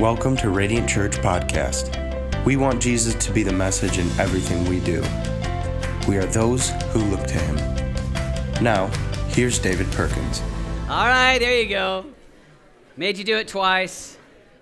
Welcome 0.00 0.36
to 0.36 0.50
Radiant 0.50 0.88
Church 0.88 1.16
Podcast. 1.16 2.44
We 2.44 2.54
want 2.54 2.80
Jesus 2.80 3.16
to 3.26 3.32
be 3.32 3.42
the 3.42 3.52
message 3.52 3.98
in 3.98 4.06
everything 4.20 4.64
we 4.66 4.78
do. 4.78 5.02
We 6.06 6.18
are 6.18 6.26
those 6.26 6.70
who 6.92 7.00
look 7.00 7.26
to 7.26 7.34
him. 7.34 7.56
Now, 8.62 8.86
here's 9.30 9.58
David 9.58 9.90
Perkins. 9.90 10.40
All 10.88 11.08
right, 11.08 11.38
there 11.38 11.60
you 11.60 11.68
go. 11.68 12.04
Made 12.96 13.18
you 13.18 13.24
do 13.24 13.38
it 13.38 13.48
twice. 13.48 14.16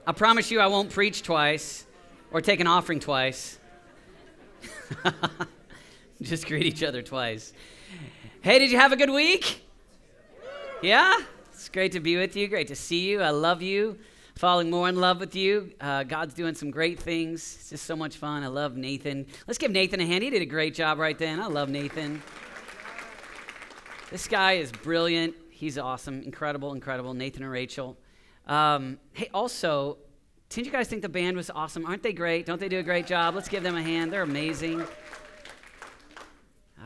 I 0.06 0.12
promise 0.12 0.50
you 0.50 0.58
I 0.58 0.68
won't 0.68 0.88
preach 0.88 1.22
twice 1.22 1.84
or 2.30 2.40
take 2.40 2.60
an 2.60 2.66
offering 2.66 2.98
twice. 2.98 3.58
Just 6.22 6.46
greet 6.46 6.64
each 6.64 6.82
other 6.82 7.02
twice. 7.02 7.52
Hey, 8.40 8.58
did 8.58 8.70
you 8.70 8.78
have 8.78 8.92
a 8.92 8.96
good 8.96 9.10
week? 9.10 9.60
Yeah? 10.80 11.14
It's 11.52 11.68
great 11.68 11.92
to 11.92 12.00
be 12.00 12.16
with 12.16 12.36
you. 12.36 12.48
Great 12.48 12.68
to 12.68 12.74
see 12.74 13.06
you. 13.06 13.20
I 13.20 13.30
love 13.30 13.60
you 13.60 13.98
falling 14.36 14.70
more 14.70 14.88
in 14.88 14.96
love 14.96 15.18
with 15.18 15.34
you. 15.34 15.72
Uh, 15.80 16.02
God's 16.02 16.34
doing 16.34 16.54
some 16.54 16.70
great 16.70 17.00
things. 17.00 17.56
It's 17.58 17.70
just 17.70 17.86
so 17.86 17.96
much 17.96 18.16
fun. 18.18 18.42
I 18.42 18.48
love 18.48 18.76
Nathan. 18.76 19.26
Let's 19.46 19.58
give 19.58 19.70
Nathan 19.70 20.00
a 20.00 20.06
hand. 20.06 20.22
He 20.22 20.30
did 20.30 20.42
a 20.42 20.46
great 20.46 20.74
job 20.74 20.98
right 20.98 21.18
then. 21.18 21.40
I 21.40 21.46
love 21.46 21.70
Nathan. 21.70 22.22
This 24.10 24.28
guy 24.28 24.52
is 24.52 24.70
brilliant. 24.70 25.34
He's 25.50 25.78
awesome. 25.78 26.22
Incredible, 26.22 26.74
incredible. 26.74 27.14
Nathan 27.14 27.42
and 27.42 27.50
Rachel. 27.50 27.96
Um, 28.46 28.98
hey, 29.14 29.30
also, 29.32 29.96
didn't 30.50 30.66
you 30.66 30.72
guys 30.72 30.86
think 30.86 31.00
the 31.00 31.08
band 31.08 31.36
was 31.36 31.50
awesome? 31.50 31.86
Aren't 31.86 32.02
they 32.02 32.12
great? 32.12 32.44
Don't 32.44 32.60
they 32.60 32.68
do 32.68 32.78
a 32.78 32.82
great 32.82 33.06
job? 33.06 33.34
Let's 33.34 33.48
give 33.48 33.62
them 33.62 33.74
a 33.74 33.82
hand. 33.82 34.12
They're 34.12 34.22
amazing. 34.22 34.84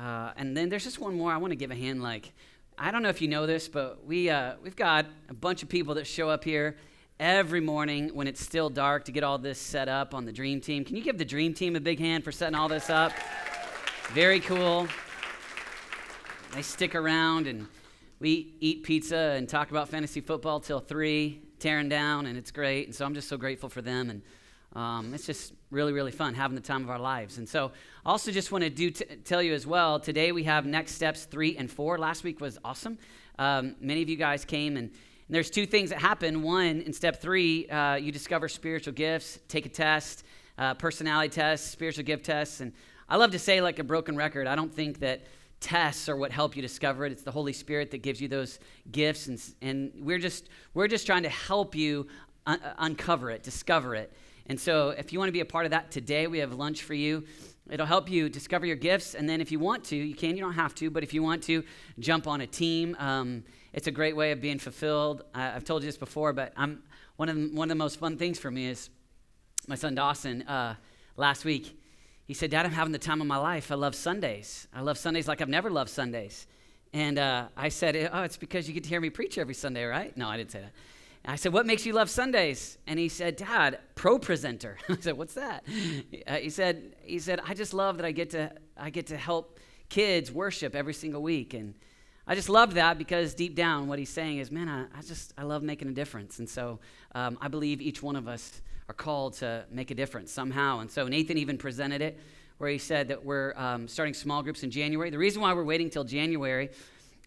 Uh, 0.00 0.30
and 0.36 0.56
then 0.56 0.68
there's 0.68 0.84
just 0.84 1.00
one 1.00 1.16
more 1.16 1.32
I 1.32 1.36
want 1.36 1.50
to 1.50 1.56
give 1.56 1.72
a 1.72 1.74
hand. 1.74 2.00
Like, 2.00 2.32
I 2.78 2.92
don't 2.92 3.02
know 3.02 3.10
if 3.10 3.20
you 3.20 3.28
know 3.28 3.44
this, 3.44 3.68
but 3.68 4.06
we 4.06 4.30
uh, 4.30 4.54
we've 4.62 4.76
got 4.76 5.06
a 5.28 5.34
bunch 5.34 5.62
of 5.64 5.68
people 5.68 5.96
that 5.96 6.06
show 6.06 6.30
up 6.30 6.44
here 6.44 6.76
every 7.20 7.60
morning 7.60 8.08
when 8.14 8.26
it's 8.26 8.42
still 8.42 8.70
dark 8.70 9.04
to 9.04 9.12
get 9.12 9.22
all 9.22 9.36
this 9.36 9.58
set 9.58 9.90
up 9.90 10.14
on 10.14 10.24
the 10.24 10.32
Dream 10.32 10.58
Team. 10.58 10.86
Can 10.86 10.96
you 10.96 11.02
give 11.02 11.18
the 11.18 11.24
Dream 11.24 11.52
Team 11.52 11.76
a 11.76 11.80
big 11.80 12.00
hand 12.00 12.24
for 12.24 12.32
setting 12.32 12.54
all 12.54 12.66
this 12.66 12.88
up? 12.88 13.12
Very 14.14 14.40
cool. 14.40 14.88
They 16.54 16.62
stick 16.62 16.94
around 16.94 17.46
and 17.46 17.68
we 18.20 18.54
eat 18.60 18.84
pizza 18.84 19.34
and 19.36 19.46
talk 19.46 19.70
about 19.70 19.90
fantasy 19.90 20.22
football 20.22 20.60
till 20.60 20.80
three, 20.80 21.42
tearing 21.58 21.90
down, 21.90 22.24
and 22.24 22.38
it's 22.38 22.50
great. 22.50 22.86
And 22.86 22.94
so 22.94 23.04
I'm 23.04 23.12
just 23.12 23.28
so 23.28 23.36
grateful 23.36 23.68
for 23.68 23.82
them. 23.82 24.08
And 24.08 24.22
um, 24.74 25.12
it's 25.12 25.26
just 25.26 25.52
really, 25.70 25.92
really 25.92 26.12
fun 26.12 26.32
having 26.32 26.54
the 26.54 26.62
time 26.62 26.82
of 26.82 26.88
our 26.88 26.98
lives. 26.98 27.36
And 27.36 27.46
so, 27.46 27.70
I 28.06 28.10
also 28.10 28.32
just 28.32 28.50
want 28.50 28.64
to 28.64 28.70
do 28.70 28.90
t- 28.90 29.04
tell 29.24 29.42
you 29.42 29.52
as 29.52 29.66
well. 29.66 30.00
Today 30.00 30.32
we 30.32 30.44
have 30.44 30.64
next 30.64 30.94
steps 30.94 31.26
three 31.26 31.56
and 31.56 31.70
four. 31.70 31.98
Last 31.98 32.24
week 32.24 32.40
was 32.40 32.58
awesome. 32.64 32.96
Um, 33.38 33.76
many 33.80 34.00
of 34.00 34.08
you 34.08 34.16
guys 34.16 34.44
came 34.44 34.76
and 34.76 34.90
and 35.30 35.34
there's 35.36 35.48
two 35.48 35.64
things 35.64 35.90
that 35.90 36.00
happen. 36.00 36.42
One, 36.42 36.80
in 36.80 36.92
step 36.92 37.22
three, 37.22 37.68
uh, 37.68 37.94
you 37.94 38.10
discover 38.10 38.48
spiritual 38.48 38.94
gifts, 38.94 39.38
take 39.46 39.64
a 39.64 39.68
test, 39.68 40.24
uh, 40.58 40.74
personality 40.74 41.28
test, 41.28 41.70
spiritual 41.70 42.02
gift 42.02 42.24
tests. 42.24 42.58
And 42.58 42.72
I 43.08 43.14
love 43.14 43.30
to 43.30 43.38
say, 43.38 43.60
like 43.60 43.78
a 43.78 43.84
broken 43.84 44.16
record, 44.16 44.48
I 44.48 44.56
don't 44.56 44.74
think 44.74 44.98
that 44.98 45.20
tests 45.60 46.08
are 46.08 46.16
what 46.16 46.32
help 46.32 46.56
you 46.56 46.62
discover 46.62 47.06
it. 47.06 47.12
It's 47.12 47.22
the 47.22 47.30
Holy 47.30 47.52
Spirit 47.52 47.92
that 47.92 47.98
gives 47.98 48.20
you 48.20 48.26
those 48.26 48.58
gifts. 48.90 49.28
And, 49.28 49.40
and 49.62 49.92
we're, 50.00 50.18
just, 50.18 50.48
we're 50.74 50.88
just 50.88 51.06
trying 51.06 51.22
to 51.22 51.28
help 51.28 51.76
you 51.76 52.08
un- 52.46 52.60
uncover 52.78 53.30
it, 53.30 53.44
discover 53.44 53.94
it. 53.94 54.12
And 54.46 54.58
so, 54.58 54.88
if 54.88 55.12
you 55.12 55.20
want 55.20 55.28
to 55.28 55.32
be 55.32 55.42
a 55.42 55.44
part 55.44 55.64
of 55.64 55.70
that 55.70 55.92
today, 55.92 56.26
we 56.26 56.40
have 56.40 56.52
lunch 56.54 56.82
for 56.82 56.94
you. 56.94 57.22
It'll 57.70 57.86
help 57.86 58.10
you 58.10 58.28
discover 58.28 58.66
your 58.66 58.76
gifts. 58.76 59.14
And 59.14 59.28
then, 59.28 59.40
if 59.40 59.52
you 59.52 59.58
want 59.58 59.84
to, 59.84 59.96
you 59.96 60.14
can, 60.14 60.36
you 60.36 60.42
don't 60.42 60.54
have 60.54 60.74
to, 60.76 60.90
but 60.90 61.02
if 61.02 61.14
you 61.14 61.22
want 61.22 61.42
to, 61.44 61.64
jump 61.98 62.26
on 62.26 62.40
a 62.40 62.46
team. 62.46 62.96
Um, 62.98 63.44
it's 63.72 63.86
a 63.86 63.92
great 63.92 64.16
way 64.16 64.32
of 64.32 64.40
being 64.40 64.58
fulfilled. 64.58 65.22
I, 65.34 65.42
have 65.44 65.64
told 65.64 65.82
you 65.82 65.88
this 65.88 65.96
before, 65.96 66.32
but 66.32 66.52
I'm, 66.56 66.82
one, 67.16 67.28
of 67.28 67.36
the, 67.36 67.48
one 67.48 67.66
of 67.66 67.76
the 67.76 67.82
most 67.82 67.98
fun 67.98 68.16
things 68.16 68.38
for 68.38 68.50
me 68.50 68.66
is 68.66 68.90
my 69.68 69.76
son 69.76 69.94
Dawson 69.94 70.42
uh, 70.42 70.74
last 71.16 71.44
week. 71.44 71.78
He 72.26 72.34
said, 72.34 72.50
Dad, 72.50 72.66
I'm 72.66 72.72
having 72.72 72.92
the 72.92 72.98
time 72.98 73.20
of 73.20 73.26
my 73.26 73.36
life. 73.36 73.70
I 73.70 73.74
love 73.74 73.94
Sundays. 73.94 74.68
I 74.74 74.82
love 74.82 74.98
Sundays 74.98 75.28
like 75.28 75.40
I've 75.40 75.48
never 75.48 75.70
loved 75.70 75.90
Sundays. 75.90 76.46
And 76.92 77.18
uh, 77.18 77.48
I 77.56 77.68
said, 77.68 78.10
Oh, 78.12 78.22
it's 78.22 78.36
because 78.36 78.66
you 78.68 78.74
get 78.74 78.84
to 78.84 78.88
hear 78.88 79.00
me 79.00 79.10
preach 79.10 79.38
every 79.38 79.54
Sunday, 79.54 79.84
right? 79.84 80.16
No, 80.16 80.28
I 80.28 80.36
didn't 80.36 80.50
say 80.50 80.60
that. 80.60 80.72
I 81.24 81.36
said, 81.36 81.52
What 81.52 81.66
makes 81.66 81.84
you 81.84 81.92
love 81.92 82.08
Sundays? 82.08 82.78
And 82.86 82.98
he 82.98 83.08
said, 83.08 83.36
Dad, 83.36 83.78
ProPresenter. 83.94 84.76
I 84.88 84.96
said, 85.00 85.16
What's 85.16 85.34
that? 85.34 85.64
Uh, 86.26 86.36
he 86.36 86.50
said, 86.50 86.96
he 87.02 87.18
said, 87.18 87.40
I 87.46 87.54
just 87.54 87.74
love 87.74 87.98
that 87.98 88.06
I 88.06 88.12
get 88.12 88.30
to 88.30 88.52
I 88.76 88.90
get 88.90 89.08
to 89.08 89.16
help 89.16 89.58
kids 89.90 90.32
worship 90.32 90.74
every 90.74 90.94
single 90.94 91.22
week. 91.22 91.52
And 91.52 91.74
I 92.26 92.34
just 92.34 92.48
love 92.48 92.74
that 92.74 92.96
because 92.96 93.34
deep 93.34 93.54
down, 93.54 93.88
what 93.88 93.98
he's 93.98 94.08
saying 94.08 94.38
is, 94.38 94.50
man, 94.50 94.68
I, 94.68 94.84
I 94.96 95.02
just, 95.02 95.34
I 95.36 95.42
love 95.42 95.62
making 95.62 95.88
a 95.88 95.92
difference. 95.92 96.38
And 96.38 96.48
so 96.48 96.78
um, 97.14 97.36
I 97.40 97.48
believe 97.48 97.82
each 97.82 98.02
one 98.02 98.16
of 98.16 98.28
us 98.28 98.62
are 98.88 98.94
called 98.94 99.34
to 99.34 99.64
make 99.70 99.90
a 99.90 99.94
difference 99.94 100.32
somehow. 100.32 100.78
And 100.78 100.90
so 100.90 101.06
Nathan 101.08 101.38
even 101.38 101.58
presented 101.58 102.00
it 102.00 102.18
where 102.58 102.70
he 102.70 102.78
said 102.78 103.08
that 103.08 103.24
we're 103.24 103.54
um, 103.56 103.88
starting 103.88 104.14
small 104.14 104.42
groups 104.42 104.62
in 104.62 104.70
January. 104.70 105.10
The 105.10 105.18
reason 105.18 105.42
why 105.42 105.52
we're 105.54 105.64
waiting 105.64 105.90
till 105.90 106.04
January 106.04 106.70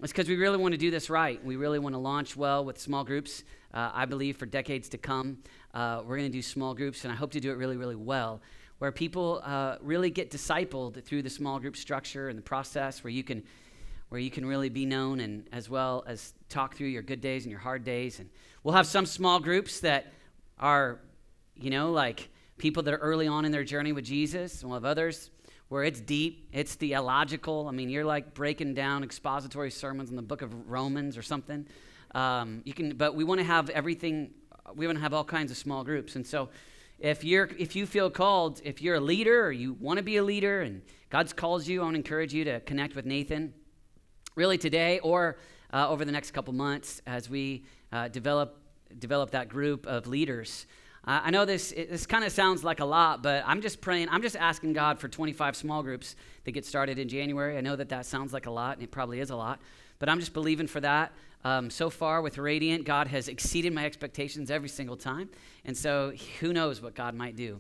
is 0.02 0.12
because 0.12 0.28
we 0.28 0.36
really 0.36 0.58
want 0.58 0.74
to 0.74 0.78
do 0.78 0.90
this 0.90 1.10
right. 1.10 1.44
We 1.44 1.56
really 1.56 1.80
want 1.80 1.94
to 1.94 2.00
launch 2.00 2.36
well 2.36 2.66
with 2.66 2.80
small 2.80 3.04
groups. 3.04 3.44
Uh, 3.74 3.92
I 3.94 4.06
believe 4.06 4.38
for 4.38 4.46
decades 4.46 4.90
to 4.90 4.98
come, 4.98 5.40
uh, 5.74 6.02
we're 6.06 6.18
going 6.18 6.32
to 6.32 6.38
do 6.38 6.42
small 6.42 6.74
groups, 6.74 7.04
and 7.04 7.12
I 7.12 7.16
hope 7.16 7.32
to 7.32 7.40
do 7.40 7.52
it 7.52 7.56
really, 7.56 7.78
really 7.78 7.96
well 7.96 8.42
where 8.84 8.92
people 8.92 9.42
uh, 9.46 9.78
really 9.82 10.10
get 10.10 10.30
discipled 10.30 11.02
through 11.06 11.22
the 11.22 11.30
small 11.30 11.58
group 11.58 11.78
structure 11.78 12.28
and 12.28 12.38
the 12.38 12.44
process 12.44 13.02
where 13.02 13.12
you 13.12 13.24
can 13.24 13.42
where 14.10 14.20
you 14.20 14.30
can 14.30 14.46
really 14.46 14.68
be 14.68 14.86
known 14.86 15.22
and 15.22 15.48
as 15.54 15.70
well 15.70 16.04
as 16.06 16.34
talk 16.50 16.76
through 16.76 16.88
your 16.88 17.02
good 17.02 17.22
days 17.22 17.46
and 17.46 17.50
your 17.50 17.62
hard 17.62 17.86
days. 17.86 18.20
And 18.20 18.30
we'll 18.62 18.76
have 18.76 18.86
some 18.86 19.06
small 19.06 19.40
groups 19.40 19.80
that 19.80 20.12
are, 20.60 21.00
you 21.56 21.70
know, 21.70 21.92
like 21.92 22.30
people 22.58 22.84
that 22.84 22.94
are 22.94 22.98
early 22.98 23.26
on 23.26 23.46
in 23.46 23.54
their 23.54 23.64
journey 23.64 23.94
with 23.94 24.04
Jesus, 24.04 24.62
and 24.62 24.70
we'll 24.70 24.80
have 24.82 24.86
others 24.86 25.32
where 25.74 25.84
it's 25.84 26.00
deep, 26.00 26.48
it's 26.52 26.76
theological. 26.76 27.68
I 27.68 27.72
mean, 27.72 27.90
you're 27.90 28.06
like 28.06 28.36
breaking 28.36 28.76
down 28.76 29.04
expository 29.04 29.72
sermons 29.72 30.12
in 30.12 30.16
the 30.16 30.22
book 30.22 30.44
of 30.44 30.70
Romans 30.70 31.18
or 31.18 31.24
something. 31.24 31.66
Um, 32.14 32.62
you 32.64 32.76
can, 32.76 32.96
but 32.96 33.16
we 33.16 33.24
want 33.24 33.40
to 33.40 33.44
have 33.44 33.72
everything. 33.72 34.36
We 34.76 34.86
want 34.86 35.00
to 35.00 35.02
have 35.02 35.16
all 35.16 35.24
kinds 35.24 35.50
of 35.50 35.58
small 35.58 35.84
groups, 35.84 36.16
and 36.16 36.28
so 36.28 36.50
if 37.00 37.24
you're 37.24 37.50
if 37.58 37.76
you 37.76 37.88
feel 37.88 38.12
called, 38.12 38.62
if 38.64 38.84
you're 38.84 38.98
a 38.98 39.00
leader 39.00 39.48
or 39.48 39.52
you 39.52 39.74
want 39.74 39.98
to 39.98 40.04
be 40.04 40.18
a 40.18 40.24
leader, 40.24 40.62
and 40.62 40.84
God's 41.10 41.34
calls 41.34 41.68
you, 41.68 41.82
I 41.82 41.86
want 41.86 41.96
to 41.96 41.98
encourage 41.98 42.36
you 42.36 42.44
to 42.44 42.60
connect 42.60 42.96
with 42.96 43.08
Nathan 43.08 43.52
really 44.36 44.60
today 44.60 45.00
or 45.00 45.40
uh, 45.74 45.90
over 45.90 46.06
the 46.06 46.12
next 46.12 46.32
couple 46.32 46.54
months 46.54 47.02
as 47.08 47.32
we 47.32 47.66
uh, 47.92 48.10
develop 48.10 48.60
develop 49.00 49.32
that 49.32 49.50
group 49.50 49.88
of 49.88 50.06
leaders. 50.06 50.68
I 51.06 51.32
know 51.32 51.44
this 51.44 51.72
this 51.72 52.06
kind 52.06 52.24
of 52.24 52.32
sounds 52.32 52.64
like 52.64 52.80
a 52.80 52.86
lot, 52.86 53.22
but 53.22 53.44
I'm 53.46 53.62
just 53.62 53.82
praying. 53.82 54.08
I'm 54.10 54.22
just 54.22 54.38
asking 54.38 54.72
God 54.72 55.00
for 55.00 55.10
25 55.10 55.56
small 55.56 55.84
groups 55.84 56.16
that 56.46 56.54
get 56.54 56.66
started 56.66 56.98
in 56.98 57.10
January. 57.10 57.58
I 57.58 57.62
know 57.62 57.76
that 57.76 57.90
that 57.90 58.06
sounds 58.06 58.32
like 58.32 58.46
a 58.46 58.52
lot, 58.52 58.78
and 58.78 58.84
it 58.84 58.92
probably 58.92 59.20
is 59.20 59.30
a 59.30 59.36
lot, 59.36 59.60
but 60.00 60.08
I'm 60.08 60.20
just 60.20 60.34
believing 60.34 60.68
for 60.68 60.80
that. 60.80 61.12
Um, 61.44 61.70
so 61.70 61.90
far 61.90 62.22
with 62.22 62.38
Radiant, 62.38 62.86
God 62.86 63.08
has 63.08 63.28
exceeded 63.28 63.74
my 63.74 63.86
expectations 63.86 64.50
every 64.50 64.70
single 64.70 64.96
time, 64.96 65.30
and 65.66 65.76
so 65.76 66.14
who 66.40 66.54
knows 66.54 66.82
what 66.82 66.96
God 66.96 67.16
might 67.16 67.36
do. 67.36 67.60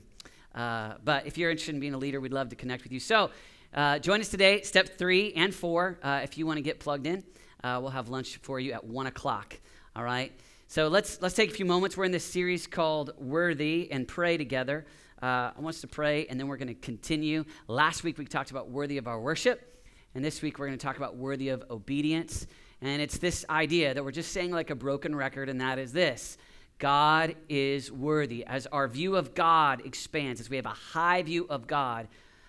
Uh, 0.55 0.93
but 1.03 1.25
if 1.25 1.37
you're 1.37 1.51
interested 1.51 1.75
in 1.75 1.81
being 1.81 1.93
a 1.93 1.97
leader, 1.97 2.21
we'd 2.21 2.31
love 2.31 2.47
to 2.49 2.55
connect 2.55 2.83
with 2.83 2.93
you. 2.93 2.99
So 3.01 3.29
uh, 3.73 3.99
join 3.99 4.21
us 4.21 4.29
today, 4.29 4.61
step 4.61 4.97
three 4.97 5.33
and 5.33 5.53
four, 5.53 5.99
uh, 6.01 6.21
if 6.23 6.37
you 6.37 6.45
want 6.45 6.57
to 6.57 6.61
get 6.61 6.79
plugged 6.79 7.07
in. 7.07 7.23
Uh, 7.61 7.79
we'll 7.81 7.91
have 7.91 8.07
lunch 8.07 8.37
for 8.37 8.59
you 8.59 8.71
at 8.71 8.85
one 8.85 9.07
o'clock. 9.07 9.59
All 9.95 10.03
right. 10.03 10.31
So 10.73 10.87
let's 10.87 11.21
let's 11.21 11.35
take 11.35 11.51
a 11.51 11.53
few 11.53 11.65
moments. 11.65 11.95
We're 11.95 12.05
in 12.05 12.11
this 12.11 12.25
series 12.25 12.65
called 12.65 13.11
Worthy 13.19 13.91
and 13.91 14.07
pray 14.07 14.37
together. 14.37 14.87
Uh, 15.21 15.51
I 15.55 15.59
want 15.59 15.75
us 15.75 15.81
to 15.81 15.87
pray, 15.87 16.25
and 16.25 16.39
then 16.39 16.47
we're 16.47 16.57
going 16.57 16.67
to 16.67 16.73
continue. 16.73 17.45
Last 17.67 18.03
week 18.03 18.17
we 18.17 18.25
talked 18.25 18.49
about 18.49 18.71
worthy 18.71 18.97
of 18.97 19.07
our 19.07 19.21
worship, 19.21 19.85
and 20.15 20.25
this 20.25 20.41
week 20.41 20.57
we're 20.57 20.65
going 20.65 20.79
to 20.79 20.83
talk 20.83 20.97
about 20.97 21.15
worthy 21.15 21.49
of 21.49 21.63
obedience. 21.69 22.47
And 22.81 23.03
it's 23.03 23.19
this 23.19 23.45
idea 23.51 23.93
that 23.93 24.03
we're 24.03 24.09
just 24.09 24.31
saying 24.31 24.49
like 24.49 24.71
a 24.71 24.75
broken 24.75 25.15
record, 25.15 25.47
and 25.47 25.61
that 25.61 25.77
is 25.77 25.93
this. 25.93 26.39
God 26.79 27.35
is 27.49 27.91
worthy. 27.91 28.43
As 28.43 28.65
our 28.65 28.87
view 28.87 29.15
of 29.15 29.35
God 29.35 29.85
expands, 29.85 30.41
as 30.41 30.49
we 30.49 30.55
have 30.55 30.65
a 30.65 30.69
high 30.69 31.21
view 31.21 31.45
of 31.51 31.67
God, 31.67 32.07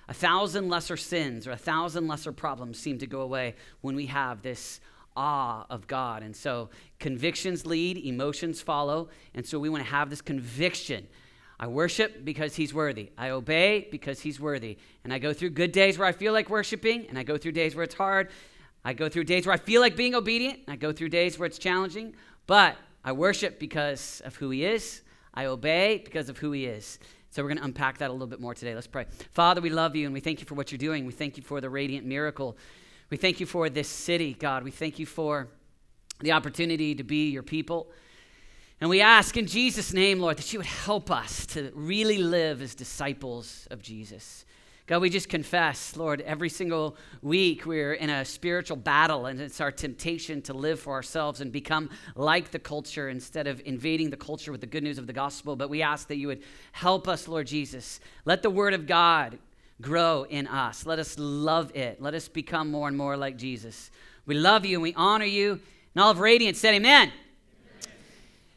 a 0.08 0.14
thousand 0.14 0.70
lesser 0.70 0.96
sins 0.96 1.46
or 1.46 1.50
a 1.50 1.58
thousand 1.58 2.08
lesser 2.08 2.32
problems 2.32 2.78
seem 2.78 2.96
to 3.00 3.06
go 3.06 3.20
away 3.20 3.54
when 3.82 3.94
we 3.94 4.06
have 4.06 4.40
this 4.40 4.80
awe 5.16 5.64
of 5.70 5.86
God. 5.86 6.22
And 6.22 6.34
so 6.34 6.70
convictions 6.98 7.66
lead, 7.66 7.96
emotions 7.98 8.60
follow. 8.60 9.08
And 9.34 9.46
so 9.46 9.58
we 9.58 9.68
want 9.68 9.84
to 9.84 9.90
have 9.90 10.10
this 10.10 10.20
conviction. 10.20 11.06
I 11.58 11.68
worship 11.68 12.24
because 12.24 12.56
he's 12.56 12.74
worthy. 12.74 13.10
I 13.16 13.30
obey 13.30 13.88
because 13.90 14.20
he's 14.20 14.40
worthy. 14.40 14.76
And 15.04 15.12
I 15.12 15.18
go 15.18 15.32
through 15.32 15.50
good 15.50 15.72
days 15.72 15.98
where 15.98 16.08
I 16.08 16.12
feel 16.12 16.32
like 16.32 16.50
worshiping, 16.50 17.06
and 17.08 17.18
I 17.18 17.22
go 17.22 17.38
through 17.38 17.52
days 17.52 17.74
where 17.74 17.84
it's 17.84 17.94
hard. 17.94 18.30
I 18.84 18.92
go 18.92 19.08
through 19.08 19.24
days 19.24 19.46
where 19.46 19.54
I 19.54 19.58
feel 19.58 19.80
like 19.80 19.96
being 19.96 20.14
obedient. 20.14 20.60
and 20.66 20.72
I 20.72 20.76
go 20.76 20.92
through 20.92 21.08
days 21.10 21.38
where 21.38 21.46
it's 21.46 21.58
challenging. 21.58 22.14
But 22.46 22.76
I 23.04 23.12
worship 23.12 23.58
because 23.58 24.20
of 24.24 24.36
who 24.36 24.50
he 24.50 24.64
is. 24.64 25.02
I 25.32 25.46
obey 25.46 26.02
because 26.04 26.28
of 26.28 26.38
who 26.38 26.52
he 26.52 26.66
is. 26.66 26.98
So 27.30 27.42
we're 27.42 27.48
going 27.48 27.58
to 27.58 27.64
unpack 27.64 27.98
that 27.98 28.10
a 28.10 28.12
little 28.12 28.28
bit 28.28 28.40
more 28.40 28.54
today. 28.54 28.74
Let's 28.74 28.86
pray. 28.86 29.06
Father, 29.32 29.60
we 29.60 29.70
love 29.70 29.96
you 29.96 30.06
and 30.06 30.14
we 30.14 30.20
thank 30.20 30.40
you 30.40 30.46
for 30.46 30.54
what 30.54 30.70
you're 30.70 30.78
doing. 30.78 31.04
We 31.06 31.12
thank 31.12 31.36
you 31.36 31.42
for 31.42 31.60
the 31.60 31.68
radiant 31.70 32.06
miracle. 32.06 32.56
We 33.10 33.16
thank 33.16 33.40
you 33.40 33.46
for 33.46 33.68
this 33.68 33.88
city, 33.88 34.34
God. 34.34 34.64
We 34.64 34.70
thank 34.70 34.98
you 34.98 35.06
for 35.06 35.48
the 36.20 36.32
opportunity 36.32 36.94
to 36.94 37.04
be 37.04 37.30
your 37.30 37.42
people. 37.42 37.88
And 38.80 38.90
we 38.90 39.00
ask 39.00 39.36
in 39.36 39.46
Jesus' 39.46 39.92
name, 39.92 40.20
Lord, 40.20 40.36
that 40.36 40.52
you 40.52 40.58
would 40.58 40.66
help 40.66 41.10
us 41.10 41.46
to 41.46 41.70
really 41.74 42.18
live 42.18 42.60
as 42.60 42.74
disciples 42.74 43.68
of 43.70 43.82
Jesus. 43.82 44.44
God, 44.86 45.00
we 45.00 45.08
just 45.08 45.30
confess, 45.30 45.96
Lord, 45.96 46.20
every 46.20 46.50
single 46.50 46.98
week 47.22 47.64
we're 47.64 47.94
in 47.94 48.10
a 48.10 48.22
spiritual 48.22 48.76
battle, 48.76 49.24
and 49.24 49.40
it's 49.40 49.58
our 49.58 49.72
temptation 49.72 50.42
to 50.42 50.52
live 50.52 50.78
for 50.78 50.92
ourselves 50.92 51.40
and 51.40 51.50
become 51.50 51.88
like 52.16 52.50
the 52.50 52.58
culture 52.58 53.08
instead 53.08 53.46
of 53.46 53.62
invading 53.64 54.10
the 54.10 54.16
culture 54.18 54.52
with 54.52 54.60
the 54.60 54.66
good 54.66 54.82
news 54.82 54.98
of 54.98 55.06
the 55.06 55.12
gospel. 55.14 55.56
But 55.56 55.70
we 55.70 55.80
ask 55.80 56.08
that 56.08 56.16
you 56.16 56.26
would 56.26 56.42
help 56.72 57.08
us, 57.08 57.26
Lord 57.28 57.46
Jesus. 57.46 57.98
Let 58.26 58.42
the 58.42 58.50
word 58.50 58.74
of 58.74 58.86
God 58.86 59.38
grow 59.80 60.24
in 60.24 60.46
us. 60.46 60.86
Let 60.86 60.98
us 60.98 61.16
love 61.18 61.74
it. 61.76 62.00
Let 62.00 62.14
us 62.14 62.28
become 62.28 62.70
more 62.70 62.88
and 62.88 62.96
more 62.96 63.16
like 63.16 63.36
Jesus. 63.36 63.90
We 64.26 64.34
love 64.34 64.64
you 64.64 64.76
and 64.76 64.82
we 64.82 64.94
honor 64.94 65.24
you. 65.24 65.60
And 65.94 66.02
all 66.02 66.10
of 66.10 66.20
Radiant 66.20 66.56
said, 66.56 66.74
Amen. 66.74 67.12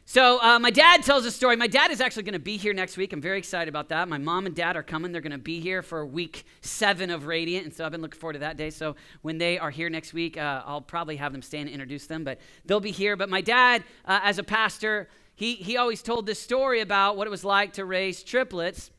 So, 0.04 0.40
uh, 0.40 0.58
my 0.58 0.70
dad 0.70 1.02
tells 1.02 1.26
a 1.26 1.30
story. 1.30 1.54
My 1.56 1.66
dad 1.66 1.90
is 1.90 2.00
actually 2.00 2.22
going 2.22 2.32
to 2.32 2.38
be 2.38 2.56
here 2.56 2.72
next 2.72 2.96
week. 2.96 3.12
I'm 3.12 3.20
very 3.20 3.36
excited 3.36 3.68
about 3.68 3.90
that. 3.90 4.08
My 4.08 4.16
mom 4.16 4.46
and 4.46 4.54
dad 4.54 4.74
are 4.74 4.82
coming. 4.82 5.12
They're 5.12 5.20
going 5.20 5.32
to 5.32 5.38
be 5.38 5.60
here 5.60 5.82
for 5.82 6.06
week 6.06 6.46
seven 6.62 7.10
of 7.10 7.26
Radiant. 7.26 7.66
And 7.66 7.74
so, 7.74 7.84
I've 7.84 7.92
been 7.92 8.00
looking 8.00 8.18
forward 8.18 8.32
to 8.32 8.38
that 8.38 8.56
day. 8.56 8.70
So, 8.70 8.96
when 9.20 9.36
they 9.36 9.58
are 9.58 9.70
here 9.70 9.90
next 9.90 10.14
week, 10.14 10.38
uh, 10.38 10.62
I'll 10.64 10.80
probably 10.80 11.16
have 11.16 11.32
them 11.32 11.42
stand 11.42 11.68
and 11.68 11.74
introduce 11.74 12.06
them, 12.06 12.24
but 12.24 12.40
they'll 12.64 12.80
be 12.80 12.90
here. 12.90 13.16
But 13.16 13.28
my 13.28 13.42
dad, 13.42 13.84
uh, 14.06 14.20
as 14.22 14.38
a 14.38 14.42
pastor, 14.42 15.10
he, 15.34 15.56
he 15.56 15.76
always 15.76 16.00
told 16.00 16.24
this 16.24 16.40
story 16.40 16.80
about 16.80 17.18
what 17.18 17.26
it 17.26 17.30
was 17.30 17.44
like 17.44 17.74
to 17.74 17.84
raise 17.84 18.24
triplets. 18.24 18.90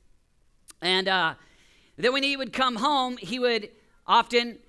And 0.80 1.08
uh, 1.08 1.34
then, 2.04 2.14
when 2.14 2.24
he 2.24 2.38
would 2.38 2.54
come 2.54 2.78
home, 2.78 3.18
he 3.18 3.40
would 3.40 3.70
often 4.08 4.60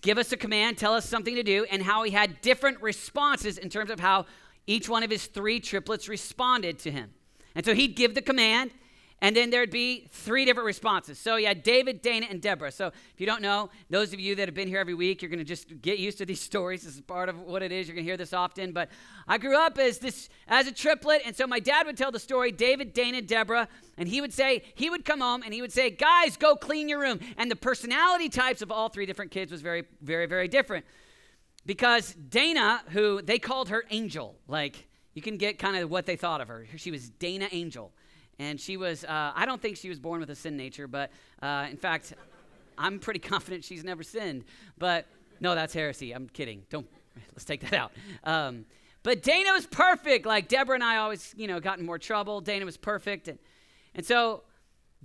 give 0.00 0.18
us 0.18 0.32
a 0.32 0.36
command, 0.36 0.78
tell 0.78 0.94
us 0.94 1.08
something 1.08 1.34
to 1.34 1.42
do, 1.42 1.64
and 1.70 1.82
how 1.82 2.02
he 2.02 2.10
had 2.10 2.40
different 2.40 2.82
responses 2.82 3.56
in 3.58 3.68
terms 3.68 3.90
of 3.90 4.00
how 4.00 4.26
each 4.66 4.88
one 4.88 5.02
of 5.02 5.10
his 5.10 5.26
three 5.26 5.60
triplets 5.60 6.08
responded 6.08 6.78
to 6.80 6.90
him. 6.90 7.12
And 7.54 7.64
so 7.64 7.74
he'd 7.74 7.96
give 7.96 8.14
the 8.14 8.22
command, 8.22 8.70
and 9.22 9.36
then 9.36 9.50
there'd 9.50 9.70
be 9.70 10.08
three 10.10 10.44
different 10.44 10.66
responses. 10.66 11.16
So 11.16 11.36
had 11.36 11.62
David, 11.62 12.02
Dana, 12.02 12.26
and 12.28 12.42
Deborah. 12.42 12.72
So 12.72 12.88
if 12.88 13.20
you 13.20 13.24
don't 13.24 13.40
know, 13.40 13.70
those 13.88 14.12
of 14.12 14.18
you 14.18 14.34
that 14.34 14.48
have 14.48 14.54
been 14.54 14.66
here 14.66 14.80
every 14.80 14.94
week, 14.94 15.22
you're 15.22 15.28
going 15.28 15.38
to 15.38 15.44
just 15.44 15.80
get 15.80 16.00
used 16.00 16.18
to 16.18 16.26
these 16.26 16.40
stories. 16.50 16.82
This 16.82 16.96
is 16.96 17.00
part 17.00 17.28
of 17.28 17.38
what 17.38 17.62
it 17.62 17.70
is. 17.70 17.86
You're 17.86 17.94
going 17.94 18.04
to 18.04 18.10
hear 18.10 18.16
this 18.16 18.32
often. 18.32 18.72
But 18.72 18.88
I 19.28 19.38
grew 19.38 19.56
up 19.56 19.78
as 19.78 19.98
this 19.98 20.28
as 20.48 20.66
a 20.66 20.72
triplet, 20.72 21.22
and 21.24 21.36
so 21.36 21.46
my 21.46 21.60
dad 21.60 21.86
would 21.86 21.96
tell 21.96 22.10
the 22.10 22.18
story, 22.18 22.50
David, 22.50 22.92
Dana, 22.92 23.22
Deborah, 23.22 23.68
and 23.96 24.08
he 24.08 24.20
would 24.20 24.32
say, 24.32 24.64
he 24.74 24.90
would 24.90 25.04
come 25.04 25.20
home 25.20 25.44
and 25.44 25.54
he 25.54 25.62
would 25.62 25.72
say, 25.72 25.88
guys, 25.90 26.36
go 26.36 26.56
clean 26.56 26.88
your 26.88 26.98
room. 26.98 27.20
And 27.36 27.48
the 27.48 27.56
personality 27.56 28.28
types 28.28 28.60
of 28.60 28.72
all 28.72 28.88
three 28.88 29.06
different 29.06 29.30
kids 29.30 29.52
was 29.52 29.62
very, 29.62 29.84
very, 30.00 30.26
very 30.26 30.48
different. 30.48 30.84
Because 31.64 32.12
Dana, 32.14 32.82
who 32.88 33.22
they 33.22 33.38
called 33.38 33.68
her 33.68 33.84
Angel, 33.90 34.34
like 34.48 34.88
you 35.14 35.22
can 35.22 35.36
get 35.36 35.60
kind 35.60 35.76
of 35.76 35.88
what 35.88 36.06
they 36.06 36.16
thought 36.16 36.40
of 36.40 36.48
her. 36.48 36.66
She 36.76 36.90
was 36.90 37.08
Dana 37.08 37.46
Angel. 37.52 37.92
And 38.42 38.60
she 38.60 38.76
was, 38.76 39.04
uh, 39.04 39.32
I 39.36 39.46
don't 39.46 39.62
think 39.62 39.76
she 39.76 39.88
was 39.88 40.00
born 40.00 40.18
with 40.18 40.28
a 40.28 40.34
sin 40.34 40.56
nature, 40.56 40.88
but 40.88 41.12
uh, 41.40 41.68
in 41.70 41.76
fact, 41.76 42.12
I'm 42.76 42.98
pretty 42.98 43.20
confident 43.32 43.62
she's 43.62 43.84
never 43.84 44.02
sinned. 44.02 44.44
But 44.78 45.06
no, 45.38 45.54
that's 45.54 45.72
heresy. 45.72 46.12
I'm 46.12 46.28
kidding. 46.28 46.64
Don't, 46.68 46.88
let's 47.30 47.44
take 47.44 47.60
that 47.60 47.72
out. 47.72 47.92
Um, 48.24 48.64
but 49.04 49.22
Dana 49.22 49.52
was 49.52 49.66
perfect. 49.66 50.26
Like 50.26 50.48
Deborah 50.48 50.74
and 50.74 50.82
I 50.82 50.96
always, 50.96 51.32
you 51.36 51.46
know, 51.46 51.60
got 51.60 51.78
in 51.78 51.86
more 51.86 51.98
trouble. 51.98 52.40
Dana 52.40 52.64
was 52.64 52.76
perfect. 52.76 53.28
And, 53.28 53.38
and 53.94 54.04
so 54.04 54.42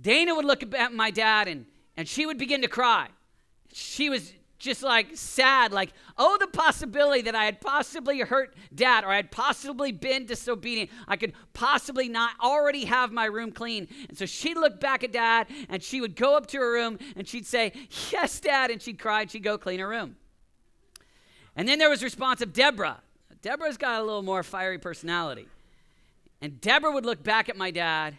Dana 0.00 0.34
would 0.34 0.44
look 0.44 0.74
at 0.74 0.92
my 0.92 1.12
dad 1.12 1.46
and, 1.46 1.64
and 1.96 2.08
she 2.08 2.26
would 2.26 2.38
begin 2.38 2.62
to 2.62 2.68
cry. 2.68 3.06
She 3.72 4.10
was 4.10 4.32
just 4.58 4.82
like 4.82 5.16
sad, 5.16 5.72
like, 5.72 5.92
oh, 6.16 6.36
the 6.38 6.48
possibility 6.48 7.22
that 7.22 7.34
I 7.34 7.44
had 7.44 7.60
possibly 7.60 8.20
hurt 8.20 8.54
dad 8.74 9.04
or 9.04 9.08
I 9.08 9.16
had 9.16 9.30
possibly 9.30 9.92
been 9.92 10.26
disobedient. 10.26 10.90
I 11.06 11.16
could 11.16 11.32
possibly 11.52 12.08
not 12.08 12.32
already 12.40 12.84
have 12.86 13.12
my 13.12 13.26
room 13.26 13.52
clean. 13.52 13.86
And 14.08 14.18
so 14.18 14.26
she'd 14.26 14.56
look 14.56 14.80
back 14.80 15.04
at 15.04 15.12
dad 15.12 15.46
and 15.68 15.82
she 15.82 16.00
would 16.00 16.16
go 16.16 16.36
up 16.36 16.46
to 16.48 16.58
her 16.58 16.72
room 16.72 16.98
and 17.16 17.28
she'd 17.28 17.46
say, 17.46 17.72
yes, 18.10 18.40
dad. 18.40 18.70
And 18.70 18.82
she'd 18.82 18.98
cry 18.98 19.22
and 19.22 19.30
she'd 19.30 19.44
go 19.44 19.58
clean 19.58 19.78
her 19.78 19.88
room. 19.88 20.16
And 21.54 21.68
then 21.68 21.78
there 21.78 21.90
was 21.90 22.02
response 22.02 22.40
of 22.40 22.52
Deborah. 22.52 23.00
Deborah's 23.42 23.76
got 23.76 24.00
a 24.00 24.04
little 24.04 24.22
more 24.22 24.42
fiery 24.42 24.78
personality. 24.78 25.46
And 26.40 26.60
Deborah 26.60 26.92
would 26.92 27.06
look 27.06 27.22
back 27.22 27.48
at 27.48 27.56
my 27.56 27.70
dad 27.70 28.16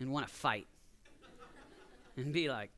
and 0.00 0.10
want 0.10 0.26
to 0.26 0.32
fight 0.32 0.66
and 2.16 2.32
be 2.32 2.48
like, 2.48 2.70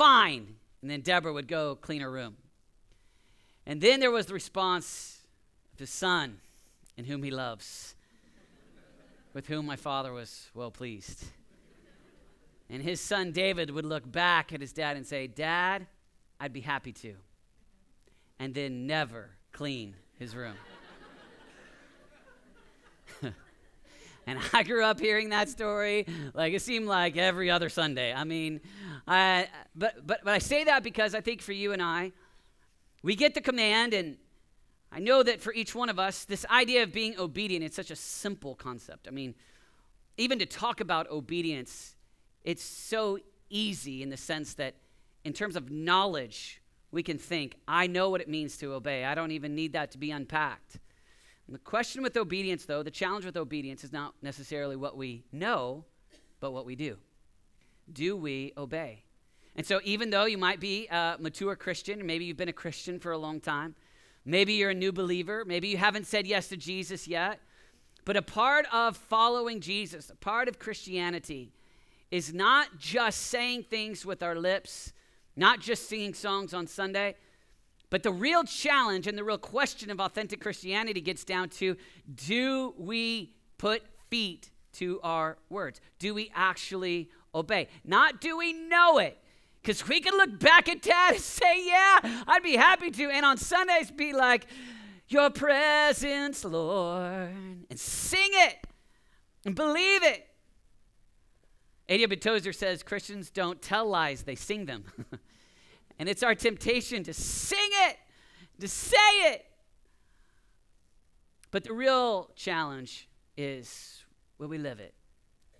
Fine. 0.00 0.56
And 0.80 0.90
then 0.90 1.02
Deborah 1.02 1.34
would 1.34 1.46
go 1.46 1.74
clean 1.74 2.00
her 2.00 2.10
room. 2.10 2.38
And 3.66 3.82
then 3.82 4.00
there 4.00 4.10
was 4.10 4.24
the 4.24 4.32
response 4.32 5.18
of 5.74 5.78
his 5.78 5.90
son, 5.90 6.38
in 6.96 7.04
whom 7.04 7.22
he 7.22 7.30
loves, 7.30 7.94
with 9.34 9.46
whom 9.46 9.66
my 9.66 9.76
father 9.76 10.10
was 10.10 10.48
well 10.54 10.70
pleased. 10.70 11.26
And 12.70 12.82
his 12.82 12.98
son 12.98 13.32
David 13.32 13.70
would 13.72 13.84
look 13.84 14.10
back 14.10 14.54
at 14.54 14.62
his 14.62 14.72
dad 14.72 14.96
and 14.96 15.06
say, 15.06 15.26
Dad, 15.26 15.86
I'd 16.40 16.54
be 16.54 16.62
happy 16.62 16.92
to. 16.92 17.16
And 18.38 18.54
then 18.54 18.86
never 18.86 19.28
clean 19.52 19.96
his 20.18 20.34
room. 20.34 20.54
And 24.26 24.38
I 24.52 24.62
grew 24.62 24.84
up 24.84 25.00
hearing 25.00 25.30
that 25.30 25.48
story 25.48 26.06
like 26.34 26.52
it 26.52 26.62
seemed 26.62 26.86
like 26.86 27.16
every 27.16 27.50
other 27.50 27.68
Sunday. 27.68 28.12
I 28.12 28.24
mean, 28.24 28.60
I, 29.06 29.48
but, 29.74 30.06
but, 30.06 30.20
but 30.24 30.32
I 30.34 30.38
say 30.38 30.64
that 30.64 30.82
because 30.82 31.14
I 31.14 31.20
think 31.20 31.42
for 31.42 31.52
you 31.52 31.72
and 31.72 31.82
I, 31.82 32.12
we 33.02 33.16
get 33.16 33.34
the 33.34 33.40
command, 33.40 33.94
and 33.94 34.18
I 34.92 34.98
know 34.98 35.22
that 35.22 35.40
for 35.40 35.52
each 35.52 35.74
one 35.74 35.88
of 35.88 35.98
us, 35.98 36.24
this 36.24 36.44
idea 36.50 36.82
of 36.82 36.92
being 36.92 37.18
obedient, 37.18 37.64
it's 37.64 37.76
such 37.76 37.90
a 37.90 37.96
simple 37.96 38.54
concept. 38.54 39.08
I 39.08 39.10
mean, 39.10 39.34
even 40.16 40.38
to 40.38 40.46
talk 40.46 40.80
about 40.80 41.10
obedience, 41.10 41.96
it's 42.44 42.62
so 42.62 43.18
easy 43.48 44.02
in 44.02 44.10
the 44.10 44.16
sense 44.16 44.54
that, 44.54 44.74
in 45.24 45.32
terms 45.32 45.56
of 45.56 45.70
knowledge, 45.70 46.60
we 46.92 47.02
can 47.02 47.18
think, 47.18 47.56
I 47.68 47.86
know 47.86 48.10
what 48.10 48.20
it 48.20 48.28
means 48.28 48.56
to 48.58 48.74
obey. 48.74 49.04
I 49.04 49.14
don't 49.14 49.30
even 49.32 49.54
need 49.54 49.72
that 49.74 49.90
to 49.92 49.98
be 49.98 50.10
unpacked. 50.10 50.78
The 51.50 51.58
question 51.58 52.02
with 52.02 52.16
obedience, 52.16 52.64
though, 52.64 52.84
the 52.84 52.92
challenge 52.92 53.24
with 53.24 53.36
obedience 53.36 53.82
is 53.82 53.92
not 53.92 54.14
necessarily 54.22 54.76
what 54.76 54.96
we 54.96 55.24
know, 55.32 55.84
but 56.38 56.52
what 56.52 56.64
we 56.64 56.76
do 56.76 56.96
do 57.92 58.16
we 58.16 58.52
obey? 58.56 59.02
And 59.56 59.66
so, 59.66 59.80
even 59.82 60.10
though 60.10 60.26
you 60.26 60.38
might 60.38 60.60
be 60.60 60.86
a 60.86 61.16
mature 61.18 61.56
Christian, 61.56 62.06
maybe 62.06 62.24
you've 62.24 62.36
been 62.36 62.48
a 62.48 62.52
Christian 62.52 63.00
for 63.00 63.10
a 63.10 63.18
long 63.18 63.40
time, 63.40 63.74
maybe 64.24 64.52
you're 64.52 64.70
a 64.70 64.74
new 64.74 64.92
believer, 64.92 65.44
maybe 65.44 65.66
you 65.66 65.76
haven't 65.76 66.06
said 66.06 66.24
yes 66.24 66.48
to 66.48 66.56
Jesus 66.56 67.08
yet, 67.08 67.40
but 68.04 68.16
a 68.16 68.22
part 68.22 68.66
of 68.72 68.96
following 68.96 69.60
Jesus, 69.60 70.08
a 70.08 70.14
part 70.14 70.46
of 70.46 70.60
Christianity, 70.60 71.52
is 72.12 72.32
not 72.32 72.78
just 72.78 73.22
saying 73.22 73.64
things 73.64 74.06
with 74.06 74.22
our 74.22 74.36
lips, 74.36 74.92
not 75.34 75.60
just 75.60 75.88
singing 75.88 76.14
songs 76.14 76.54
on 76.54 76.68
Sunday, 76.68 77.16
but 77.90 78.02
the 78.02 78.12
real 78.12 78.44
challenge 78.44 79.06
and 79.06 79.18
the 79.18 79.24
real 79.24 79.38
question 79.38 79.90
of 79.90 80.00
authentic 80.00 80.40
Christianity 80.40 81.00
gets 81.00 81.24
down 81.24 81.48
to 81.50 81.76
do 82.14 82.74
we 82.78 83.34
put 83.58 83.82
feet 84.08 84.50
to 84.74 85.00
our 85.02 85.36
words? 85.48 85.80
Do 85.98 86.14
we 86.14 86.30
actually 86.34 87.10
obey. 87.34 87.68
Not 87.84 88.20
do 88.20 88.36
we 88.36 88.52
know 88.52 88.98
it. 88.98 89.18
Because 89.62 89.86
we 89.86 90.00
can 90.00 90.14
look 90.14 90.38
back 90.38 90.68
at 90.68 90.80
dad 90.80 91.14
and 91.14 91.22
say, 91.22 91.66
yeah, 91.66 92.22
I'd 92.26 92.42
be 92.42 92.56
happy 92.56 92.90
to. 92.90 93.10
And 93.10 93.26
on 93.26 93.36
Sundays 93.36 93.90
be 93.90 94.12
like, 94.14 94.46
your 95.08 95.28
presence, 95.28 96.44
Lord, 96.44 97.34
and 97.68 97.78
sing 97.78 98.30
it 98.32 98.66
and 99.44 99.54
believe 99.54 100.02
it. 100.02 100.26
A.W. 101.88 102.20
Tozer 102.20 102.52
says 102.52 102.82
Christians 102.82 103.30
don't 103.30 103.60
tell 103.60 103.86
lies, 103.86 104.22
they 104.22 104.36
sing 104.36 104.66
them. 104.66 104.84
and 106.00 106.08
it's 106.08 106.22
our 106.22 106.34
temptation 106.34 107.04
to 107.04 107.12
sing 107.12 107.58
it, 107.88 107.98
to 108.58 108.66
say 108.66 108.96
it. 109.24 109.44
But 111.50 111.62
the 111.62 111.74
real 111.74 112.30
challenge 112.34 113.06
is 113.36 114.02
will 114.38 114.48
we 114.48 114.56
live 114.56 114.80
it? 114.80 114.94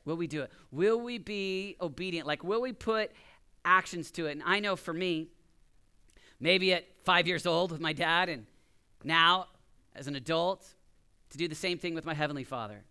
Will 0.07 0.17
we 0.17 0.27
do 0.27 0.41
it? 0.41 0.51
Will 0.71 0.99
we 0.99 1.19
be 1.19 1.77
obedient? 1.79 2.27
Like, 2.27 2.43
will 2.43 2.63
we 2.63 2.73
put 2.73 3.13
actions 3.67 4.11
to 4.13 4.27
it? 4.27 4.33
And 4.33 4.43
I 4.47 4.61
know 4.61 4.77
for 4.77 4.95
me, 4.95 5.29
maybe 6.41 6.73
at 6.73 6.87
five 7.05 7.27
years 7.27 7.45
old 7.45 7.71
with 7.71 7.83
my 7.83 7.93
dad, 7.93 8.31
and 8.31 8.47
now 9.05 9.49
as 9.95 10.07
an 10.07 10.17
adult, 10.17 10.67
to 11.31 11.37
do 11.39 11.49
the 11.49 11.55
same 11.55 11.77
thing 11.77 11.95
with 11.95 12.07
my 12.07 12.15
Heavenly 12.15 12.45
Father. 12.45 12.83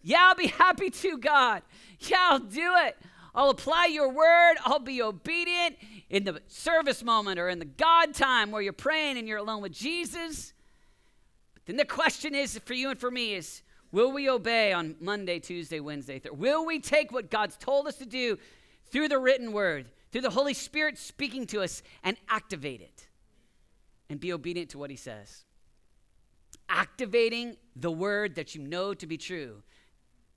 Yeah, 0.00 0.28
I'll 0.28 0.34
be 0.34 0.46
happy 0.58 0.88
to, 0.88 1.18
God. 1.18 1.60
Yeah, 2.00 2.28
I'll 2.30 2.38
do 2.38 2.72
it. 2.86 2.96
I'll 3.34 3.50
apply 3.50 3.86
your 3.86 4.10
word. 4.10 4.54
I'll 4.64 4.78
be 4.78 5.02
obedient 5.02 5.76
in 6.14 6.24
the 6.24 6.40
service 6.46 7.02
moment 7.02 7.38
or 7.38 7.48
in 7.48 7.58
the 7.58 7.64
God 7.64 8.14
time 8.14 8.50
where 8.50 8.62
you're 8.62 8.72
praying 8.72 9.18
and 9.18 9.26
you're 9.26 9.38
alone 9.38 9.60
with 9.60 9.72
Jesus. 9.72 10.54
But 11.54 11.66
then 11.66 11.76
the 11.76 11.84
question 11.84 12.34
is 12.34 12.58
for 12.64 12.74
you 12.74 12.90
and 12.90 12.98
for 12.98 13.10
me 13.10 13.34
is 13.34 13.62
Will 13.92 14.10
we 14.10 14.28
obey 14.28 14.72
on 14.72 14.96
Monday, 14.98 15.38
Tuesday, 15.38 15.78
Wednesday, 15.78 16.18
Thursday? 16.18 16.36
Will 16.36 16.66
we 16.66 16.80
take 16.80 17.12
what 17.12 17.30
God's 17.30 17.56
told 17.56 17.86
us 17.86 17.96
to 17.96 18.06
do 18.06 18.38
through 18.90 19.08
the 19.08 19.18
written 19.18 19.52
word, 19.52 19.88
through 20.10 20.22
the 20.22 20.30
Holy 20.30 20.54
Spirit 20.54 20.98
speaking 20.98 21.46
to 21.48 21.62
us, 21.62 21.82
and 22.02 22.16
activate 22.28 22.80
it 22.80 23.06
and 24.10 24.18
be 24.18 24.32
obedient 24.32 24.70
to 24.70 24.78
what 24.78 24.90
He 24.90 24.96
says? 24.96 25.44
activating 26.68 27.56
the 27.76 27.90
word 27.90 28.34
that 28.36 28.54
you 28.54 28.62
know 28.62 28.94
to 28.94 29.06
be 29.06 29.16
true. 29.16 29.62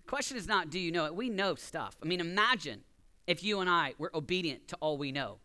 The 0.04 0.10
question 0.10 0.38
is 0.38 0.48
not, 0.48 0.70
do 0.70 0.80
you 0.80 0.92
know 0.92 1.06
it? 1.06 1.16
We 1.16 1.30
know 1.30 1.56
stuff. 1.56 1.96
I 2.02 2.06
mean, 2.06 2.20
imagine 2.20 2.82
if 3.26 3.44
you 3.44 3.60
and 3.60 3.70
I 3.70 3.94
were 3.98 4.12
obedient 4.14 4.68
to 4.70 4.78
all 4.80 4.98
we 4.98 5.12
know. 5.12 5.38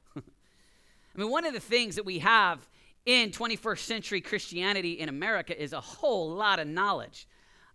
I 1.14 1.21
mean, 1.21 1.31
one 1.31 1.45
of 1.45 1.52
the 1.52 1.61
things 1.61 1.97
that 1.97 2.04
we 2.04 2.21
have 2.21 2.66
in 3.04 3.31
21st 3.31 3.78
century 3.78 4.21
Christianity 4.21 4.92
in 4.92 5.09
America 5.09 5.61
is 5.61 5.73
a 5.73 5.81
whole 5.81 6.31
lot 6.31 6.59
of 6.59 6.66
knowledge. 6.66 7.26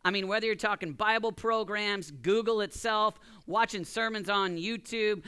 I 0.03 0.12
mean, 0.12 0.27
whether 0.27 0.46
you're 0.46 0.56
talking 0.56 0.94
Bible 0.94 1.32
programs, 1.32 2.12
Google 2.12 2.62
itself, 2.62 3.20
watching 3.46 3.84
sermons 3.84 4.29
on 4.29 4.58
YouTube, 4.58 5.24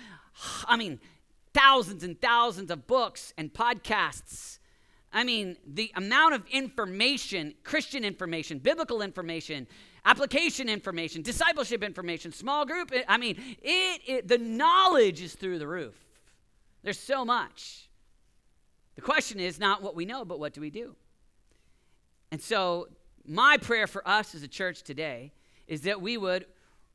I 0.66 0.78
mean, 0.78 1.00
thousands 1.54 2.04
and 2.04 2.20
thousands 2.22 2.72
of 2.72 2.88
books 2.88 3.34
and 3.38 3.54
podcasts. 3.54 4.60
I 5.12 5.24
mean, 5.24 5.58
the 5.66 5.92
amount 5.96 6.36
of 6.36 6.46
information, 6.51 7.56
Christian 7.63 8.06
information, 8.06 8.60
biblical 8.60 9.01
information, 9.01 9.68
application 10.06 10.70
information, 10.70 11.24
discipleship 11.24 11.84
information, 11.84 12.32
small 12.32 12.66
group, 12.66 12.94
I 13.08 13.18
mean, 13.18 13.36
it, 13.62 14.01
it 14.08 14.28
the 14.28 14.38
knowledge 14.38 15.22
is 15.22 15.34
through 15.34 15.60
the 15.60 15.68
roof. 15.68 15.96
There's 16.84 17.00
so 17.00 17.25
much. 17.25 17.88
The 19.00 19.06
question 19.06 19.39
is 19.39 19.62
not 19.62 19.82
what 19.82 19.96
we 19.96 20.03
know, 20.03 20.25
but 20.25 20.41
what 20.41 20.51
do 20.51 20.60
we 20.60 20.70
do? 20.70 20.94
And 22.34 22.41
so, 22.41 22.89
my 23.25 23.56
prayer 23.56 23.88
for 23.88 24.06
us 24.06 24.36
as 24.36 24.44
a 24.44 24.48
church 24.50 24.84
today 24.84 25.32
is 25.68 25.84
that 25.84 26.01
we 26.01 26.18
would 26.18 26.46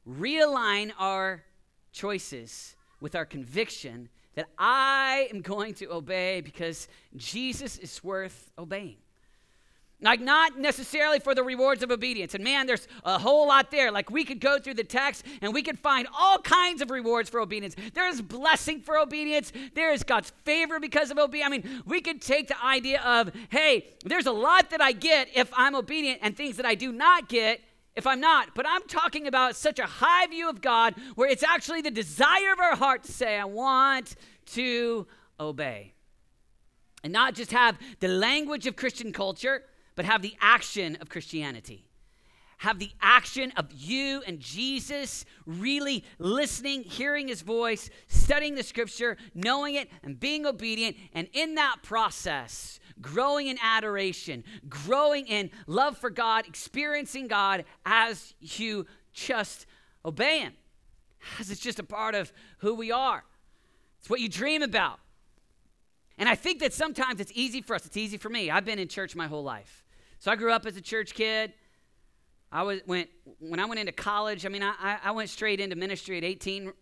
realign 0.06 0.92
our 0.98 1.44
choices 1.92 2.76
with 3.00 3.14
our 3.14 3.24
conviction 3.24 4.10
that 4.34 4.48
I 4.58 5.28
am 5.32 5.40
going 5.40 5.72
to 5.76 5.90
obey 5.90 6.42
because 6.42 6.88
Jesus 7.16 7.78
is 7.78 8.04
worth 8.04 8.50
obeying. 8.58 8.98
Like, 10.00 10.20
not 10.20 10.58
necessarily 10.58 11.18
for 11.18 11.34
the 11.34 11.42
rewards 11.42 11.82
of 11.82 11.90
obedience. 11.90 12.34
And 12.34 12.44
man, 12.44 12.66
there's 12.66 12.88
a 13.04 13.18
whole 13.18 13.48
lot 13.48 13.70
there. 13.70 13.90
Like, 13.90 14.10
we 14.10 14.24
could 14.24 14.40
go 14.40 14.58
through 14.58 14.74
the 14.74 14.84
text 14.84 15.24
and 15.40 15.54
we 15.54 15.62
could 15.62 15.78
find 15.78 16.06
all 16.18 16.38
kinds 16.38 16.82
of 16.82 16.90
rewards 16.90 17.30
for 17.30 17.40
obedience. 17.40 17.74
There's 17.94 18.20
blessing 18.20 18.80
for 18.80 18.98
obedience, 18.98 19.52
there 19.74 19.92
is 19.92 20.02
God's 20.02 20.30
favor 20.44 20.78
because 20.78 21.10
of 21.10 21.18
obedience. 21.18 21.46
I 21.46 21.50
mean, 21.50 21.82
we 21.86 22.00
could 22.00 22.20
take 22.20 22.48
the 22.48 22.62
idea 22.62 23.00
of, 23.02 23.30
hey, 23.48 23.94
there's 24.04 24.26
a 24.26 24.32
lot 24.32 24.70
that 24.70 24.80
I 24.82 24.92
get 24.92 25.28
if 25.34 25.50
I'm 25.56 25.74
obedient 25.74 26.18
and 26.22 26.36
things 26.36 26.56
that 26.56 26.66
I 26.66 26.74
do 26.74 26.92
not 26.92 27.28
get 27.28 27.60
if 27.94 28.06
I'm 28.06 28.20
not. 28.20 28.54
But 28.54 28.66
I'm 28.68 28.82
talking 28.88 29.26
about 29.26 29.56
such 29.56 29.78
a 29.78 29.86
high 29.86 30.26
view 30.26 30.48
of 30.50 30.60
God 30.60 30.94
where 31.14 31.28
it's 31.28 31.42
actually 31.42 31.80
the 31.80 31.90
desire 31.90 32.52
of 32.52 32.60
our 32.60 32.76
heart 32.76 33.04
to 33.04 33.12
say, 33.12 33.38
I 33.38 33.44
want 33.44 34.16
to 34.46 35.06
obey. 35.40 35.94
And 37.02 37.12
not 37.12 37.34
just 37.34 37.52
have 37.52 37.78
the 38.00 38.08
language 38.08 38.66
of 38.66 38.76
Christian 38.76 39.12
culture, 39.12 39.62
but 39.96 40.04
have 40.04 40.22
the 40.22 40.34
action 40.40 40.96
of 41.00 41.08
Christianity. 41.08 41.86
Have 42.58 42.78
the 42.78 42.92
action 43.00 43.52
of 43.56 43.72
you 43.72 44.22
and 44.26 44.38
Jesus 44.40 45.24
really 45.44 46.04
listening, 46.18 46.82
hearing 46.82 47.28
his 47.28 47.42
voice, 47.42 47.90
studying 48.06 48.54
the 48.54 48.62
scripture, 48.62 49.16
knowing 49.34 49.74
it, 49.74 49.90
and 50.02 50.18
being 50.18 50.46
obedient. 50.46 50.96
And 51.12 51.28
in 51.32 51.56
that 51.56 51.78
process, 51.82 52.78
growing 53.00 53.48
in 53.48 53.58
adoration, 53.62 54.44
growing 54.68 55.26
in 55.26 55.50
love 55.66 55.98
for 55.98 56.10
God, 56.10 56.46
experiencing 56.46 57.26
God 57.26 57.64
as 57.84 58.34
you 58.40 58.86
just 59.12 59.66
obey 60.04 60.40
Him. 60.40 60.52
As 61.40 61.50
it's 61.50 61.60
just 61.60 61.78
a 61.78 61.84
part 61.84 62.14
of 62.14 62.32
who 62.58 62.74
we 62.74 62.92
are. 62.92 63.24
It's 64.00 64.10
what 64.10 64.20
you 64.20 64.28
dream 64.28 64.62
about. 64.62 65.00
And 66.18 66.28
I 66.28 66.34
think 66.34 66.60
that 66.60 66.72
sometimes 66.72 67.20
it's 67.20 67.32
easy 67.34 67.60
for 67.60 67.74
us. 67.74 67.86
It's 67.86 67.96
easy 67.96 68.18
for 68.18 68.28
me. 68.28 68.50
I've 68.50 68.64
been 68.64 68.78
in 68.78 68.88
church 68.88 69.16
my 69.16 69.26
whole 69.26 69.42
life. 69.42 69.83
So 70.24 70.32
I 70.32 70.36
grew 70.36 70.52
up 70.52 70.64
as 70.64 70.74
a 70.78 70.80
church 70.80 71.12
kid. 71.12 71.52
I 72.50 72.62
was 72.62 72.80
went 72.86 73.10
when 73.40 73.60
I 73.60 73.66
went 73.66 73.78
into 73.78 73.92
college. 73.92 74.46
I 74.46 74.48
mean, 74.48 74.62
I, 74.62 74.96
I 75.04 75.10
went 75.10 75.28
straight 75.28 75.60
into 75.60 75.76
ministry 75.76 76.16
at 76.16 76.24
18. 76.24 76.72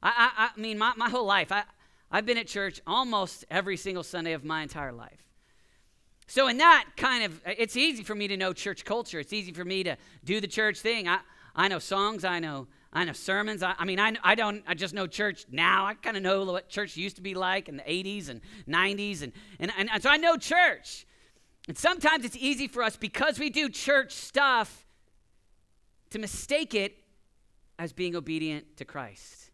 I, 0.00 0.08
I, 0.08 0.50
I 0.56 0.60
mean, 0.60 0.78
my, 0.78 0.92
my 0.96 1.10
whole 1.10 1.26
life. 1.26 1.50
I, 1.50 1.64
I've 2.12 2.24
been 2.24 2.38
at 2.38 2.46
church 2.46 2.80
almost 2.86 3.44
every 3.50 3.76
single 3.76 4.04
Sunday 4.04 4.34
of 4.34 4.44
my 4.44 4.62
entire 4.62 4.92
life. 4.92 5.18
So, 6.28 6.46
in 6.46 6.58
that 6.58 6.90
kind 6.96 7.24
of, 7.24 7.40
it's 7.44 7.76
easy 7.76 8.04
for 8.04 8.14
me 8.14 8.28
to 8.28 8.36
know 8.36 8.52
church 8.52 8.84
culture. 8.84 9.18
It's 9.18 9.32
easy 9.32 9.50
for 9.50 9.64
me 9.64 9.82
to 9.82 9.96
do 10.24 10.40
the 10.40 10.46
church 10.46 10.78
thing. 10.78 11.08
I, 11.08 11.18
I 11.56 11.66
know 11.66 11.80
songs, 11.80 12.24
I 12.24 12.38
know, 12.38 12.68
I 12.92 13.04
know 13.04 13.14
sermons. 13.14 13.64
I, 13.64 13.74
I 13.80 13.84
mean, 13.84 13.98
I, 13.98 14.12
I 14.22 14.36
don't, 14.36 14.62
I 14.64 14.74
just 14.74 14.94
know 14.94 15.08
church 15.08 15.44
now. 15.50 15.86
I 15.86 15.94
kind 15.94 16.16
of 16.16 16.22
know 16.22 16.44
what 16.44 16.68
church 16.68 16.96
used 16.96 17.16
to 17.16 17.22
be 17.22 17.34
like 17.34 17.68
in 17.68 17.78
the 17.78 17.82
80s 17.82 18.28
and 18.28 18.40
90s. 18.68 19.22
And, 19.24 19.32
and, 19.58 19.72
and, 19.76 19.90
and 19.90 20.00
so 20.00 20.08
I 20.08 20.18
know 20.18 20.36
church. 20.36 21.04
And 21.68 21.78
sometimes 21.78 22.24
it's 22.24 22.36
easy 22.36 22.66
for 22.66 22.82
us 22.82 22.96
because 22.96 23.38
we 23.38 23.50
do 23.50 23.68
church 23.68 24.12
stuff 24.12 24.86
to 26.10 26.18
mistake 26.18 26.74
it 26.74 26.96
as 27.78 27.92
being 27.92 28.16
obedient 28.16 28.76
to 28.76 28.84
Christ. 28.84 29.50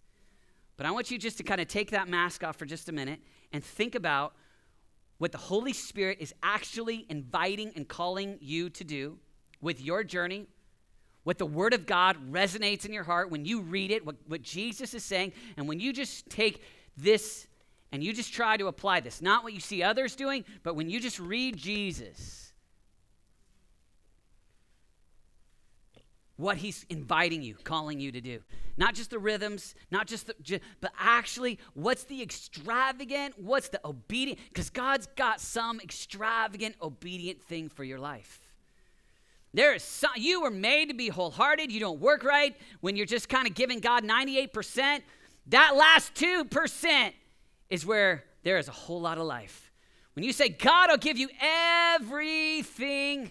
But 0.77 0.87
I 0.87 0.91
want 0.91 1.11
you 1.11 1.19
just 1.19 1.39
to 1.39 1.43
kind 1.43 1.61
of 1.61 1.69
take 1.69 1.91
that 1.91 2.09
mask 2.09 2.45
off 2.45 2.57
for 2.57 2.65
just 2.65 2.89
a 2.89 2.93
minute 2.93 3.21
and 3.53 3.63
think 3.63 3.95
about 3.95 4.35
what 5.19 5.33
the 5.33 5.39
Holy 5.39 5.73
Spirit 5.73 6.19
is 6.21 6.33
actually 6.43 7.05
inviting 7.09 7.73
and 7.75 7.87
calling 7.87 8.39
you 8.41 8.71
to 8.71 8.85
do 8.85 9.19
with 9.61 9.81
your 9.81 10.05
journey, 10.05 10.47
what 11.25 11.37
the 11.37 11.47
Word 11.47 11.75
of 11.75 11.85
God 11.85 12.17
resonates 12.31 12.87
in 12.87 12.93
your 12.93 13.03
heart 13.03 13.31
when 13.31 13.45
you 13.45 13.61
read 13.61 13.91
it, 13.91 14.07
what, 14.07 14.15
what 14.29 14.43
Jesus 14.43 14.95
is 14.95 15.05
saying, 15.05 15.33
and 15.57 15.67
when 15.67 15.81
you 15.81 15.93
just 15.93 16.31
take 16.31 16.63
this 16.97 17.48
and 17.93 18.03
you 18.05 18.13
just 18.13 18.33
try 18.33 18.57
to 18.57 18.67
apply 18.67 19.01
this, 19.01 19.23
not 19.23 19.45
what 19.45 19.53
you 19.53 19.61
see 19.61 19.83
others 19.83 20.15
doing, 20.15 20.45
but 20.63 20.75
when 20.75 20.91
you 20.91 21.01
just 21.01 21.19
read 21.19 21.57
Jesus 21.57 22.49
what 26.39 26.57
he's 26.57 26.87
inviting 26.89 27.43
you, 27.43 27.57
calling 27.65 27.99
you 27.99 28.13
to 28.13 28.21
do. 28.21 28.41
Not 28.77 28.95
just 28.95 29.11
the 29.11 29.19
rhythms, 29.19 29.75
not 29.91 30.07
just 30.07 30.29
the, 30.29 30.61
but 30.81 30.93
actually 30.99 31.59
what's 31.75 32.05
the 32.05 32.23
extravagant, 32.23 33.35
what's 33.37 33.69
the 33.69 33.81
obedient, 33.85 34.39
because 34.49 34.71
God's 34.71 35.09
got 35.17 35.41
some 35.41 35.81
extravagant, 35.81 36.77
obedient 36.81 37.43
thing 37.43 37.69
for 37.69 37.83
your 37.83 37.99
life. 37.99 38.41
There 39.53 39.75
is 39.75 39.83
some, 39.83 40.13
you 40.17 40.43
were 40.43 40.51
made 40.51 40.91
to 40.91 40.95
be 40.95 41.09
wholehearted. 41.09 41.73
You 41.73 41.81
don't 41.81 42.01
work 42.01 42.23
right 42.23 42.55
when 42.81 42.95
you're 42.95 43.07
just 43.07 43.29
kind 43.29 43.49
of 43.49 43.55
giving 43.55 43.81
God 43.81 44.05
98%. 44.05 45.01
That 45.49 45.75
last 45.75 46.15
2% 46.15 47.13
is 47.71 47.85
where 47.85 48.25
there 48.43 48.59
is 48.59 48.69
a 48.69 48.73
whole 48.73 49.01
lot 49.01 49.19
of 49.19 49.25
life. 49.25 49.71
When 50.15 50.25
you 50.25 50.33
say, 50.33 50.49
God, 50.49 50.91
I'll 50.91 50.97
give 50.97 51.19
you 51.19 51.29
everything 51.41 53.31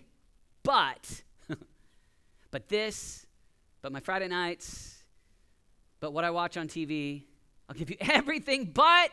but 0.64 1.24
but 2.52 2.68
this, 2.70 3.26
but 3.82 3.92
my 3.92 4.00
Friday 4.00 4.28
nights, 4.28 5.04
but 6.00 6.14
what 6.14 6.24
I 6.24 6.30
watch 6.30 6.58
on 6.58 6.68
TV. 6.68 7.24
I'll 7.70 7.76
give 7.76 7.90
you 7.90 7.98
everything 8.02 8.66
but 8.66 9.12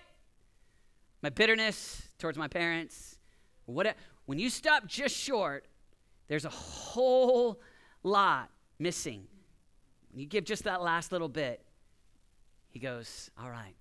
my 1.23 1.31
bitterness 1.31 2.03
towards 2.19 2.39
my 2.39 2.49
parents. 2.49 3.19
What, 3.67 3.97
when 4.27 4.39
you 4.39 4.51
stop 4.51 4.87
just 4.87 5.17
short, 5.17 5.67
there's 6.29 6.45
a 6.45 6.51
whole 6.51 7.61
lot 8.03 8.51
missing. 8.79 9.27
When 10.13 10.21
you 10.21 10.27
give 10.27 10.45
just 10.45 10.65
that 10.65 10.83
last 10.83 11.13
little 11.13 11.29
bit, 11.29 11.65
he 12.71 12.79
goes, 12.79 13.31
All 13.41 13.51
right, 13.51 13.75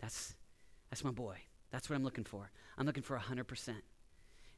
that's, 0.00 0.34
that's 0.90 1.04
my 1.04 1.10
boy. 1.10 1.38
That's 1.70 1.90
what 1.90 1.96
I'm 1.96 2.04
looking 2.04 2.24
for. 2.24 2.50
I'm 2.78 2.86
looking 2.86 3.02
for 3.02 3.18
100%. 3.18 3.68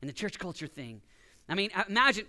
And 0.01 0.09
the 0.09 0.15
church 0.15 0.39
culture 0.39 0.67
thing, 0.67 1.03
I 1.49 1.55
mean, 1.55 1.71
uh, 1.75 1.85
imagine 1.89 2.27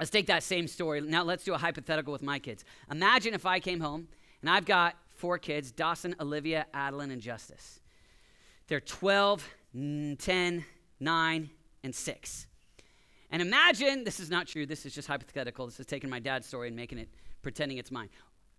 Let's 0.00 0.10
take 0.10 0.28
that 0.28 0.42
same 0.42 0.66
story. 0.66 1.02
Now 1.02 1.22
let's 1.24 1.44
do 1.44 1.52
a 1.52 1.58
hypothetical 1.58 2.10
with 2.10 2.22
my 2.22 2.38
kids. 2.38 2.64
Imagine 2.90 3.34
if 3.34 3.44
I 3.44 3.60
came 3.60 3.80
home 3.80 4.08
and 4.40 4.48
I've 4.48 4.64
got 4.64 4.96
four 5.14 5.36
kids 5.36 5.70
Dawson, 5.70 6.16
Olivia, 6.18 6.66
Adeline, 6.72 7.10
and 7.10 7.20
Justice. 7.20 7.80
They're 8.66 8.80
12, 8.80 9.46
10, 9.74 10.64
9, 11.00 11.50
and 11.84 11.94
6. 11.94 12.46
And 13.30 13.42
imagine 13.42 14.04
this 14.04 14.20
is 14.20 14.30
not 14.30 14.46
true, 14.46 14.64
this 14.64 14.86
is 14.86 14.94
just 14.94 15.06
hypothetical. 15.06 15.66
This 15.66 15.78
is 15.78 15.86
taking 15.86 16.08
my 16.08 16.18
dad's 16.18 16.46
story 16.46 16.68
and 16.68 16.76
making 16.76 16.96
it, 16.96 17.10
pretending 17.42 17.76
it's 17.76 17.90
mine. 17.90 18.08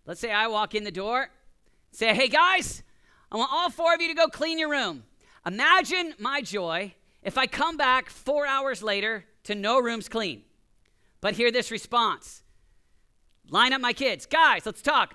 Let's 0.06 0.20
say 0.20 0.30
I 0.30 0.46
walk 0.46 0.76
in 0.76 0.84
the 0.84 0.92
door, 0.92 1.28
say, 1.90 2.14
hey 2.14 2.28
guys, 2.28 2.84
I 3.32 3.36
want 3.36 3.50
all 3.52 3.70
four 3.70 3.94
of 3.94 4.00
you 4.00 4.08
to 4.08 4.14
go 4.14 4.28
clean 4.28 4.58
your 4.58 4.70
room. 4.70 5.04
Imagine 5.44 6.14
my 6.18 6.42
joy 6.42 6.94
if 7.22 7.36
I 7.36 7.46
come 7.46 7.76
back 7.76 8.10
four 8.10 8.46
hours 8.46 8.82
later 8.82 9.24
to 9.44 9.54
no 9.54 9.80
rooms 9.80 10.08
clean. 10.08 10.42
But 11.20 11.34
hear 11.34 11.50
this 11.50 11.70
response 11.70 12.42
Line 13.48 13.72
up 13.72 13.80
my 13.80 13.92
kids. 13.92 14.24
Guys, 14.24 14.64
let's 14.64 14.80
talk. 14.82 15.14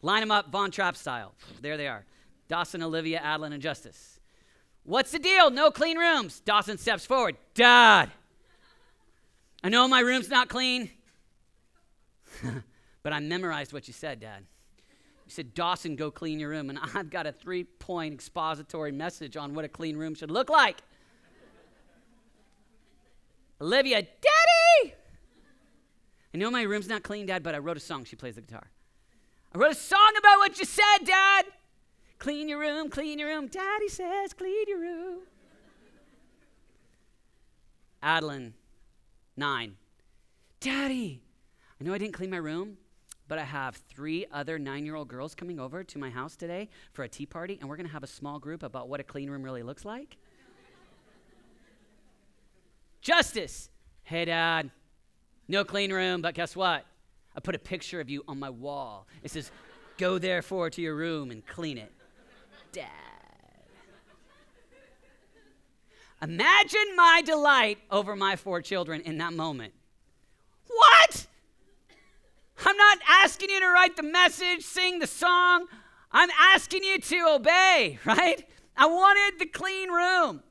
Line 0.00 0.20
them 0.20 0.30
up 0.30 0.50
Von 0.50 0.70
Trapp 0.70 0.96
style. 0.96 1.34
There 1.60 1.76
they 1.76 1.88
are 1.88 2.04
Dawson, 2.48 2.82
Olivia, 2.82 3.18
Adeline, 3.18 3.52
and 3.52 3.62
Justice. 3.62 4.20
What's 4.84 5.10
the 5.10 5.18
deal? 5.18 5.50
No 5.50 5.70
clean 5.70 5.98
rooms. 5.98 6.40
Dawson 6.40 6.78
steps 6.78 7.06
forward. 7.06 7.36
Dad, 7.54 8.10
I 9.62 9.70
know 9.70 9.88
my 9.88 10.00
room's 10.00 10.28
not 10.28 10.48
clean, 10.48 10.90
but 13.02 13.12
I 13.12 13.20
memorized 13.20 13.72
what 13.72 13.88
you 13.88 13.94
said, 13.94 14.20
Dad. 14.20 14.44
You 15.24 15.30
said, 15.30 15.54
Dawson, 15.54 15.96
go 15.96 16.10
clean 16.10 16.38
your 16.38 16.50
room. 16.50 16.70
And 16.70 16.78
I've 16.94 17.10
got 17.10 17.26
a 17.26 17.32
three 17.32 17.64
point 17.64 18.14
expository 18.14 18.92
message 18.92 19.36
on 19.36 19.54
what 19.54 19.64
a 19.64 19.68
clean 19.68 19.96
room 19.96 20.14
should 20.14 20.30
look 20.30 20.50
like. 20.50 20.78
Olivia, 23.60 24.02
Daddy, 24.02 24.94
I 26.34 26.38
know 26.38 26.50
my 26.50 26.62
room's 26.62 26.88
not 26.88 27.02
clean, 27.04 27.26
Dad, 27.26 27.42
but 27.42 27.54
I 27.54 27.58
wrote 27.58 27.76
a 27.76 27.80
song. 27.80 28.04
She 28.04 28.16
plays 28.16 28.34
the 28.34 28.40
guitar. 28.40 28.68
I 29.54 29.58
wrote 29.58 29.70
a 29.70 29.76
song 29.76 30.12
about 30.18 30.38
what 30.38 30.58
you 30.58 30.64
said, 30.64 31.04
Dad. 31.04 31.44
Clean 32.18 32.48
your 32.48 32.58
room, 32.58 32.90
clean 32.90 33.18
your 33.18 33.28
room. 33.28 33.46
Daddy 33.46 33.88
says, 33.88 34.32
clean 34.32 34.64
your 34.66 34.80
room. 34.80 35.18
Adeline, 38.02 38.54
nine. 39.36 39.76
Daddy, 40.60 41.22
I 41.80 41.84
know 41.84 41.94
I 41.94 41.98
didn't 41.98 42.14
clean 42.14 42.30
my 42.30 42.38
room, 42.38 42.78
but 43.28 43.38
I 43.38 43.44
have 43.44 43.76
three 43.76 44.26
other 44.32 44.58
nine 44.58 44.84
year 44.84 44.94
old 44.94 45.08
girls 45.08 45.34
coming 45.34 45.58
over 45.58 45.82
to 45.84 45.98
my 45.98 46.10
house 46.10 46.36
today 46.36 46.68
for 46.92 47.04
a 47.04 47.08
tea 47.08 47.26
party, 47.26 47.58
and 47.60 47.68
we're 47.68 47.76
going 47.76 47.86
to 47.86 47.92
have 47.92 48.02
a 48.02 48.08
small 48.08 48.38
group 48.38 48.62
about 48.62 48.88
what 48.88 49.00
a 49.00 49.04
clean 49.04 49.30
room 49.30 49.42
really 49.42 49.62
looks 49.62 49.84
like. 49.84 50.16
Justice, 53.00 53.68
hey, 54.04 54.24
Dad, 54.24 54.70
no 55.46 55.64
clean 55.64 55.92
room, 55.92 56.22
but 56.22 56.34
guess 56.34 56.56
what? 56.56 56.86
I 57.36 57.40
put 57.40 57.54
a 57.54 57.58
picture 57.58 58.00
of 58.00 58.08
you 58.08 58.24
on 58.28 58.38
my 58.38 58.50
wall. 58.50 59.06
It 59.22 59.30
says, 59.30 59.50
Go 59.98 60.18
therefore 60.18 60.70
to 60.70 60.82
your 60.82 60.94
room 60.94 61.30
and 61.30 61.46
clean 61.46 61.78
it. 61.78 61.92
Dad. 62.72 62.88
Imagine 66.22 66.96
my 66.96 67.22
delight 67.24 67.78
over 67.90 68.16
my 68.16 68.36
four 68.36 68.62
children 68.62 69.02
in 69.02 69.18
that 69.18 69.34
moment. 69.34 69.74
What? 70.66 71.26
I'm 72.64 72.76
not 72.76 72.98
asking 73.08 73.50
you 73.50 73.60
to 73.60 73.68
write 73.68 73.96
the 73.96 74.02
message, 74.02 74.62
sing 74.62 74.98
the 74.98 75.06
song. 75.06 75.66
I'm 76.10 76.30
asking 76.38 76.84
you 76.84 76.98
to 76.98 77.34
obey, 77.34 77.98
right? 78.04 78.46
I 78.76 78.86
wanted 78.86 79.38
the 79.38 79.46
clean 79.46 79.90
room. 79.90 80.42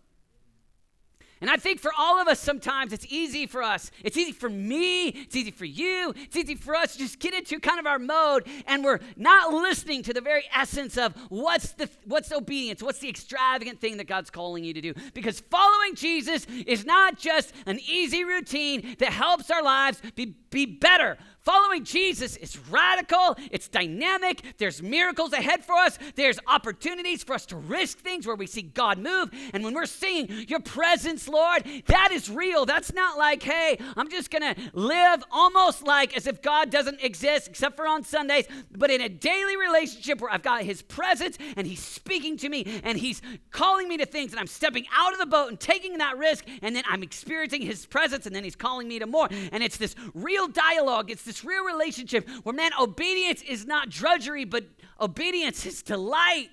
And 1.44 1.50
I 1.50 1.58
think 1.58 1.82
for 1.82 1.92
all 1.98 2.22
of 2.22 2.30
us, 2.30 2.40
sometimes 2.40 2.94
it's 2.94 3.06
easy 3.10 3.48
for 3.48 3.62
us. 3.62 3.92
It's 4.02 4.16
easy 4.16 4.32
for 4.32 4.50
me. 4.50 5.10
It's 5.10 5.36
easy 5.36 5.52
for 5.52 5.66
you. 5.66 6.14
It's 6.16 6.38
easy 6.38 6.56
for 6.56 6.74
us 6.74 6.94
to 6.94 7.00
just 7.00 7.20
get 7.20 7.34
into 7.34 7.60
kind 7.60 7.82
of 7.82 7.86
our 7.86 8.00
mode, 8.00 8.48
and 8.66 8.82
we're 8.82 9.02
not 9.18 9.52
listening 9.52 10.04
to 10.04 10.14
the 10.14 10.22
very 10.22 10.46
essence 10.56 10.98
of 10.98 11.14
what's 11.28 11.74
the 11.74 11.90
what's 12.06 12.32
obedience, 12.32 12.82
what's 12.82 13.00
the 13.00 13.10
extravagant 13.10 13.82
thing 13.82 13.98
that 13.98 14.08
God's 14.08 14.30
calling 14.30 14.64
you 14.64 14.74
to 14.74 14.80
do. 14.80 14.94
Because 15.14 15.42
following 15.42 15.96
Jesus 15.96 16.46
is 16.66 16.86
not 16.86 17.18
just 17.18 17.52
an 17.66 17.78
easy 17.90 18.24
routine 18.24 18.96
that 19.00 19.12
helps 19.12 19.52
our 19.52 19.62
lives 19.62 20.02
be, 20.16 20.38
be 20.50 20.66
better. 20.66 21.18
Following 21.44 21.84
Jesus 21.84 22.38
is 22.38 22.58
radical, 22.70 23.36
it's 23.52 23.68
dynamic, 23.68 24.56
there's 24.60 24.82
miracles 24.82 25.34
ahead 25.34 25.66
for 25.66 25.74
us, 25.76 26.00
there's 26.16 26.40
opportunities 26.48 27.22
for 27.22 27.34
us 27.34 27.46
to 27.48 27.58
risk 27.58 28.00
things 28.00 28.26
where 28.26 28.38
we 28.38 28.48
see 28.48 28.62
God 28.62 28.98
move. 28.98 29.30
And 29.54 29.62
when 29.62 29.74
we're 29.74 29.86
seeing 29.86 30.30
your 30.48 30.62
presence, 30.62 31.28
Lord, 31.28 31.66
that 31.88 32.14
is 32.14 32.30
real. 32.30 32.66
That's 32.66 32.94
not 32.94 33.18
like, 33.18 33.44
hey, 33.44 33.78
I'm 33.98 34.10
just 34.10 34.32
gonna 34.32 34.56
live 34.72 35.22
almost 35.32 35.86
like 35.86 36.16
as 36.16 36.28
if 36.28 36.42
God 36.42 36.70
doesn't 36.70 37.04
exist 37.04 37.50
except 37.50 37.76
for 37.76 37.86
on 37.86 38.04
Sundays, 38.04 38.46
but 38.72 38.90
in 38.90 39.02
a 39.02 39.10
daily 39.10 39.58
relationship 39.58 40.22
where 40.22 40.32
I've 40.32 40.44
got 40.44 40.64
His 40.64 40.82
presence 40.82 41.38
and 41.58 41.68
He's 41.68 41.84
speaking 41.84 42.38
to 42.38 42.48
me 42.48 42.80
and 42.86 42.98
He's 42.98 43.22
calling 43.52 43.90
me 43.90 43.98
to 43.98 44.06
things 44.06 44.32
and 44.32 44.40
I'm 44.40 44.48
stepping 44.48 44.86
out 44.96 45.12
of 45.12 45.20
the 45.20 45.26
boat 45.26 45.50
and 45.50 45.60
taking 45.60 45.98
that 45.98 46.18
risk 46.18 46.46
and 46.62 46.74
then 46.74 46.86
I'm 46.90 47.04
experiencing 47.04 47.64
His 47.64 47.86
presence 47.86 48.26
and 48.26 48.34
then 48.34 48.46
He's 48.46 48.56
calling 48.56 48.88
me 48.88 49.00
to 49.00 49.08
more. 49.08 49.28
And 49.52 49.62
it's 49.62 49.76
this 49.76 49.94
real 50.14 50.48
dialogue, 50.48 51.12
it's 51.12 51.24
this 51.24 51.33
this 51.34 51.44
real 51.44 51.66
relationship 51.66 52.30
where, 52.44 52.54
man, 52.54 52.72
obedience 52.80 53.42
is 53.42 53.66
not 53.66 53.90
drudgery, 53.90 54.46
but 54.46 54.66
obedience 55.02 55.66
is 55.66 55.82
delight. 55.82 56.50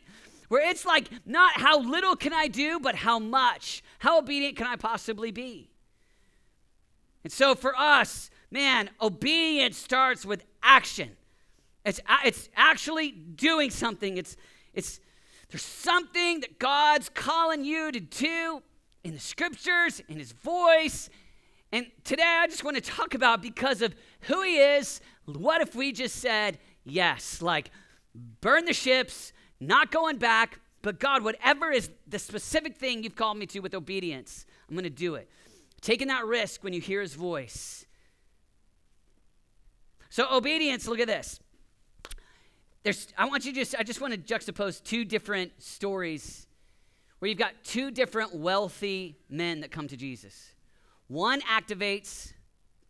Where 0.48 0.68
it's 0.68 0.84
like, 0.84 1.08
not 1.26 1.60
how 1.60 1.80
little 1.80 2.16
can 2.16 2.32
I 2.32 2.48
do, 2.48 2.80
but 2.80 2.94
how 2.94 3.18
much. 3.18 3.82
How 3.98 4.18
obedient 4.18 4.56
can 4.56 4.66
I 4.66 4.76
possibly 4.76 5.30
be? 5.30 5.70
And 7.22 7.32
so 7.32 7.54
for 7.54 7.76
us, 7.76 8.30
man, 8.50 8.90
obedience 9.00 9.76
starts 9.76 10.24
with 10.24 10.44
action. 10.62 11.10
It's, 11.84 12.00
it's 12.24 12.48
actually 12.56 13.10
doing 13.10 13.70
something. 13.70 14.16
It's, 14.16 14.36
it's, 14.72 14.98
there's 15.50 15.62
something 15.62 16.40
that 16.40 16.58
God's 16.58 17.10
calling 17.10 17.64
you 17.64 17.92
to 17.92 18.00
do 18.00 18.62
in 19.04 19.12
the 19.12 19.20
scriptures, 19.20 20.02
in 20.08 20.18
His 20.18 20.32
voice, 20.32 21.10
and 21.72 21.86
today 22.02 22.24
I 22.24 22.48
just 22.48 22.64
want 22.64 22.76
to 22.76 22.82
talk 22.82 23.14
about 23.14 23.40
because 23.40 23.80
of 23.80 23.94
who 24.22 24.42
he 24.42 24.58
is, 24.58 25.00
what 25.24 25.60
if 25.60 25.74
we 25.74 25.92
just 25.92 26.16
said 26.16 26.58
yes? 26.84 27.40
Like, 27.40 27.70
burn 28.40 28.64
the 28.64 28.72
ships, 28.72 29.32
not 29.60 29.90
going 29.90 30.18
back, 30.18 30.60
but 30.82 30.98
God, 30.98 31.22
whatever 31.22 31.70
is 31.70 31.90
the 32.06 32.18
specific 32.18 32.76
thing 32.76 33.02
you've 33.02 33.16
called 33.16 33.36
me 33.36 33.46
to 33.46 33.60
with 33.60 33.74
obedience, 33.74 34.46
I'm 34.68 34.74
going 34.74 34.84
to 34.84 34.90
do 34.90 35.14
it. 35.14 35.28
Taking 35.80 36.08
that 36.08 36.26
risk 36.26 36.64
when 36.64 36.72
you 36.72 36.80
hear 36.80 37.00
his 37.00 37.14
voice. 37.14 37.86
So, 40.08 40.26
obedience, 40.30 40.88
look 40.88 41.00
at 41.00 41.06
this. 41.06 41.40
There's, 42.82 43.08
I 43.16 43.26
want 43.26 43.44
you 43.44 43.52
to 43.52 43.60
just, 43.60 43.74
I 43.78 43.82
just 43.82 44.00
want 44.00 44.14
to 44.14 44.18
juxtapose 44.18 44.82
two 44.82 45.04
different 45.04 45.52
stories 45.62 46.46
where 47.18 47.28
you've 47.28 47.38
got 47.38 47.52
two 47.62 47.90
different 47.90 48.34
wealthy 48.34 49.18
men 49.28 49.60
that 49.60 49.70
come 49.70 49.86
to 49.88 49.96
Jesus. 49.96 50.54
One 51.08 51.42
activates 51.42 52.32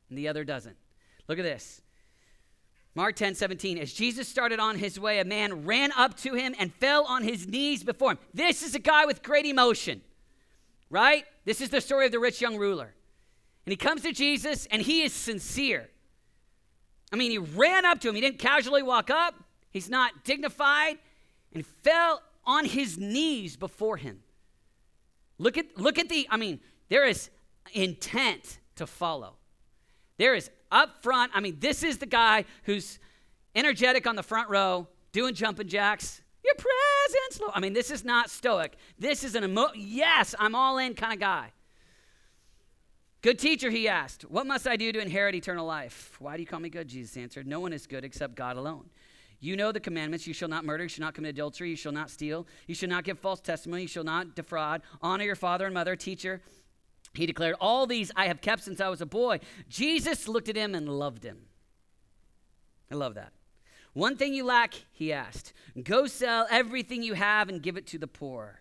and 0.08 0.16
the 0.16 0.28
other 0.28 0.44
doesn't. 0.44 0.76
Look 1.30 1.38
at 1.38 1.44
this. 1.44 1.80
Mark 2.96 3.14
10, 3.14 3.36
17. 3.36 3.78
As 3.78 3.92
Jesus 3.92 4.26
started 4.26 4.58
on 4.58 4.76
his 4.76 4.98
way, 4.98 5.20
a 5.20 5.24
man 5.24 5.64
ran 5.64 5.92
up 5.92 6.16
to 6.22 6.34
him 6.34 6.56
and 6.58 6.74
fell 6.74 7.04
on 7.04 7.22
his 7.22 7.46
knees 7.46 7.84
before 7.84 8.10
him. 8.10 8.18
This 8.34 8.64
is 8.64 8.74
a 8.74 8.80
guy 8.80 9.06
with 9.06 9.22
great 9.22 9.46
emotion, 9.46 10.00
right? 10.90 11.24
This 11.44 11.60
is 11.60 11.70
the 11.70 11.80
story 11.80 12.06
of 12.06 12.10
the 12.10 12.18
rich 12.18 12.40
young 12.40 12.56
ruler. 12.56 12.92
And 13.64 13.70
he 13.70 13.76
comes 13.76 14.02
to 14.02 14.12
Jesus 14.12 14.66
and 14.72 14.82
he 14.82 15.02
is 15.02 15.12
sincere. 15.12 15.88
I 17.12 17.16
mean, 17.16 17.30
he 17.30 17.38
ran 17.38 17.84
up 17.84 18.00
to 18.00 18.08
him. 18.08 18.16
He 18.16 18.20
didn't 18.20 18.40
casually 18.40 18.82
walk 18.82 19.08
up, 19.08 19.36
he's 19.70 19.88
not 19.88 20.24
dignified, 20.24 20.98
and 21.52 21.64
fell 21.64 22.22
on 22.44 22.64
his 22.64 22.98
knees 22.98 23.56
before 23.56 23.98
him. 23.98 24.24
Look 25.38 25.56
at, 25.56 25.78
look 25.78 25.96
at 25.96 26.08
the, 26.08 26.26
I 26.28 26.36
mean, 26.36 26.58
there 26.88 27.06
is 27.06 27.30
intent 27.72 28.58
to 28.74 28.84
follow. 28.88 29.36
There 30.20 30.34
is 30.34 30.50
up 30.70 31.02
front, 31.02 31.32
I 31.34 31.40
mean, 31.40 31.56
this 31.60 31.82
is 31.82 31.96
the 31.96 32.04
guy 32.04 32.44
who's 32.64 32.98
energetic 33.54 34.06
on 34.06 34.16
the 34.16 34.22
front 34.22 34.50
row, 34.50 34.86
doing 35.12 35.32
jumping 35.32 35.66
jacks. 35.66 36.20
Your 36.44 36.52
presence, 36.56 37.40
Lord. 37.40 37.52
I 37.54 37.60
mean, 37.60 37.72
this 37.72 37.90
is 37.90 38.04
not 38.04 38.28
stoic. 38.28 38.76
This 38.98 39.24
is 39.24 39.34
an 39.34 39.44
emo- 39.44 39.72
yes, 39.74 40.34
I'm 40.38 40.54
all 40.54 40.76
in 40.76 40.92
kind 40.92 41.14
of 41.14 41.20
guy. 41.20 41.52
Good 43.22 43.38
teacher, 43.38 43.70
he 43.70 43.88
asked, 43.88 44.26
What 44.26 44.46
must 44.46 44.68
I 44.68 44.76
do 44.76 44.92
to 44.92 45.00
inherit 45.00 45.34
eternal 45.34 45.64
life? 45.64 46.16
Why 46.18 46.36
do 46.36 46.42
you 46.42 46.46
call 46.46 46.60
me 46.60 46.68
good? 46.68 46.86
Jesus 46.86 47.16
answered, 47.16 47.46
No 47.46 47.60
one 47.60 47.72
is 47.72 47.86
good 47.86 48.04
except 48.04 48.34
God 48.34 48.58
alone. 48.58 48.90
You 49.40 49.56
know 49.56 49.72
the 49.72 49.80
commandments. 49.80 50.26
You 50.26 50.34
shall 50.34 50.50
not 50.50 50.66
murder. 50.66 50.82
You 50.82 50.90
shall 50.90 51.06
not 51.06 51.14
commit 51.14 51.30
adultery. 51.30 51.70
You 51.70 51.76
shall 51.76 51.92
not 51.92 52.10
steal. 52.10 52.46
You 52.66 52.74
shall 52.74 52.90
not 52.90 53.04
give 53.04 53.18
false 53.18 53.40
testimony. 53.40 53.82
You 53.82 53.88
shall 53.88 54.04
not 54.04 54.36
defraud. 54.36 54.82
Honor 55.00 55.24
your 55.24 55.34
father 55.34 55.64
and 55.64 55.72
mother. 55.72 55.96
Teacher, 55.96 56.42
he 57.14 57.26
declared, 57.26 57.56
All 57.60 57.86
these 57.86 58.10
I 58.16 58.26
have 58.26 58.40
kept 58.40 58.62
since 58.62 58.80
I 58.80 58.88
was 58.88 59.00
a 59.00 59.06
boy. 59.06 59.40
Jesus 59.68 60.28
looked 60.28 60.48
at 60.48 60.56
him 60.56 60.74
and 60.74 60.88
loved 60.88 61.24
him. 61.24 61.46
I 62.90 62.94
love 62.94 63.14
that. 63.14 63.32
One 63.92 64.16
thing 64.16 64.34
you 64.34 64.44
lack, 64.44 64.74
he 64.92 65.12
asked 65.12 65.52
go 65.82 66.06
sell 66.06 66.46
everything 66.50 67.02
you 67.02 67.14
have 67.14 67.48
and 67.48 67.62
give 67.62 67.76
it 67.76 67.86
to 67.88 67.98
the 67.98 68.06
poor, 68.06 68.60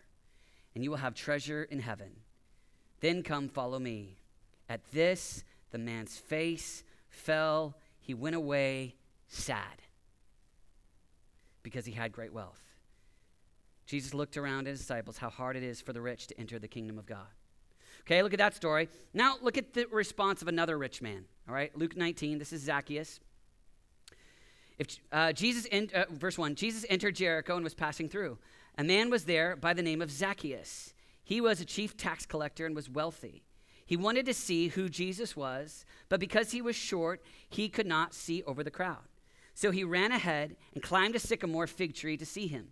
and 0.74 0.84
you 0.84 0.90
will 0.90 0.98
have 0.98 1.14
treasure 1.14 1.64
in 1.64 1.80
heaven. 1.80 2.12
Then 3.00 3.24
come 3.24 3.48
follow 3.50 3.80
me. 3.80 4.18
At 4.68 4.82
this, 4.92 5.44
the 5.72 5.78
man's 5.78 6.18
face 6.18 6.84
fell. 7.10 7.76
He 8.00 8.14
went 8.14 8.36
away 8.36 8.96
sad 9.28 9.82
because 11.64 11.86
he 11.86 11.94
had 11.94 12.12
great 12.12 12.34
wealth. 12.34 12.62
Jesus 13.86 14.14
looked 14.14 14.38
around 14.38 14.68
at 14.68 14.72
his 14.72 14.80
disciples 14.80 15.18
how 15.18 15.30
hard 15.30 15.56
it 15.56 15.64
is 15.64 15.82
for 15.82 15.94
the 15.94 16.02
rich 16.02 16.28
to 16.28 16.40
enter 16.40 16.60
the 16.60 16.68
kingdom 16.68 16.98
of 17.00 17.06
God. 17.06 17.28
Okay, 18.10 18.24
look 18.24 18.34
at 18.34 18.40
that 18.40 18.56
story. 18.56 18.90
Now 19.14 19.36
look 19.40 19.56
at 19.56 19.76
the 19.76 19.86
response 19.92 20.42
of 20.42 20.48
another 20.48 20.80
rich 20.80 21.00
man. 21.00 21.26
All 21.48 21.54
right, 21.54 21.72
Luke 21.78 21.96
19. 21.96 22.40
This 22.40 22.52
is 22.52 22.64
Zacchaeus. 22.64 23.20
If 24.80 24.98
uh, 25.12 25.32
Jesus, 25.32 25.66
in, 25.66 25.92
uh, 25.94 26.06
verse 26.10 26.36
one, 26.36 26.56
Jesus 26.56 26.88
entered 26.90 27.14
Jericho 27.14 27.54
and 27.54 27.64
was 27.64 27.76
passing 27.76 28.10
through. 28.10 28.40
A 28.80 28.84
man 28.84 29.12
was 29.12 29.26
there 29.26 29.56
by 29.56 29.76
the 29.76 29.84
name 29.84 30.02
of 30.02 30.10
Zacchaeus. 30.10 30.96
He 31.24 31.40
was 31.40 31.62
a 31.62 31.66
chief 31.66 31.98
tax 31.98 32.26
collector 32.26 32.66
and 32.66 32.76
was 32.76 32.90
wealthy. 32.90 33.44
He 33.86 33.96
wanted 33.96 34.26
to 34.26 34.34
see 34.34 34.70
who 34.70 34.90
Jesus 34.90 35.36
was, 35.36 35.86
but 36.10 36.20
because 36.20 36.50
he 36.50 36.64
was 36.64 36.76
short, 36.76 37.22
he 37.48 37.70
could 37.70 37.86
not 37.86 38.16
see 38.16 38.42
over 38.42 38.64
the 38.64 38.72
crowd. 38.72 39.06
So 39.54 39.70
he 39.70 39.84
ran 39.84 40.12
ahead 40.12 40.56
and 40.74 40.82
climbed 40.82 41.16
a 41.16 41.20
sycamore 41.20 41.68
fig 41.68 41.94
tree 41.94 42.18
to 42.18 42.26
see 42.26 42.48
him 42.48 42.70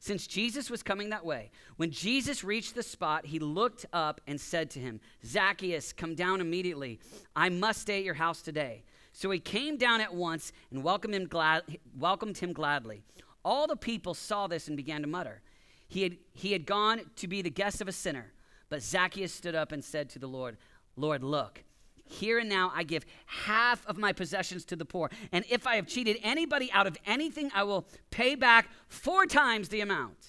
since 0.00 0.26
Jesus 0.26 0.70
was 0.70 0.82
coming 0.82 1.10
that 1.10 1.24
way. 1.24 1.50
When 1.76 1.90
Jesus 1.90 2.42
reached 2.42 2.74
the 2.74 2.82
spot, 2.82 3.26
he 3.26 3.38
looked 3.38 3.84
up 3.92 4.20
and 4.26 4.40
said 4.40 4.70
to 4.70 4.80
him, 4.80 4.98
Zacchaeus, 5.24 5.92
come 5.92 6.14
down 6.14 6.40
immediately. 6.40 6.98
I 7.36 7.50
must 7.50 7.82
stay 7.82 7.98
at 7.98 8.04
your 8.04 8.14
house 8.14 8.40
today. 8.40 8.82
So 9.12 9.30
he 9.30 9.38
came 9.38 9.76
down 9.76 10.00
at 10.00 10.14
once 10.14 10.52
and 10.70 10.82
welcomed 10.82 11.14
him, 11.14 11.26
glad, 11.26 11.62
welcomed 11.98 12.38
him 12.38 12.54
gladly. 12.54 13.02
All 13.44 13.66
the 13.66 13.76
people 13.76 14.14
saw 14.14 14.46
this 14.46 14.68
and 14.68 14.76
began 14.76 15.02
to 15.02 15.06
mutter. 15.06 15.42
He 15.86 16.02
had, 16.02 16.16
he 16.32 16.52
had 16.52 16.64
gone 16.64 17.02
to 17.16 17.28
be 17.28 17.42
the 17.42 17.50
guest 17.50 17.82
of 17.82 17.88
a 17.88 17.92
sinner. 17.92 18.32
But 18.70 18.82
Zacchaeus 18.82 19.34
stood 19.34 19.54
up 19.54 19.70
and 19.70 19.84
said 19.84 20.08
to 20.10 20.18
the 20.18 20.28
Lord, 20.28 20.56
Lord, 20.96 21.22
look, 21.22 21.62
Here 22.10 22.40
and 22.40 22.48
now 22.48 22.72
I 22.74 22.82
give 22.82 23.06
half 23.26 23.86
of 23.86 23.96
my 23.96 24.12
possessions 24.12 24.64
to 24.66 24.76
the 24.76 24.84
poor. 24.84 25.10
And 25.30 25.44
if 25.48 25.66
I 25.66 25.76
have 25.76 25.86
cheated 25.86 26.18
anybody 26.24 26.70
out 26.72 26.88
of 26.88 26.96
anything, 27.06 27.50
I 27.54 27.62
will 27.62 27.86
pay 28.10 28.34
back 28.34 28.68
four 28.88 29.26
times 29.26 29.68
the 29.68 29.80
amount. 29.80 30.26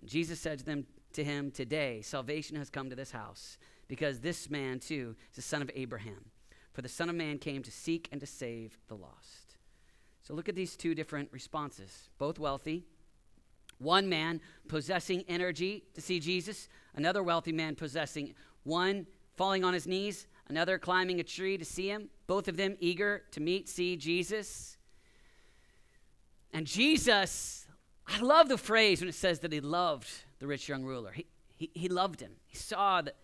And 0.00 0.08
Jesus 0.08 0.38
said 0.38 0.60
to 0.60 0.64
them 0.64 0.86
to 1.14 1.24
him, 1.24 1.50
Today 1.50 2.00
salvation 2.00 2.56
has 2.56 2.70
come 2.70 2.88
to 2.90 2.96
this 2.96 3.10
house, 3.10 3.58
because 3.88 4.20
this 4.20 4.48
man 4.48 4.78
too 4.78 5.16
is 5.30 5.36
the 5.36 5.42
son 5.42 5.62
of 5.62 5.70
Abraham. 5.74 6.30
For 6.72 6.82
the 6.82 6.88
Son 6.88 7.08
of 7.08 7.16
Man 7.16 7.38
came 7.38 7.62
to 7.64 7.70
seek 7.70 8.08
and 8.12 8.20
to 8.20 8.26
save 8.26 8.78
the 8.86 8.94
lost. 8.94 9.56
So 10.22 10.34
look 10.34 10.48
at 10.48 10.54
these 10.54 10.76
two 10.76 10.94
different 10.94 11.28
responses, 11.32 12.08
both 12.18 12.38
wealthy. 12.38 12.84
One 13.78 14.08
man 14.08 14.40
possessing 14.68 15.24
energy 15.26 15.82
to 15.94 16.00
see 16.00 16.20
Jesus, 16.20 16.68
another 16.94 17.22
wealthy 17.22 17.52
man 17.52 17.74
possessing 17.74 18.34
one 18.62 19.06
falling 19.36 19.64
on 19.64 19.74
his 19.74 19.86
knees, 19.86 20.26
another 20.50 20.78
climbing 20.78 21.20
a 21.20 21.22
tree 21.22 21.56
to 21.56 21.64
see 21.64 21.88
him, 21.88 22.10
both 22.26 22.48
of 22.48 22.56
them 22.56 22.76
eager 22.80 23.22
to 23.30 23.40
meet, 23.40 23.68
see 23.68 23.96
Jesus. 23.96 24.76
And 26.52 26.66
Jesus, 26.66 27.66
I 28.06 28.20
love 28.20 28.48
the 28.48 28.58
phrase 28.58 29.00
when 29.00 29.08
it 29.08 29.14
says 29.14 29.38
that 29.40 29.52
he 29.52 29.60
loved 29.60 30.08
the 30.40 30.46
rich 30.46 30.68
young 30.68 30.84
ruler. 30.84 31.12
He, 31.12 31.26
he, 31.54 31.70
he 31.72 31.88
loved 31.88 32.20
him. 32.20 32.32
He 32.46 32.56
saw 32.56 33.02
that. 33.02 33.16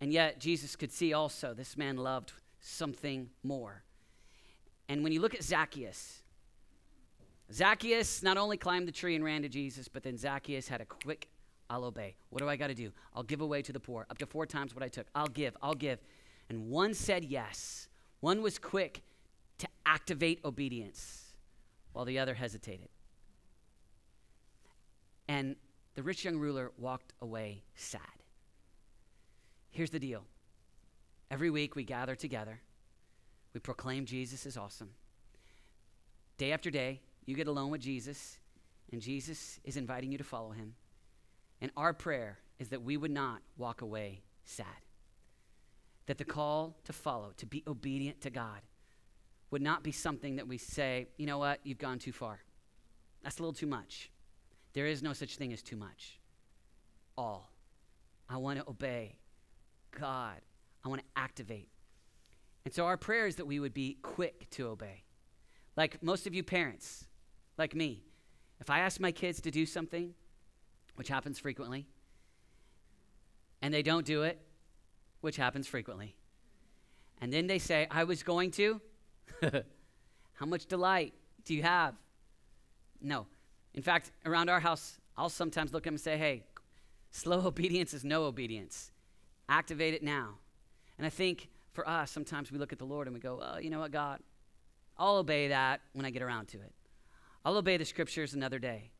And 0.00 0.12
yet, 0.12 0.38
Jesus 0.38 0.76
could 0.76 0.92
see 0.92 1.14
also 1.14 1.54
this 1.54 1.76
man 1.76 1.96
loved 1.96 2.32
something 2.60 3.30
more. 3.42 3.82
And 4.88 5.02
when 5.02 5.12
you 5.12 5.20
look 5.20 5.34
at 5.34 5.42
Zacchaeus, 5.42 6.22
Zacchaeus 7.52 8.22
not 8.22 8.36
only 8.36 8.56
climbed 8.56 8.86
the 8.86 8.92
tree 8.92 9.14
and 9.14 9.24
ran 9.24 9.42
to 9.42 9.48
Jesus, 9.48 9.88
but 9.88 10.02
then 10.02 10.18
Zacchaeus 10.18 10.68
had 10.68 10.82
a 10.82 10.84
quick, 10.84 11.28
I'll 11.68 11.84
obey. 11.84 12.16
What 12.30 12.40
do 12.40 12.48
I 12.48 12.56
got 12.56 12.68
to 12.68 12.74
do? 12.74 12.92
I'll 13.14 13.22
give 13.22 13.40
away 13.40 13.62
to 13.62 13.72
the 13.72 13.80
poor, 13.80 14.06
up 14.10 14.18
to 14.18 14.26
four 14.26 14.46
times 14.46 14.74
what 14.74 14.84
I 14.84 14.88
took. 14.88 15.06
I'll 15.14 15.26
give, 15.26 15.56
I'll 15.62 15.74
give. 15.74 15.98
And 16.48 16.68
one 16.68 16.94
said 16.94 17.24
yes. 17.24 17.88
One 18.20 18.42
was 18.42 18.58
quick 18.58 19.02
to 19.58 19.68
activate 19.84 20.40
obedience, 20.44 21.34
while 21.92 22.04
the 22.04 22.18
other 22.18 22.34
hesitated. 22.34 22.88
And 25.28 25.56
the 25.94 26.02
rich 26.02 26.24
young 26.24 26.38
ruler 26.38 26.72
walked 26.78 27.12
away 27.20 27.62
sad. 27.74 28.00
Here's 29.70 29.90
the 29.90 29.98
deal 29.98 30.24
every 31.30 31.50
week 31.50 31.74
we 31.74 31.84
gather 31.84 32.14
together, 32.14 32.60
we 33.52 33.60
proclaim 33.60 34.04
Jesus 34.04 34.46
is 34.46 34.56
awesome. 34.56 34.90
Day 36.38 36.52
after 36.52 36.70
day, 36.70 37.00
you 37.24 37.34
get 37.34 37.48
alone 37.48 37.70
with 37.70 37.80
Jesus, 37.80 38.38
and 38.92 39.00
Jesus 39.00 39.58
is 39.64 39.76
inviting 39.76 40.12
you 40.12 40.18
to 40.18 40.24
follow 40.24 40.50
him. 40.50 40.74
And 41.60 41.70
our 41.76 41.92
prayer 41.92 42.38
is 42.58 42.68
that 42.68 42.82
we 42.82 42.96
would 42.96 43.10
not 43.10 43.42
walk 43.56 43.82
away 43.82 44.22
sad. 44.44 44.66
That 46.06 46.18
the 46.18 46.24
call 46.24 46.76
to 46.84 46.92
follow, 46.92 47.32
to 47.38 47.46
be 47.46 47.64
obedient 47.66 48.20
to 48.22 48.30
God, 48.30 48.60
would 49.50 49.62
not 49.62 49.82
be 49.82 49.92
something 49.92 50.36
that 50.36 50.46
we 50.46 50.58
say, 50.58 51.08
you 51.16 51.26
know 51.26 51.38
what, 51.38 51.60
you've 51.64 51.78
gone 51.78 51.98
too 51.98 52.12
far. 52.12 52.40
That's 53.22 53.38
a 53.38 53.42
little 53.42 53.52
too 53.52 53.66
much. 53.66 54.10
There 54.72 54.86
is 54.86 55.02
no 55.02 55.12
such 55.12 55.36
thing 55.36 55.52
as 55.52 55.62
too 55.62 55.76
much. 55.76 56.20
All. 57.16 57.50
I 58.28 58.36
want 58.36 58.58
to 58.58 58.68
obey 58.68 59.18
God. 59.98 60.36
I 60.84 60.88
want 60.88 61.00
to 61.00 61.20
activate. 61.20 61.70
And 62.64 62.74
so 62.74 62.86
our 62.86 62.96
prayer 62.96 63.26
is 63.26 63.36
that 63.36 63.46
we 63.46 63.60
would 63.60 63.74
be 63.74 63.98
quick 64.02 64.50
to 64.50 64.68
obey. 64.68 65.04
Like 65.76 66.02
most 66.02 66.26
of 66.26 66.34
you 66.34 66.42
parents, 66.42 67.06
like 67.56 67.74
me, 67.74 68.02
if 68.60 68.70
I 68.70 68.80
ask 68.80 69.00
my 69.00 69.12
kids 69.12 69.40
to 69.42 69.50
do 69.50 69.66
something, 69.66 70.14
which 70.96 71.08
happens 71.08 71.38
frequently, 71.38 71.86
and 73.62 73.72
they 73.72 73.82
don't 73.82 74.04
do 74.04 74.22
it, 74.22 74.38
which 75.20 75.36
happens 75.36 75.66
frequently, 75.66 76.14
and 77.20 77.32
then 77.32 77.46
they 77.46 77.58
say, 77.58 77.86
I 77.90 78.04
was 78.04 78.22
going 78.22 78.50
to, 78.52 78.80
how 80.34 80.46
much 80.46 80.66
delight 80.66 81.14
do 81.44 81.54
you 81.54 81.62
have? 81.62 81.94
No. 83.00 83.26
In 83.74 83.82
fact, 83.82 84.10
around 84.24 84.48
our 84.48 84.60
house, 84.60 84.98
I'll 85.16 85.28
sometimes 85.28 85.72
look 85.72 85.82
at 85.82 85.84
them 85.84 85.94
and 85.94 86.00
say, 86.00 86.18
hey, 86.18 86.44
slow 87.10 87.40
obedience 87.46 87.94
is 87.94 88.04
no 88.04 88.24
obedience. 88.24 88.90
Activate 89.48 89.94
it 89.94 90.02
now. 90.02 90.34
And 90.98 91.06
I 91.06 91.10
think 91.10 91.48
for 91.72 91.88
us, 91.88 92.10
sometimes 92.10 92.50
we 92.50 92.58
look 92.58 92.72
at 92.72 92.78
the 92.78 92.86
Lord 92.86 93.06
and 93.06 93.14
we 93.14 93.20
go, 93.20 93.40
oh, 93.42 93.58
you 93.58 93.70
know 93.70 93.80
what, 93.80 93.92
God? 93.92 94.20
I'll 94.98 95.16
obey 95.16 95.48
that 95.48 95.80
when 95.92 96.06
I 96.06 96.10
get 96.10 96.22
around 96.22 96.48
to 96.48 96.58
it. 96.58 96.72
I'll 97.44 97.56
obey 97.56 97.76
the 97.76 97.84
scriptures 97.84 98.34
another 98.34 98.58
day. 98.58 98.90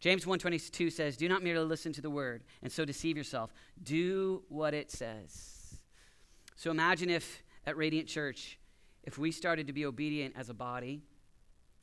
James 0.00 0.24
1:22 0.24 0.90
says, 0.90 1.16
"Do 1.16 1.28
not 1.28 1.42
merely 1.42 1.64
listen 1.64 1.92
to 1.94 2.00
the 2.00 2.10
word 2.10 2.44
and 2.62 2.72
so 2.72 2.84
deceive 2.84 3.16
yourself. 3.16 3.52
Do 3.82 4.44
what 4.48 4.74
it 4.74 4.90
says." 4.90 5.80
So 6.56 6.70
imagine 6.70 7.10
if 7.10 7.42
at 7.66 7.76
Radiant 7.76 8.08
Church 8.08 8.58
if 9.02 9.18
we 9.18 9.32
started 9.32 9.66
to 9.66 9.72
be 9.72 9.84
obedient 9.84 10.36
as 10.36 10.48
a 10.48 10.54
body 10.54 11.02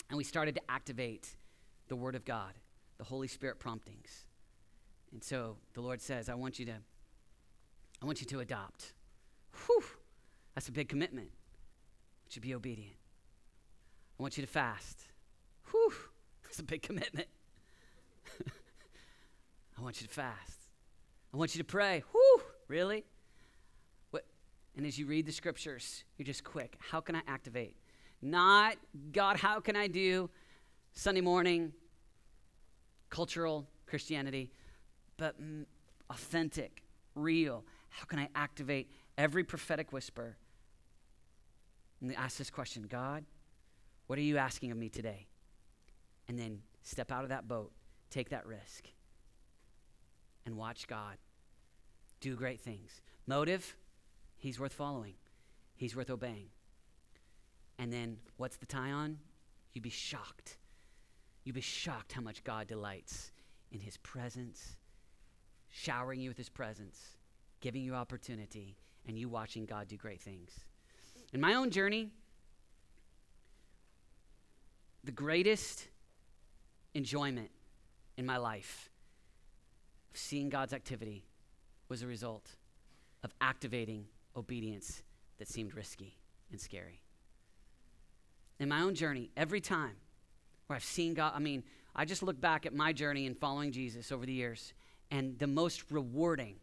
and 0.09 0.17
we 0.17 0.23
started 0.23 0.55
to 0.55 0.71
activate 0.71 1.35
the 1.87 1.95
word 1.95 2.15
of 2.15 2.23
God, 2.23 2.59
the 2.97 3.03
Holy 3.03 3.27
Spirit 3.27 3.59
promptings. 3.59 4.25
And 5.11 5.23
so 5.23 5.57
the 5.73 5.81
Lord 5.81 6.01
says, 6.01 6.29
"I 6.29 6.35
want 6.35 6.59
you 6.59 6.65
to 6.65 6.81
I 8.01 8.05
want 8.05 8.21
you 8.21 8.27
to 8.27 8.39
adopt." 8.39 8.93
Whew. 9.65 9.83
That's 10.53 10.69
a 10.69 10.71
big 10.71 10.87
commitment. 10.87 11.31
I 11.31 12.27
you 12.27 12.31
to 12.31 12.39
be 12.41 12.53
obedient. 12.53 12.97
I 14.17 14.21
want 14.23 14.37
you 14.37 14.45
to 14.45 14.51
fast. 14.51 15.07
Whew, 15.71 15.93
that's 16.43 16.59
a 16.59 16.63
big 16.63 16.81
commitment. 16.81 17.27
I 19.77 19.81
want 19.81 20.01
you 20.01 20.07
to 20.07 20.13
fast. 20.13 20.59
I 21.33 21.37
want 21.37 21.55
you 21.55 21.59
to 21.59 21.65
pray. 21.65 22.03
Whew, 22.11 22.41
really? 22.67 23.03
What? 24.11 24.25
And 24.77 24.85
as 24.85 24.97
you 24.97 25.05
read 25.05 25.25
the 25.25 25.31
scriptures, 25.31 26.03
you're 26.17 26.25
just 26.25 26.43
quick. 26.43 26.77
How 26.79 27.01
can 27.01 27.15
I 27.15 27.21
activate? 27.27 27.75
Not, 28.21 28.77
God, 29.11 29.37
how 29.37 29.59
can 29.59 29.75
I 29.75 29.87
do 29.87 30.29
Sunday 30.93 31.21
morning 31.21 31.73
cultural 33.09 33.65
Christianity, 33.85 34.51
but 35.17 35.41
mm, 35.41 35.65
authentic, 36.09 36.83
real. 37.15 37.63
How 37.89 38.05
can 38.05 38.19
I 38.19 38.29
activate 38.35 38.89
every 39.17 39.43
prophetic 39.43 39.93
whisper? 39.93 40.37
And 42.01 42.13
ask 42.15 42.37
this 42.37 42.49
question 42.49 42.85
God, 42.89 43.23
what 44.07 44.19
are 44.19 44.23
you 44.23 44.37
asking 44.37 44.71
of 44.71 44.77
me 44.77 44.89
today? 44.89 45.27
And 46.27 46.37
then 46.37 46.59
step 46.83 47.11
out 47.11 47.23
of 47.23 47.29
that 47.29 47.47
boat, 47.47 47.71
take 48.09 48.29
that 48.29 48.45
risk, 48.45 48.89
and 50.45 50.57
watch 50.57 50.87
God 50.87 51.17
do 52.19 52.35
great 52.35 52.59
things. 52.61 53.01
Motive, 53.27 53.75
he's 54.37 54.59
worth 54.59 54.73
following, 54.73 55.13
he's 55.75 55.95
worth 55.95 56.09
obeying. 56.09 56.47
And 57.77 57.91
then 57.91 58.17
what's 58.37 58.57
the 58.57 58.65
tie 58.65 58.91
on? 58.91 59.17
You'd 59.73 59.83
be 59.83 59.89
shocked. 59.89 60.57
You'd 61.43 61.55
be 61.55 61.61
shocked 61.61 62.13
how 62.13 62.21
much 62.21 62.43
God 62.43 62.67
delights 62.67 63.31
in 63.71 63.79
his 63.79 63.97
presence, 63.97 64.77
showering 65.69 66.19
you 66.19 66.29
with 66.29 66.37
his 66.37 66.49
presence, 66.49 67.17
giving 67.59 67.83
you 67.83 67.93
opportunity, 67.93 68.77
and 69.07 69.19
you 69.19 69.29
watching 69.29 69.65
God 69.65 69.87
do 69.87 69.97
great 69.97 70.21
things. 70.21 70.51
In 71.33 71.41
my 71.41 71.53
own 71.53 71.69
journey, 71.69 72.11
the 75.03 75.11
greatest 75.11 75.87
enjoyment 76.93 77.51
in 78.17 78.25
my 78.25 78.37
life 78.37 78.89
seeing 80.17 80.49
God's 80.49 80.73
activity 80.73 81.25
was 81.89 82.01
a 82.01 82.07
result 82.07 82.55
of 83.23 83.33
activating 83.41 84.05
obedience 84.35 85.03
that 85.37 85.47
seemed 85.47 85.75
risky 85.75 86.17
and 86.51 86.59
scary. 86.59 87.01
In 88.59 88.69
my 88.69 88.81
own 88.81 88.95
journey, 88.95 89.31
every 89.35 89.61
time 89.61 89.95
where 90.67 90.75
I've 90.75 90.83
seen 90.83 91.13
God, 91.13 91.33
I 91.35 91.39
mean, 91.39 91.63
I 91.95 92.05
just 92.05 92.23
look 92.23 92.39
back 92.39 92.65
at 92.65 92.73
my 92.73 92.93
journey 92.93 93.25
in 93.25 93.35
following 93.35 93.71
Jesus 93.71 94.11
over 94.11 94.25
the 94.25 94.33
years, 94.33 94.73
and 95.11 95.37
the 95.39 95.47
most 95.47 95.91
rewarding 95.91 96.55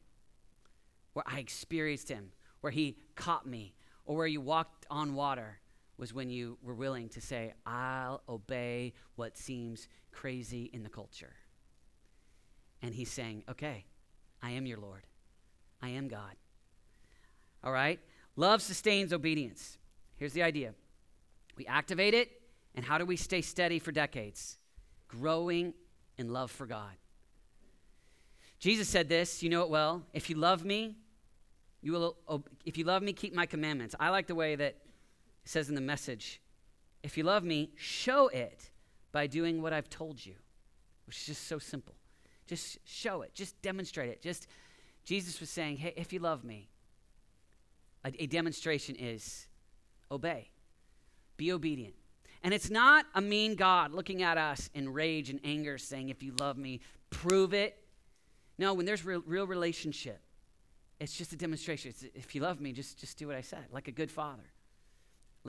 where 1.12 1.24
I 1.26 1.38
experienced 1.38 2.08
Him, 2.08 2.32
where 2.60 2.72
He 2.72 2.96
caught 3.14 3.46
me, 3.46 3.74
or 4.04 4.16
where 4.16 4.26
you 4.26 4.40
walked 4.40 4.86
on 4.90 5.14
water, 5.14 5.58
was 5.98 6.12
when 6.12 6.30
you 6.30 6.58
were 6.62 6.74
willing 6.74 7.08
to 7.10 7.20
say, 7.20 7.52
I'll 7.64 8.22
obey 8.28 8.94
what 9.16 9.36
seems 9.36 9.88
crazy 10.10 10.70
in 10.72 10.82
the 10.82 10.88
culture. 10.88 11.34
And 12.82 12.94
he's 12.94 13.10
saying, 13.10 13.44
Okay, 13.48 13.84
I 14.42 14.50
am 14.50 14.66
your 14.66 14.78
Lord. 14.78 15.06
I 15.80 15.90
am 15.90 16.08
God. 16.08 16.34
All 17.64 17.72
right? 17.72 18.00
Love 18.36 18.62
sustains 18.62 19.12
obedience. 19.12 19.78
Here's 20.16 20.32
the 20.32 20.42
idea 20.42 20.74
we 21.56 21.66
activate 21.66 22.14
it, 22.14 22.30
and 22.74 22.84
how 22.84 22.98
do 22.98 23.04
we 23.04 23.16
stay 23.16 23.42
steady 23.42 23.78
for 23.78 23.92
decades? 23.92 24.58
Growing 25.08 25.74
in 26.16 26.32
love 26.32 26.50
for 26.50 26.66
God. 26.66 26.96
Jesus 28.58 28.88
said 28.88 29.08
this, 29.08 29.42
you 29.42 29.50
know 29.50 29.62
it 29.62 29.68
well. 29.68 30.02
If 30.14 30.30
you 30.30 30.36
love 30.36 30.64
me, 30.64 30.96
you 31.82 31.92
will 31.92 32.16
if 32.64 32.78
you 32.78 32.84
love 32.84 33.02
me, 33.02 33.12
keep 33.12 33.34
my 33.34 33.44
commandments. 33.44 33.94
I 33.98 34.10
like 34.10 34.28
the 34.28 34.34
way 34.34 34.54
that 34.54 34.64
it 34.64 34.78
says 35.44 35.68
in 35.68 35.74
the 35.74 35.80
message, 35.80 36.40
if 37.02 37.18
you 37.18 37.24
love 37.24 37.42
me, 37.42 37.70
show 37.76 38.28
it 38.28 38.70
by 39.10 39.26
doing 39.26 39.60
what 39.60 39.72
I've 39.72 39.90
told 39.90 40.24
you, 40.24 40.34
which 41.06 41.18
is 41.18 41.26
just 41.26 41.48
so 41.48 41.58
simple. 41.58 41.94
Just 42.46 42.78
show 42.84 43.22
it, 43.22 43.34
just 43.34 43.60
demonstrate 43.62 44.10
it. 44.10 44.22
Just 44.22 44.46
Jesus 45.04 45.40
was 45.40 45.50
saying, 45.50 45.76
hey, 45.76 45.94
if 45.96 46.12
you 46.12 46.18
love 46.18 46.44
me, 46.44 46.68
a, 48.04 48.12
a 48.22 48.26
demonstration 48.26 48.96
is 48.96 49.46
obey, 50.10 50.50
be 51.36 51.52
obedient. 51.52 51.94
And 52.42 52.52
it's 52.52 52.70
not 52.70 53.06
a 53.14 53.20
mean 53.20 53.54
God 53.54 53.92
looking 53.92 54.22
at 54.22 54.36
us 54.36 54.68
in 54.74 54.92
rage 54.92 55.30
and 55.30 55.40
anger 55.44 55.78
saying, 55.78 56.08
If 56.08 56.22
you 56.22 56.34
love 56.40 56.56
me, 56.56 56.80
prove 57.10 57.54
it. 57.54 57.78
No, 58.58 58.74
when 58.74 58.84
there's 58.84 59.04
real, 59.04 59.22
real 59.26 59.46
relationship, 59.46 60.20
it's 60.98 61.16
just 61.16 61.32
a 61.32 61.36
demonstration. 61.36 61.90
It's, 61.90 62.04
if 62.14 62.34
you 62.34 62.40
love 62.40 62.60
me, 62.60 62.72
just, 62.72 62.98
just 62.98 63.16
do 63.16 63.28
what 63.28 63.36
I 63.36 63.40
said, 63.40 63.64
like 63.70 63.88
a 63.88 63.92
good 63.92 64.10
father. 64.10 64.42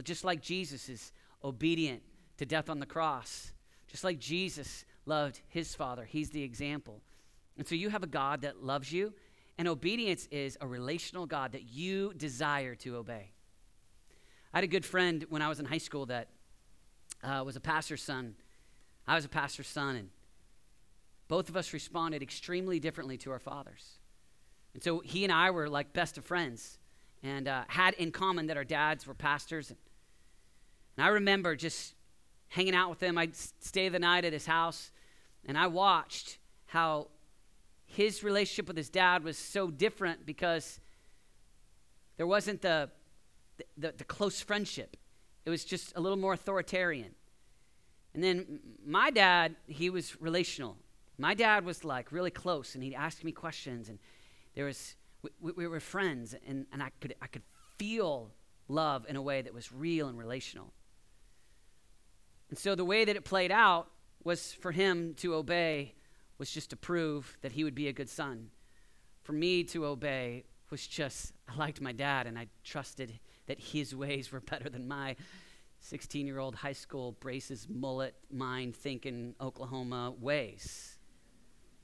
Just 0.03 0.23
like 0.23 0.41
Jesus 0.41 0.89
is 0.89 1.11
obedient 1.43 2.01
to 2.37 2.45
death 2.45 2.69
on 2.69 2.79
the 2.79 2.85
cross, 2.85 3.51
just 3.87 4.03
like 4.03 4.19
Jesus 4.19 4.85
loved 5.05 5.41
his 5.47 5.75
father, 5.75 6.05
he's 6.05 6.29
the 6.29 6.43
example. 6.43 7.01
And 7.57 7.67
so 7.67 7.75
you 7.75 7.89
have 7.89 8.03
a 8.03 8.07
God 8.07 8.41
that 8.41 8.63
loves 8.63 8.91
you, 8.91 9.13
and 9.57 9.67
obedience 9.67 10.27
is 10.31 10.57
a 10.61 10.67
relational 10.67 11.25
God 11.25 11.51
that 11.51 11.63
you 11.63 12.13
desire 12.15 12.75
to 12.75 12.95
obey. 12.97 13.31
I 14.53 14.57
had 14.57 14.63
a 14.63 14.67
good 14.67 14.85
friend 14.85 15.25
when 15.29 15.41
I 15.41 15.49
was 15.49 15.59
in 15.59 15.65
high 15.65 15.77
school 15.77 16.05
that 16.07 16.29
uh, 17.23 17.43
was 17.45 17.55
a 17.55 17.59
pastor's 17.59 18.01
son. 18.01 18.35
I 19.07 19.15
was 19.15 19.25
a 19.25 19.29
pastor's 19.29 19.67
son, 19.67 19.95
and 19.95 20.09
both 21.27 21.49
of 21.49 21.57
us 21.57 21.73
responded 21.73 22.21
extremely 22.21 22.79
differently 22.79 23.17
to 23.19 23.31
our 23.31 23.39
fathers. 23.39 23.97
And 24.73 24.83
so 24.83 24.99
he 24.99 25.23
and 25.23 25.31
I 25.31 25.51
were 25.51 25.69
like 25.69 25.93
best 25.93 26.17
of 26.17 26.25
friends 26.25 26.77
and 27.21 27.47
uh, 27.47 27.63
had 27.67 27.93
in 27.95 28.11
common 28.11 28.47
that 28.47 28.57
our 28.57 28.63
dads 28.63 29.07
were 29.07 29.13
pastors. 29.13 29.69
And, 29.69 29.79
and 30.97 31.05
I 31.05 31.09
remember 31.09 31.55
just 31.55 31.95
hanging 32.49 32.75
out 32.75 32.89
with 32.89 33.01
him. 33.01 33.17
I'd 33.17 33.35
stay 33.35 33.89
the 33.89 33.99
night 33.99 34.25
at 34.25 34.33
his 34.33 34.45
house, 34.45 34.91
and 35.45 35.57
I 35.57 35.67
watched 35.67 36.37
how 36.65 37.07
his 37.85 38.23
relationship 38.23 38.67
with 38.67 38.77
his 38.77 38.89
dad 38.89 39.23
was 39.23 39.37
so 39.37 39.69
different 39.69 40.25
because 40.25 40.79
there 42.17 42.27
wasn't 42.27 42.61
the, 42.61 42.89
the, 43.77 43.93
the 43.97 44.03
close 44.03 44.41
friendship. 44.41 44.97
It 45.45 45.49
was 45.49 45.65
just 45.65 45.93
a 45.95 46.01
little 46.01 46.17
more 46.17 46.33
authoritarian. 46.33 47.13
And 48.13 48.23
then 48.23 48.59
my 48.85 49.09
dad, 49.09 49.55
he 49.67 49.89
was 49.89 50.19
relational. 50.21 50.77
My 51.17 51.33
dad 51.33 51.65
was 51.65 51.83
like 51.83 52.11
really 52.11 52.31
close, 52.31 52.75
and 52.75 52.83
he'd 52.83 52.95
ask 52.95 53.23
me 53.23 53.31
questions, 53.31 53.89
and 53.89 53.99
there 54.55 54.65
was 54.65 54.95
we, 55.41 55.51
we 55.51 55.67
were 55.67 55.79
friends, 55.79 56.35
and, 56.47 56.65
and 56.71 56.83
I 56.83 56.89
could 56.99 57.15
I 57.21 57.27
could 57.27 57.43
feel 57.77 58.31
love 58.67 59.05
in 59.07 59.15
a 59.15 59.21
way 59.21 59.41
that 59.41 59.53
was 59.53 59.71
real 59.71 60.07
and 60.07 60.17
relational. 60.17 60.73
And 62.49 62.57
so 62.57 62.75
the 62.75 62.85
way 62.85 63.05
that 63.05 63.15
it 63.15 63.25
played 63.25 63.51
out 63.51 63.87
was 64.23 64.53
for 64.53 64.71
him 64.71 65.13
to 65.15 65.35
obey 65.35 65.95
was 66.37 66.51
just 66.51 66.69
to 66.71 66.75
prove 66.75 67.37
that 67.41 67.51
he 67.51 67.63
would 67.63 67.75
be 67.75 67.87
a 67.87 67.93
good 67.93 68.09
son. 68.09 68.49
For 69.21 69.33
me 69.33 69.63
to 69.65 69.85
obey 69.85 70.45
was 70.69 70.85
just 70.85 71.33
I 71.47 71.55
liked 71.55 71.81
my 71.81 71.91
dad 71.91 72.27
and 72.27 72.37
I 72.37 72.47
trusted 72.63 73.19
that 73.47 73.59
his 73.59 73.95
ways 73.95 74.31
were 74.31 74.39
better 74.39 74.69
than 74.69 74.87
my 74.87 75.15
16 75.79 76.25
year 76.25 76.39
old 76.39 76.55
high 76.55 76.73
school 76.73 77.11
braces, 77.19 77.67
mullet, 77.69 78.15
mind 78.31 78.75
thinking 78.75 79.35
Oklahoma 79.41 80.13
ways. 80.19 80.97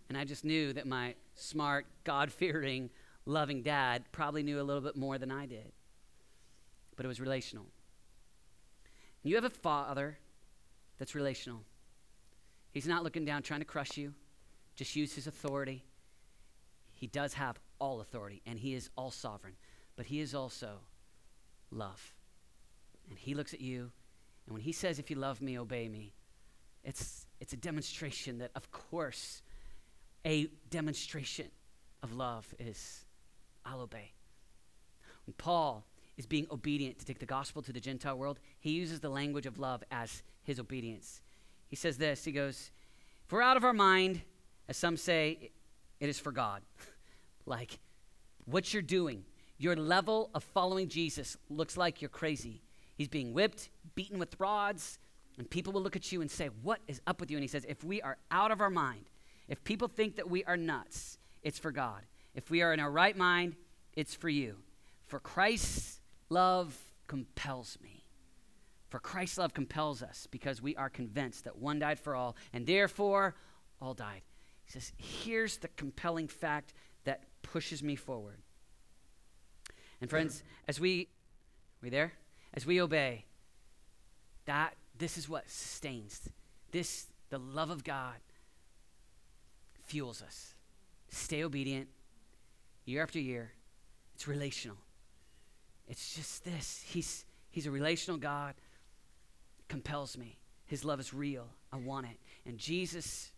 And 0.07 0.17
I 0.17 0.23
just 0.23 0.43
knew 0.43 0.73
that 0.73 0.87
my 0.87 1.15
smart, 1.35 1.85
God 2.03 2.31
fearing, 2.31 2.89
loving 3.25 3.61
dad 3.61 4.05
probably 4.11 4.41
knew 4.41 4.59
a 4.59 4.63
little 4.63 4.81
bit 4.81 4.95
more 4.95 5.17
than 5.17 5.31
I 5.31 5.45
did. 5.45 5.71
But 6.95 7.05
it 7.05 7.09
was 7.09 7.21
relational. 7.21 7.65
You 9.21 9.35
have 9.35 9.43
a 9.43 9.49
father 9.49 10.17
that's 10.97 11.13
relational. 11.13 11.61
He's 12.71 12.87
not 12.87 13.03
looking 13.03 13.25
down 13.25 13.41
trying 13.41 13.61
to 13.61 13.65
crush 13.65 13.97
you, 13.97 14.13
just 14.75 14.95
use 14.95 15.13
his 15.13 15.27
authority. 15.27 15.83
He 16.93 17.07
does 17.07 17.33
have 17.33 17.59
all 17.79 18.01
authority, 18.01 18.41
and 18.45 18.59
he 18.59 18.73
is 18.73 18.89
all 18.95 19.11
sovereign, 19.11 19.55
but 19.95 20.05
he 20.05 20.19
is 20.19 20.35
also 20.35 20.79
love. 21.71 22.13
And 23.09 23.17
he 23.17 23.33
looks 23.33 23.53
at 23.53 23.61
you, 23.61 23.91
and 24.45 24.53
when 24.53 24.61
he 24.61 24.71
says, 24.71 24.99
If 24.99 25.09
you 25.09 25.15
love 25.15 25.41
me, 25.41 25.57
obey 25.57 25.87
me, 25.87 26.13
it's, 26.83 27.27
it's 27.39 27.53
a 27.53 27.57
demonstration 27.57 28.39
that, 28.39 28.51
of 28.55 28.71
course, 28.71 29.41
a 30.25 30.47
demonstration 30.69 31.47
of 32.03 32.13
love 32.13 32.53
is 32.59 33.05
I'll 33.65 33.81
obey. 33.81 34.11
When 35.25 35.33
Paul 35.37 35.85
is 36.17 36.25
being 36.25 36.47
obedient 36.51 36.99
to 36.99 37.05
take 37.05 37.19
the 37.19 37.25
gospel 37.25 37.61
to 37.61 37.71
the 37.71 37.79
Gentile 37.79 38.17
world, 38.17 38.39
he 38.59 38.71
uses 38.71 38.99
the 38.99 39.09
language 39.09 39.45
of 39.45 39.59
love 39.59 39.83
as 39.91 40.23
his 40.43 40.59
obedience. 40.59 41.21
He 41.69 41.75
says 41.75 41.97
this 41.97 42.25
He 42.25 42.31
goes, 42.31 42.71
If 43.25 43.31
we're 43.31 43.41
out 43.41 43.57
of 43.57 43.63
our 43.63 43.73
mind, 43.73 44.21
as 44.67 44.77
some 44.77 44.97
say, 44.97 45.51
it 45.99 46.09
is 46.09 46.19
for 46.19 46.31
God. 46.31 46.61
like, 47.45 47.79
what 48.45 48.73
you're 48.73 48.81
doing, 48.81 49.23
your 49.57 49.75
level 49.75 50.29
of 50.33 50.43
following 50.43 50.89
Jesus 50.89 51.37
looks 51.49 51.77
like 51.77 52.01
you're 52.01 52.09
crazy. 52.09 52.61
He's 52.95 53.07
being 53.07 53.33
whipped, 53.33 53.69
beaten 53.95 54.19
with 54.19 54.39
rods, 54.39 54.99
and 55.37 55.49
people 55.49 55.71
will 55.71 55.81
look 55.81 55.95
at 55.95 56.11
you 56.11 56.21
and 56.21 56.29
say, 56.29 56.49
What 56.63 56.81
is 56.87 57.01
up 57.07 57.19
with 57.19 57.31
you? 57.31 57.37
And 57.37 57.43
he 57.43 57.47
says, 57.47 57.65
If 57.69 57.83
we 57.83 58.01
are 58.01 58.17
out 58.31 58.51
of 58.51 58.59
our 58.59 58.69
mind, 58.69 59.05
if 59.47 59.63
people 59.63 59.87
think 59.87 60.17
that 60.17 60.29
we 60.29 60.43
are 60.43 60.57
nuts, 60.57 61.17
it's 61.43 61.59
for 61.59 61.71
God. 61.71 62.01
If 62.35 62.49
we 62.49 62.61
are 62.61 62.73
in 62.73 62.79
our 62.79 62.91
right 62.91 63.17
mind, 63.17 63.55
it's 63.95 64.13
for 64.13 64.29
you. 64.29 64.57
For 65.07 65.19
Christ's 65.19 65.99
love 66.29 66.77
compels 67.07 67.77
me. 67.81 67.98
For 68.89 68.99
Christ's 68.99 69.37
love 69.37 69.53
compels 69.53 70.01
us 70.01 70.27
because 70.31 70.61
we 70.61 70.75
are 70.75 70.89
convinced 70.89 71.43
that 71.43 71.57
one 71.57 71.79
died 71.79 71.99
for 71.99 72.15
all, 72.15 72.35
and 72.51 72.65
therefore 72.65 73.35
all 73.79 73.93
died. 73.93 74.21
He 74.65 74.71
says, 74.71 74.91
Here's 74.97 75.57
the 75.57 75.67
compelling 75.69 76.27
fact 76.27 76.73
that 77.03 77.23
pushes 77.43 77.83
me 77.83 77.95
forward. 77.95 78.37
And 80.01 80.09
friends, 80.09 80.43
as 80.67 80.79
we, 80.79 81.07
we 81.81 81.89
there? 81.89 82.13
As 82.53 82.65
we 82.65 82.81
obey, 82.81 83.25
that 84.45 84.75
this 84.97 85.17
is 85.17 85.29
what 85.29 85.49
sustains. 85.49 86.29
This, 86.71 87.07
the 87.29 87.37
love 87.37 87.69
of 87.69 87.83
God, 87.83 88.15
fuels 89.83 90.21
us. 90.21 90.55
Stay 91.09 91.43
obedient 91.43 91.87
year 92.85 93.03
after 93.03 93.19
year. 93.19 93.51
It's 94.15 94.27
relational. 94.27 94.77
It's 95.87 96.15
just 96.15 96.43
this. 96.43 96.83
He's, 96.87 97.25
he's 97.49 97.65
a 97.65 97.71
relational 97.71 98.19
God. 98.19 98.55
Compels 99.69 100.17
me. 100.17 100.37
His 100.65 100.83
love 100.83 100.99
is 100.99 101.13
real. 101.13 101.47
I 101.71 101.77
want 101.77 102.07
it. 102.07 102.17
And 102.45 102.57
Jesus 102.57 103.31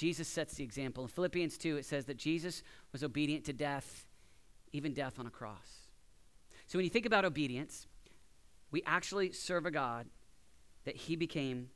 Jesus 0.00 0.28
sets 0.28 0.54
the 0.54 0.64
example. 0.64 1.04
In 1.04 1.08
Philippians 1.08 1.58
2, 1.58 1.76
it 1.76 1.84
says 1.84 2.06
that 2.06 2.16
Jesus 2.16 2.62
was 2.90 3.04
obedient 3.04 3.44
to 3.44 3.52
death, 3.52 4.06
even 4.72 4.94
death 4.94 5.18
on 5.18 5.26
a 5.26 5.30
cross. 5.30 5.90
So 6.66 6.78
when 6.78 6.84
you 6.84 6.90
think 6.90 7.04
about 7.04 7.26
obedience, 7.26 7.86
we 8.70 8.82
actually 8.86 9.32
serve 9.32 9.66
a 9.66 9.70
God 9.70 10.06
that 10.84 10.96
he 10.96 11.16
became 11.16 11.68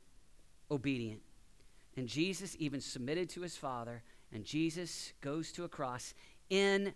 obedient. 0.71 1.21
And 1.95 2.07
Jesus 2.07 2.55
even 2.57 2.81
submitted 2.81 3.29
to 3.31 3.41
his 3.41 3.55
Father, 3.55 4.01
and 4.33 4.43
Jesus 4.43 5.13
goes 5.21 5.51
to 5.51 5.63
a 5.63 5.69
cross 5.69 6.15
in 6.49 6.93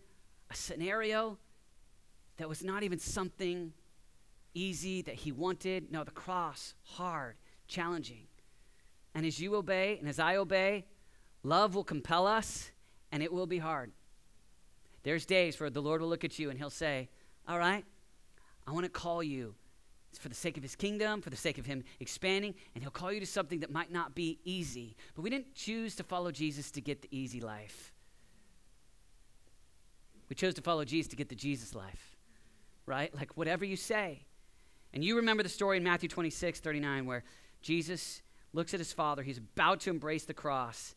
a 0.50 0.56
scenario 0.56 1.38
that 2.38 2.50
was 2.50 2.63
not 2.63 2.82
even 2.82 2.98
something 2.98 3.72
easy 4.53 5.01
that 5.03 5.15
he 5.15 5.31
wanted. 5.31 5.91
No, 5.91 6.03
the 6.03 6.12
cross, 6.12 6.73
hard, 6.83 7.35
challenging. 7.67 8.27
And 9.15 9.25
as 9.25 9.39
you 9.39 9.55
obey, 9.55 9.97
and 9.99 10.07
as 10.07 10.19
I 10.19 10.35
obey, 10.35 10.85
love 11.43 11.75
will 11.75 11.83
compel 11.83 12.27
us, 12.27 12.71
and 13.12 13.23
it 13.23 13.31
will 13.31 13.47
be 13.47 13.57
hard. 13.57 13.91
There's 15.03 15.25
days 15.25 15.59
where 15.59 15.69
the 15.69 15.81
Lord 15.81 16.01
will 16.01 16.09
look 16.09 16.23
at 16.23 16.38
you 16.38 16.49
and 16.49 16.59
he'll 16.59 16.69
say, 16.69 17.09
All 17.47 17.57
right, 17.57 17.85
I 18.67 18.71
want 18.71 18.85
to 18.85 18.89
call 18.89 19.23
you 19.23 19.55
it's 20.09 20.19
for 20.19 20.29
the 20.29 20.35
sake 20.35 20.57
of 20.57 20.63
his 20.63 20.75
kingdom, 20.75 21.21
for 21.21 21.29
the 21.29 21.38
sake 21.38 21.57
of 21.57 21.65
him 21.65 21.83
expanding, 21.99 22.55
and 22.73 22.83
he'll 22.83 22.91
call 22.91 23.12
you 23.12 23.19
to 23.19 23.25
something 23.25 23.59
that 23.59 23.71
might 23.71 23.91
not 23.91 24.15
be 24.15 24.39
easy. 24.43 24.95
But 25.15 25.21
we 25.21 25.29
didn't 25.29 25.53
choose 25.53 25.95
to 25.97 26.03
follow 26.03 26.31
Jesus 26.31 26.71
to 26.71 26.81
get 26.81 27.01
the 27.01 27.09
easy 27.12 27.39
life. 27.39 27.93
We 30.29 30.35
chose 30.35 30.55
to 30.55 30.62
follow 30.62 30.83
Jesus 30.83 31.09
to 31.09 31.15
get 31.15 31.29
the 31.29 31.35
Jesus 31.35 31.75
life, 31.75 32.17
right? 32.85 33.13
Like 33.15 33.38
whatever 33.38 33.65
you 33.65 33.75
say. 33.75 34.25
And 34.93 35.04
you 35.04 35.17
remember 35.17 35.43
the 35.43 35.49
story 35.49 35.78
in 35.78 35.84
Matthew 35.84 36.10
26, 36.10 36.60
39, 36.60 37.06
where 37.06 37.23
Jesus 37.62 38.21
looks 38.54 38.73
at 38.73 38.80
his 38.80 38.93
father. 38.93 39.23
He's 39.23 39.38
about 39.38 39.82
to 39.82 39.89
embrace 39.89 40.25
the 40.25 40.34
cross. 40.34 40.95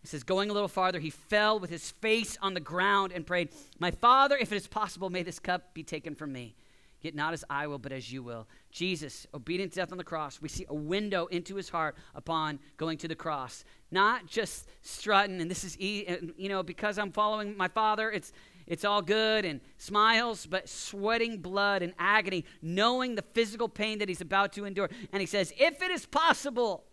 He 0.00 0.08
says, 0.08 0.22
Going 0.22 0.50
a 0.50 0.52
little 0.52 0.68
farther, 0.68 1.00
he 1.00 1.10
fell 1.10 1.58
with 1.58 1.70
his 1.70 1.90
face 1.90 2.36
on 2.40 2.54
the 2.54 2.60
ground 2.60 3.12
and 3.12 3.26
prayed, 3.26 3.50
My 3.78 3.90
father, 3.90 4.36
if 4.36 4.52
it 4.52 4.56
is 4.56 4.66
possible, 4.66 5.10
may 5.10 5.22
this 5.22 5.38
cup 5.38 5.74
be 5.74 5.82
taken 5.82 6.14
from 6.14 6.32
me. 6.32 6.54
Yet 7.02 7.16
not 7.16 7.32
as 7.32 7.44
I 7.50 7.66
will, 7.66 7.80
but 7.80 7.90
as 7.90 8.12
you 8.12 8.22
will. 8.22 8.46
Jesus, 8.70 9.26
obedient 9.34 9.72
to 9.72 9.80
death 9.80 9.90
on 9.90 9.98
the 9.98 10.04
cross, 10.04 10.40
we 10.40 10.48
see 10.48 10.66
a 10.68 10.74
window 10.74 11.26
into 11.26 11.56
his 11.56 11.68
heart 11.68 11.96
upon 12.14 12.60
going 12.76 12.96
to 12.98 13.08
the 13.08 13.16
cross. 13.16 13.64
Not 13.90 14.26
just 14.26 14.68
strutting, 14.82 15.40
and 15.40 15.50
this 15.50 15.64
is, 15.64 15.76
you 15.80 16.48
know, 16.48 16.62
because 16.62 16.98
I'm 16.98 17.10
following 17.10 17.56
my 17.56 17.66
Father, 17.66 18.10
it's, 18.10 18.32
it's 18.66 18.84
all 18.84 19.02
good 19.02 19.44
and 19.44 19.60
smiles, 19.78 20.46
but 20.46 20.68
sweating 20.68 21.38
blood 21.38 21.82
and 21.82 21.92
agony, 21.98 22.44
knowing 22.60 23.14
the 23.14 23.22
physical 23.22 23.68
pain 23.68 23.98
that 23.98 24.08
he's 24.08 24.20
about 24.20 24.52
to 24.54 24.64
endure. 24.64 24.88
And 25.12 25.20
he 25.20 25.26
says, 25.26 25.52
If 25.58 25.82
it 25.82 25.90
is 25.90 26.06
possible, 26.06 26.84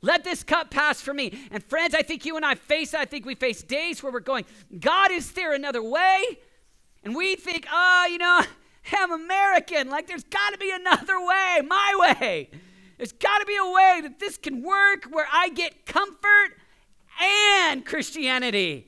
let 0.00 0.24
this 0.24 0.44
cup 0.44 0.70
pass 0.70 1.00
from 1.00 1.16
me. 1.16 1.46
And 1.50 1.62
friends, 1.62 1.94
I 1.94 2.02
think 2.02 2.24
you 2.24 2.36
and 2.36 2.44
I 2.44 2.54
face 2.54 2.94
I 2.94 3.04
think 3.04 3.26
we 3.26 3.34
face 3.34 3.62
days 3.62 4.02
where 4.02 4.12
we're 4.12 4.20
going, 4.20 4.44
God, 4.78 5.10
is 5.10 5.32
there 5.32 5.54
another 5.54 5.82
way? 5.82 6.38
And 7.02 7.16
we 7.16 7.36
think, 7.36 7.66
oh, 7.70 8.08
you 8.10 8.18
know, 8.18 8.42
I'm 8.92 9.12
American. 9.12 9.90
Like, 9.90 10.06
there's 10.06 10.24
got 10.24 10.50
to 10.52 10.58
be 10.58 10.70
another 10.70 11.20
way, 11.20 11.60
my 11.66 12.14
way. 12.20 12.50
There's 12.96 13.12
got 13.12 13.38
to 13.38 13.46
be 13.46 13.56
a 13.56 13.70
way 13.70 14.00
that 14.02 14.18
this 14.18 14.36
can 14.36 14.62
work 14.62 15.04
where 15.10 15.26
I 15.32 15.50
get 15.50 15.86
comfort 15.86 16.56
and 17.20 17.84
Christianity. 17.84 18.87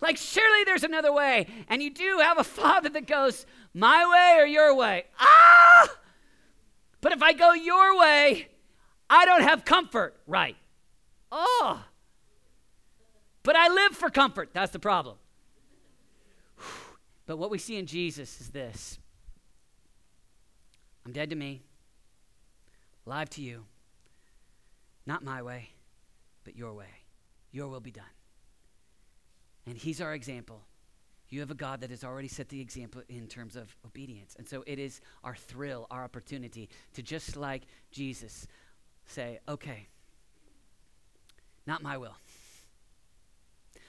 Like, 0.00 0.16
surely 0.16 0.64
there's 0.64 0.84
another 0.84 1.12
way. 1.12 1.46
And 1.68 1.82
you 1.82 1.90
do 1.90 2.18
have 2.22 2.38
a 2.38 2.44
father 2.60 2.88
that 2.90 3.06
goes, 3.06 3.46
my 3.74 4.06
way 4.06 4.42
or 4.42 4.46
your 4.46 4.74
way? 4.74 5.04
Ah! 5.18 5.88
But 7.00 7.12
if 7.12 7.22
I 7.22 7.32
go 7.32 7.52
your 7.52 7.98
way, 7.98 8.48
I 9.08 9.24
don't 9.24 9.42
have 9.42 9.64
comfort. 9.64 10.16
Right. 10.26 10.56
Oh. 11.30 11.84
But 13.42 13.56
I 13.56 13.68
live 13.68 13.92
for 13.92 14.10
comfort. 14.10 14.50
That's 14.52 14.72
the 14.72 14.78
problem. 14.78 15.16
But 17.26 17.38
what 17.38 17.50
we 17.50 17.58
see 17.58 17.76
in 17.76 17.86
Jesus 17.86 18.40
is 18.40 18.50
this 18.50 18.98
I'm 21.04 21.12
dead 21.12 21.30
to 21.30 21.36
me, 21.36 21.62
alive 23.06 23.30
to 23.30 23.42
you. 23.42 23.64
Not 25.06 25.22
my 25.22 25.42
way, 25.42 25.70
but 26.44 26.56
your 26.56 26.74
way. 26.74 26.88
Your 27.52 27.68
will 27.68 27.80
be 27.80 27.92
done. 27.92 28.04
And 29.66 29.76
He's 29.76 30.00
our 30.00 30.14
example. 30.14 30.62
You 31.28 31.40
have 31.40 31.50
a 31.50 31.54
God 31.54 31.80
that 31.80 31.90
has 31.90 32.04
already 32.04 32.28
set 32.28 32.48
the 32.48 32.60
example 32.60 33.02
in 33.08 33.26
terms 33.26 33.56
of 33.56 33.76
obedience. 33.84 34.36
And 34.38 34.48
so 34.48 34.62
it 34.66 34.78
is 34.78 35.00
our 35.24 35.34
thrill, 35.34 35.86
our 35.90 36.04
opportunity 36.04 36.68
to 36.94 37.02
just 37.02 37.36
like 37.36 37.62
Jesus 37.90 38.46
say, 39.06 39.40
okay, 39.48 39.88
not 41.66 41.82
my 41.82 41.96
will, 41.96 42.16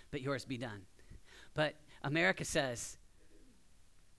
but 0.09 0.21
yours 0.21 0.45
be 0.45 0.57
done. 0.57 0.81
But 1.53 1.75
America 2.03 2.43
says, 2.43 2.97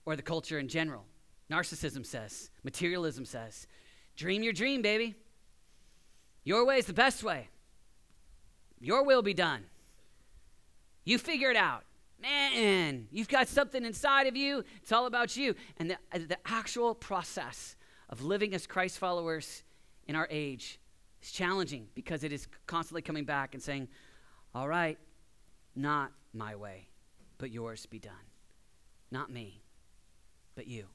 or 0.05 0.15
the 0.15 0.21
culture 0.21 0.59
in 0.59 0.67
general. 0.67 1.05
Narcissism 1.51 2.05
says, 2.05 2.49
materialism 2.63 3.25
says, 3.25 3.67
dream 4.15 4.43
your 4.43 4.53
dream, 4.53 4.81
baby. 4.81 5.15
Your 6.43 6.65
way 6.65 6.77
is 6.77 6.85
the 6.85 6.93
best 6.93 7.23
way. 7.23 7.49
Your 8.79 9.03
will 9.03 9.21
be 9.21 9.33
done. 9.33 9.65
You 11.09 11.17
figure 11.17 11.49
it 11.49 11.57
out. 11.57 11.85
Man, 12.21 13.07
you've 13.11 13.29
got 13.29 13.47
something 13.47 13.83
inside 13.83 14.27
of 14.27 14.37
you. 14.37 14.63
It's 14.79 14.91
all 14.91 15.07
about 15.07 15.35
you. 15.35 15.55
And 15.77 15.89
the, 15.89 15.95
uh, 16.13 16.19
the 16.19 16.37
actual 16.45 16.93
process 16.93 17.75
of 18.09 18.21
living 18.21 18.53
as 18.53 18.67
Christ 18.67 18.99
followers 18.99 19.63
in 20.07 20.15
our 20.15 20.27
age 20.29 20.79
is 21.23 21.31
challenging 21.31 21.87
because 21.95 22.23
it 22.23 22.31
is 22.31 22.47
constantly 22.67 23.01
coming 23.01 23.25
back 23.25 23.55
and 23.55 23.63
saying, 23.63 23.87
All 24.53 24.67
right, 24.67 24.99
not 25.75 26.11
my 26.31 26.55
way, 26.55 26.89
but 27.39 27.49
yours 27.49 27.87
be 27.87 27.97
done. 27.97 28.13
Not 29.09 29.31
me, 29.31 29.63
but 30.53 30.67
you. 30.67 30.85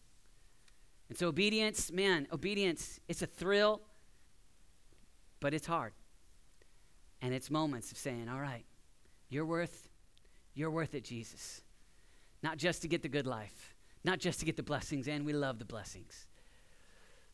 And 1.08 1.18
so, 1.18 1.26
obedience, 1.26 1.90
man, 1.90 2.28
obedience, 2.32 3.00
it's 3.08 3.22
a 3.22 3.26
thrill, 3.26 3.80
but 5.40 5.54
it's 5.54 5.66
hard. 5.66 5.92
And 7.20 7.34
it's 7.34 7.50
moments 7.50 7.90
of 7.90 7.98
saying, 7.98 8.28
All 8.28 8.40
right, 8.40 8.64
you're 9.28 9.44
worth, 9.44 9.88
you're 10.54 10.70
worth 10.70 10.94
it, 10.94 11.04
Jesus. 11.04 11.62
Not 12.42 12.58
just 12.58 12.82
to 12.82 12.88
get 12.88 13.02
the 13.02 13.08
good 13.08 13.26
life, 13.26 13.74
not 14.04 14.18
just 14.18 14.38
to 14.40 14.46
get 14.46 14.56
the 14.56 14.62
blessings, 14.62 15.08
and 15.08 15.24
we 15.24 15.32
love 15.32 15.58
the 15.58 15.64
blessings, 15.64 16.26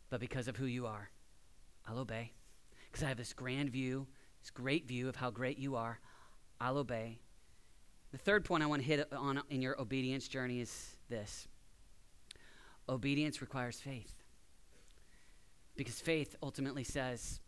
but 0.09 0.21
because 0.21 0.49
of 0.49 0.57
who 0.57 0.67
you 0.67 0.87
are. 0.87 1.11
I'll 1.87 1.99
obey. 1.99 2.33
Because 2.91 3.05
I 3.05 3.09
have 3.09 3.17
this 3.17 3.33
grand 3.33 3.71
view, 3.71 4.07
this 4.41 4.51
great 4.51 4.87
view 4.87 5.09
of 5.09 5.17
how 5.17 5.31
great 5.31 5.59
you 5.59 5.77
are. 5.77 6.01
I'll 6.61 6.79
obey. 6.79 7.19
The 8.13 8.19
third 8.19 8.45
point 8.45 8.63
I 8.63 8.67
want 8.67 8.83
to 8.83 8.89
hit 8.89 9.13
on 9.13 9.41
in 9.51 9.63
your 9.63 9.81
obedience 9.81 10.29
journey 10.29 10.61
is 10.61 10.97
this 11.09 11.47
obedience 12.89 13.41
requires 13.41 13.81
faith. 13.81 14.13
Because 15.77 16.01
faith 16.01 16.35
ultimately 16.43 16.85
says, 16.85 17.41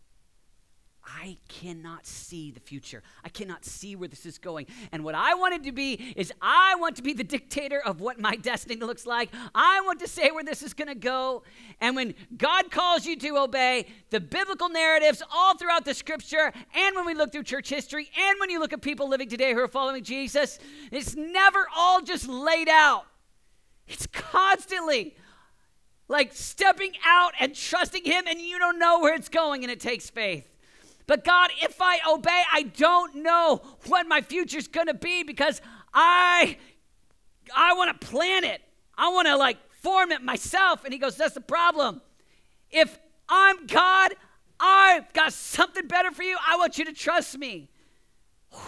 I 1.05 1.39
cannot 1.49 2.07
see 2.07 2.51
the 2.51 2.61
future. 2.61 3.03
I 3.25 3.29
cannot 3.29 3.65
see 3.65 3.97
where 3.97 4.09
this 4.09 4.25
is 4.25 4.39
going. 4.39 4.67
And 4.93 5.03
what 5.05 5.15
I 5.15 5.35
wanted 5.35 5.65
to 5.65 5.73
be 5.73 5.95
is 6.17 6.33
I 6.41 6.77
want 6.77 6.97
to 6.97 7.03
be 7.03 7.13
the 7.13 7.25
dictator 7.25 7.81
of 7.81 8.01
what 8.01 8.21
my 8.21 8.37
destiny 8.37 8.77
looks 8.77 9.05
like. 9.05 9.31
I 9.55 9.81
want 9.81 9.99
to 10.01 10.09
say 10.09 10.31
where 10.31 10.45
this 10.45 10.63
is 10.63 10.75
going 10.75 10.89
to 10.89 10.95
go. 10.95 11.43
And 11.81 11.97
when 11.97 12.15
God 12.37 12.71
calls 12.71 13.05
you 13.05 13.17
to 13.17 13.39
obey, 13.39 13.87
the 14.11 14.21
biblical 14.21 14.69
narratives 14.69 15.23
all 15.33 15.57
throughout 15.57 15.85
the 15.85 15.95
scripture, 15.95 16.53
and 16.75 16.95
when 16.97 17.05
we 17.05 17.15
look 17.15 17.33
through 17.33 17.45
church 17.45 17.69
history, 17.69 18.09
and 18.17 18.39
when 18.39 18.51
you 18.51 18.61
look 18.61 18.73
at 18.73 18.81
people 18.81 19.09
living 19.09 19.29
today 19.29 19.55
who 19.55 19.61
are 19.61 19.69
following 19.69 20.05
Jesus, 20.05 20.59
it's 20.93 21.17
never 21.17 21.67
all 21.77 22.01
just 22.01 22.29
laid 22.29 22.69
out. 22.69 23.07
It's 23.89 24.07
constantly 24.07 25.17
like 26.07 26.33
stepping 26.33 26.93
out 27.05 27.33
and 27.41 27.55
trusting 27.55 28.05
Him, 28.05 28.25
and 28.29 28.41
you 28.41 28.59
don't 28.59 28.79
know 28.79 29.01
where 29.01 29.15
it's 29.15 29.29
going, 29.29 29.65
and 29.65 29.71
it 29.71 29.81
takes 29.81 30.09
faith. 30.11 30.47
But 31.07 31.25
God, 31.25 31.51
if 31.61 31.81
I 31.81 31.99
obey, 32.09 32.43
I 32.53 32.63
don't 32.63 33.17
know 33.17 33.63
what 33.87 34.07
my 34.07 34.21
future's 34.21 34.69
going 34.69 34.87
to 34.87 34.95
be 34.95 35.23
because 35.23 35.61
I 35.93 36.57
I 37.55 37.75
want 37.75 38.01
to 38.01 38.07
plan 38.07 38.45
it. 38.45 38.63
I 38.97 39.09
want 39.09 39.27
to 39.27 39.37
like 39.37 39.59
form 39.73 40.13
it 40.13 40.23
myself. 40.23 40.85
And 40.85 40.93
he 40.93 40.99
goes, 40.99 41.17
"That's 41.17 41.35
the 41.35 41.41
problem. 41.41 42.01
If 42.71 42.99
I'm 43.29 43.67
God, 43.67 44.15
I've 44.61 45.13
got 45.13 45.33
something 45.33 45.87
better 45.87 46.13
for 46.13 46.23
you. 46.23 46.37
I 46.47 46.57
want 46.57 46.79
you 46.79 46.85
to 46.85 46.93
trust 46.93 47.39
me." 47.39 47.69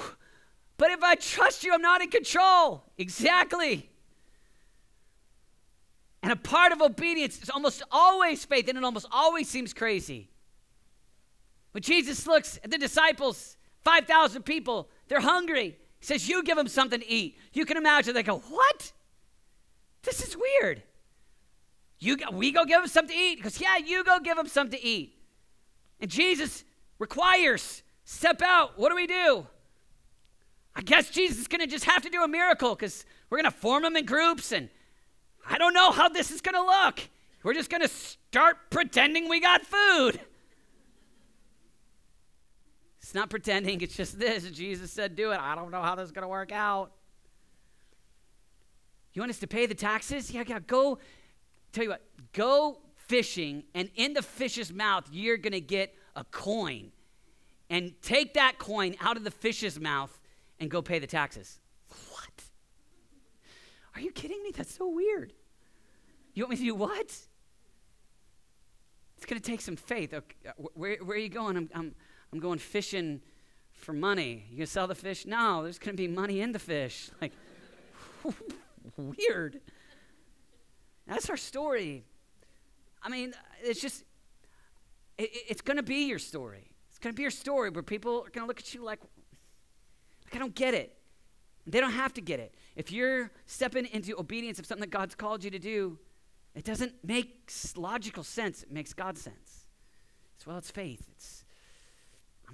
But 0.76 0.90
if 0.90 1.04
I 1.04 1.14
trust 1.14 1.62
you, 1.62 1.72
I'm 1.72 1.80
not 1.80 2.02
in 2.02 2.10
control. 2.10 2.82
Exactly. 2.98 3.88
And 6.20 6.32
a 6.32 6.36
part 6.36 6.72
of 6.72 6.82
obedience 6.82 7.40
is 7.40 7.48
almost 7.48 7.82
always 7.92 8.44
faith, 8.44 8.66
and 8.68 8.76
it 8.76 8.82
almost 8.82 9.06
always 9.12 9.48
seems 9.48 9.72
crazy. 9.72 10.30
When 11.74 11.82
Jesus 11.82 12.28
looks 12.28 12.60
at 12.62 12.70
the 12.70 12.78
disciples, 12.78 13.56
5,000 13.82 14.44
people, 14.44 14.88
they're 15.08 15.18
hungry. 15.18 15.76
He 15.98 16.06
says, 16.06 16.28
You 16.28 16.44
give 16.44 16.56
them 16.56 16.68
something 16.68 17.00
to 17.00 17.10
eat. 17.10 17.36
You 17.52 17.66
can 17.66 17.76
imagine 17.76 18.14
they 18.14 18.22
go, 18.22 18.38
What? 18.38 18.92
This 20.04 20.22
is 20.22 20.36
weird. 20.36 20.84
You 21.98 22.16
we 22.32 22.52
go 22.52 22.64
give 22.64 22.80
them 22.80 22.86
something 22.86 23.16
to 23.16 23.20
eat. 23.20 23.38
Because 23.38 23.60
Yeah, 23.60 23.76
you 23.78 24.04
go 24.04 24.20
give 24.20 24.36
them 24.36 24.46
something 24.46 24.78
to 24.78 24.86
eat. 24.86 25.18
And 25.98 26.08
Jesus 26.08 26.62
requires, 27.00 27.82
step 28.04 28.40
out. 28.40 28.78
What 28.78 28.90
do 28.90 28.94
we 28.94 29.08
do? 29.08 29.44
I 30.76 30.82
guess 30.82 31.10
Jesus 31.10 31.38
is 31.38 31.48
going 31.48 31.60
to 31.60 31.66
just 31.66 31.86
have 31.86 32.02
to 32.02 32.08
do 32.08 32.22
a 32.22 32.28
miracle 32.28 32.76
because 32.76 33.04
we're 33.30 33.38
going 33.38 33.50
to 33.50 33.58
form 33.58 33.82
them 33.82 33.96
in 33.96 34.06
groups 34.06 34.52
and 34.52 34.68
I 35.44 35.58
don't 35.58 35.74
know 35.74 35.90
how 35.90 36.08
this 36.08 36.30
is 36.30 36.40
going 36.40 36.54
to 36.54 36.62
look. 36.62 37.00
We're 37.42 37.54
just 37.54 37.68
going 37.68 37.82
to 37.82 37.88
start 37.88 38.58
pretending 38.70 39.28
we 39.28 39.40
got 39.40 39.62
food. 39.62 40.20
It's 43.04 43.14
not 43.14 43.28
pretending, 43.28 43.82
it's 43.82 43.94
just 43.94 44.18
this. 44.18 44.50
Jesus 44.50 44.90
said, 44.90 45.14
do 45.14 45.30
it. 45.32 45.38
I 45.38 45.54
don't 45.54 45.70
know 45.70 45.82
how 45.82 45.94
this 45.94 46.06
is 46.06 46.10
going 46.12 46.22
to 46.22 46.28
work 46.28 46.52
out. 46.52 46.90
You 49.12 49.20
want 49.20 49.28
us 49.28 49.40
to 49.40 49.46
pay 49.46 49.66
the 49.66 49.74
taxes? 49.74 50.30
Yeah, 50.30 50.42
yeah, 50.46 50.58
go. 50.66 50.98
Tell 51.72 51.84
you 51.84 51.90
what, 51.90 52.00
go 52.32 52.78
fishing, 52.96 53.64
and 53.74 53.90
in 53.94 54.14
the 54.14 54.22
fish's 54.22 54.72
mouth, 54.72 55.06
you're 55.12 55.36
going 55.36 55.52
to 55.52 55.60
get 55.60 55.94
a 56.16 56.24
coin. 56.24 56.92
And 57.68 57.92
take 58.00 58.32
that 58.34 58.56
coin 58.56 58.94
out 59.02 59.18
of 59.18 59.24
the 59.24 59.30
fish's 59.30 59.78
mouth 59.78 60.18
and 60.58 60.70
go 60.70 60.80
pay 60.80 60.98
the 60.98 61.06
taxes. 61.06 61.60
What? 62.08 62.44
Are 63.96 64.00
you 64.00 64.12
kidding 64.12 64.42
me? 64.42 64.50
That's 64.56 64.74
so 64.74 64.88
weird. 64.88 65.34
You 66.32 66.44
want 66.44 66.52
me 66.52 66.56
to 66.56 66.62
do 66.62 66.74
what? 66.74 67.14
It's 69.18 69.26
going 69.26 69.38
to 69.38 69.46
take 69.46 69.60
some 69.60 69.76
faith. 69.76 70.14
Okay, 70.14 70.36
uh, 70.48 70.52
where, 70.72 70.96
where 71.04 71.18
are 71.18 71.20
you 71.20 71.28
going? 71.28 71.58
I'm, 71.58 71.68
I'm, 71.74 71.94
I'm 72.34 72.40
going 72.40 72.58
fishing 72.58 73.20
for 73.74 73.92
money. 73.92 74.46
You 74.50 74.64
to 74.64 74.66
sell 74.66 74.88
the 74.88 74.94
fish? 74.96 75.24
No, 75.24 75.62
there's 75.62 75.78
going 75.78 75.96
to 75.96 76.02
be 76.02 76.08
money 76.08 76.40
in 76.40 76.50
the 76.50 76.58
fish. 76.58 77.10
Like, 77.22 77.32
weird. 78.96 79.60
That's 81.06 81.30
our 81.30 81.36
story. 81.36 82.04
I 83.02 83.08
mean, 83.08 83.34
it's 83.62 83.80
just, 83.80 84.02
it, 85.16 85.30
it's 85.48 85.60
going 85.60 85.76
to 85.76 85.82
be 85.82 86.06
your 86.08 86.18
story. 86.18 86.72
It's 86.88 86.98
going 86.98 87.12
to 87.12 87.16
be 87.16 87.22
your 87.22 87.30
story 87.30 87.70
where 87.70 87.82
people 87.84 88.24
are 88.26 88.30
going 88.30 88.44
to 88.44 88.46
look 88.46 88.58
at 88.58 88.74
you 88.74 88.82
like, 88.82 89.00
like, 90.24 90.34
I 90.34 90.38
don't 90.38 90.54
get 90.54 90.74
it. 90.74 90.96
They 91.66 91.80
don't 91.80 91.92
have 91.92 92.14
to 92.14 92.20
get 92.20 92.40
it. 92.40 92.54
If 92.74 92.90
you're 92.90 93.30
stepping 93.46 93.86
into 93.92 94.18
obedience 94.18 94.58
of 94.58 94.66
something 94.66 94.80
that 94.80 94.90
God's 94.90 95.14
called 95.14 95.44
you 95.44 95.50
to 95.50 95.58
do, 95.60 95.98
it 96.54 96.64
doesn't 96.64 96.94
make 97.04 97.52
logical 97.76 98.24
sense. 98.24 98.64
It 98.64 98.72
makes 98.72 98.92
God 98.92 99.18
sense. 99.18 99.66
It's, 100.34 100.46
well, 100.46 100.58
it's 100.58 100.70
faith. 100.70 101.06
It's, 101.12 101.43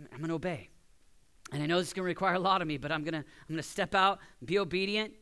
I'm, 0.01 0.09
I'm 0.13 0.19
going 0.19 0.29
to 0.29 0.35
obey. 0.35 0.71
And 1.53 1.63
I 1.63 1.67
know 1.67 1.79
this 1.79 1.89
is 1.89 1.93
going 1.93 2.05
to 2.05 2.09
require 2.09 2.35
a 2.35 2.39
lot 2.39 2.63
of 2.63 2.69
me, 2.69 2.79
but 2.79 2.93
I'm 2.93 3.03
going 3.03 3.13
to 3.13 3.19
I'm 3.19 3.49
going 3.49 3.57
to 3.57 3.63
step 3.63 3.95
out, 3.95 4.21
be 4.45 4.59
obedient, 4.59 5.13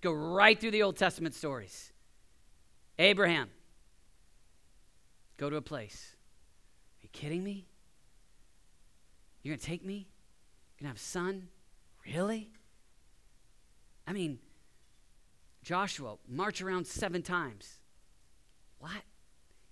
go 0.00 0.12
right 0.12 0.58
through 0.58 0.70
the 0.70 0.82
Old 0.82 0.96
Testament 0.96 1.34
stories. 1.34 1.92
Abraham, 2.98 3.50
go 5.36 5.50
to 5.50 5.56
a 5.56 5.62
place. 5.62 6.16
Are 6.98 7.02
you 7.02 7.08
kidding 7.12 7.44
me? 7.44 7.66
You're 9.42 9.52
going 9.52 9.60
to 9.60 9.66
take 9.66 9.84
me? 9.84 10.08
You're 10.78 10.86
going 10.86 10.86
to 10.86 10.88
have 10.88 10.96
a 10.96 11.00
son? 11.00 11.48
Really? 12.06 12.50
I 14.06 14.12
mean, 14.12 14.38
Joshua, 15.62 16.16
march 16.26 16.62
around 16.62 16.86
seven 16.86 17.22
times. 17.22 17.78
What? 18.78 19.02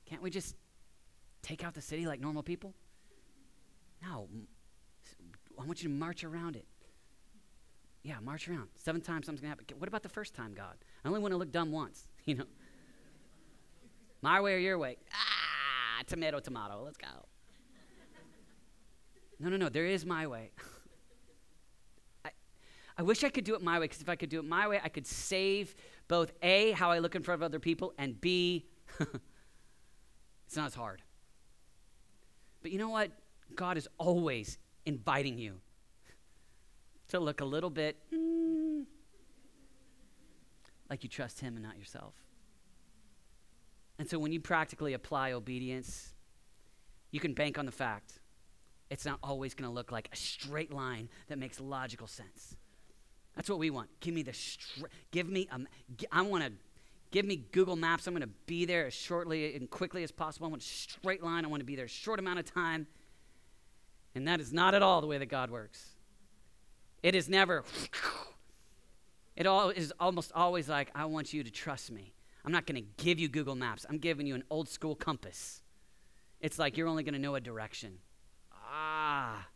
Can't 0.04 0.22
we 0.22 0.30
just 0.30 0.54
take 1.42 1.64
out 1.64 1.74
the 1.74 1.80
city 1.80 2.06
like 2.06 2.20
normal 2.20 2.42
people? 2.42 2.74
No. 4.08 4.28
I 5.58 5.64
want 5.64 5.82
you 5.82 5.88
to 5.88 5.94
march 5.94 6.24
around 6.24 6.56
it. 6.56 6.66
Yeah, 8.02 8.16
march 8.22 8.48
around. 8.48 8.68
Seven 8.76 9.00
times 9.00 9.26
something's 9.26 9.40
going 9.40 9.52
to 9.52 9.60
happen. 9.62 9.78
What 9.78 9.88
about 9.88 10.02
the 10.02 10.08
first 10.08 10.34
time, 10.34 10.54
God? 10.54 10.76
I 11.04 11.08
only 11.08 11.20
want 11.20 11.32
to 11.32 11.38
look 11.38 11.50
dumb 11.50 11.72
once, 11.72 12.06
you 12.24 12.36
know? 12.36 12.44
My 14.22 14.40
way 14.40 14.54
or 14.54 14.58
your 14.58 14.78
way? 14.78 14.96
Ah, 15.12 16.02
tomato, 16.06 16.40
tomato. 16.40 16.82
Let's 16.84 16.96
go. 16.96 17.06
No, 19.38 19.48
no, 19.48 19.56
no. 19.56 19.68
There 19.68 19.86
is 19.86 20.06
my 20.06 20.26
way. 20.26 20.50
I, 22.24 22.30
I 22.96 23.02
wish 23.02 23.24
I 23.24 23.28
could 23.28 23.44
do 23.44 23.54
it 23.54 23.62
my 23.62 23.78
way 23.78 23.84
because 23.84 24.00
if 24.00 24.08
I 24.08 24.16
could 24.16 24.30
do 24.30 24.38
it 24.38 24.44
my 24.44 24.68
way, 24.68 24.80
I 24.82 24.88
could 24.88 25.06
save 25.06 25.74
both 26.08 26.32
A, 26.42 26.72
how 26.72 26.90
I 26.90 27.00
look 27.00 27.14
in 27.14 27.22
front 27.22 27.40
of 27.40 27.42
other 27.42 27.58
people, 27.58 27.92
and 27.98 28.20
B, 28.20 28.66
it's 29.00 30.56
not 30.56 30.66
as 30.66 30.74
hard. 30.74 31.02
But 32.62 32.70
you 32.70 32.78
know 32.78 32.88
what? 32.88 33.10
God 33.54 33.76
is 33.76 33.88
always 33.98 34.58
inviting 34.84 35.38
you 35.38 35.60
to 37.08 37.20
look 37.20 37.40
a 37.40 37.44
little 37.44 37.70
bit 37.70 37.96
mm, 38.12 38.84
like 40.90 41.02
you 41.02 41.08
trust 41.08 41.40
Him 41.40 41.54
and 41.54 41.64
not 41.64 41.78
yourself. 41.78 42.14
And 43.98 44.08
so 44.08 44.18
when 44.18 44.32
you 44.32 44.40
practically 44.40 44.92
apply 44.92 45.32
obedience, 45.32 46.12
you 47.10 47.20
can 47.20 47.34
bank 47.34 47.58
on 47.58 47.66
the 47.66 47.72
fact 47.72 48.20
it's 48.90 49.04
not 49.04 49.18
always 49.22 49.54
going 49.54 49.68
to 49.68 49.74
look 49.74 49.90
like 49.90 50.08
a 50.12 50.16
straight 50.16 50.72
line 50.72 51.08
that 51.28 51.38
makes 51.38 51.58
logical 51.58 52.06
sense. 52.06 52.56
That's 53.34 53.50
what 53.50 53.58
we 53.58 53.70
want. 53.70 53.88
Give 54.00 54.14
me 54.14 54.22
the 54.22 54.32
straight, 54.32 54.92
give 55.10 55.28
me, 55.28 55.48
um, 55.50 55.66
I 56.12 56.22
want 56.22 56.44
to, 56.44 56.52
give 57.10 57.24
me 57.26 57.44
Google 57.52 57.76
Maps. 57.76 58.06
I'm 58.06 58.14
going 58.14 58.22
to 58.22 58.34
be 58.46 58.64
there 58.64 58.86
as 58.86 58.94
shortly 58.94 59.54
and 59.54 59.68
quickly 59.68 60.02
as 60.02 60.10
possible. 60.10 60.46
I 60.46 60.50
want 60.50 60.62
a 60.62 60.66
straight 60.66 61.22
line. 61.22 61.44
I 61.44 61.48
want 61.48 61.60
to 61.60 61.66
be 61.66 61.76
there 61.76 61.84
a 61.86 61.88
short 61.88 62.18
amount 62.18 62.38
of 62.38 62.52
time. 62.52 62.86
And 64.16 64.26
that 64.26 64.40
is 64.40 64.50
not 64.50 64.74
at 64.74 64.80
all 64.80 65.02
the 65.02 65.06
way 65.06 65.18
that 65.18 65.26
God 65.26 65.50
works. 65.50 65.90
It 67.02 67.14
is 67.14 67.28
never, 67.28 67.64
it 69.36 69.46
all 69.46 69.68
is 69.68 69.92
almost 70.00 70.32
always 70.34 70.70
like, 70.70 70.90
I 70.94 71.04
want 71.04 71.34
you 71.34 71.44
to 71.44 71.50
trust 71.50 71.92
me. 71.92 72.14
I'm 72.42 72.50
not 72.50 72.64
going 72.64 72.82
to 72.82 73.04
give 73.04 73.18
you 73.18 73.28
Google 73.28 73.54
Maps. 73.54 73.84
I'm 73.88 73.98
giving 73.98 74.26
you 74.26 74.34
an 74.34 74.42
old 74.48 74.70
school 74.70 74.94
compass. 74.94 75.60
It's 76.40 76.58
like 76.58 76.78
you're 76.78 76.88
only 76.88 77.02
going 77.02 77.12
to 77.12 77.20
know 77.20 77.34
a 77.34 77.40
direction. 77.40 77.98
Ah. 78.54 79.46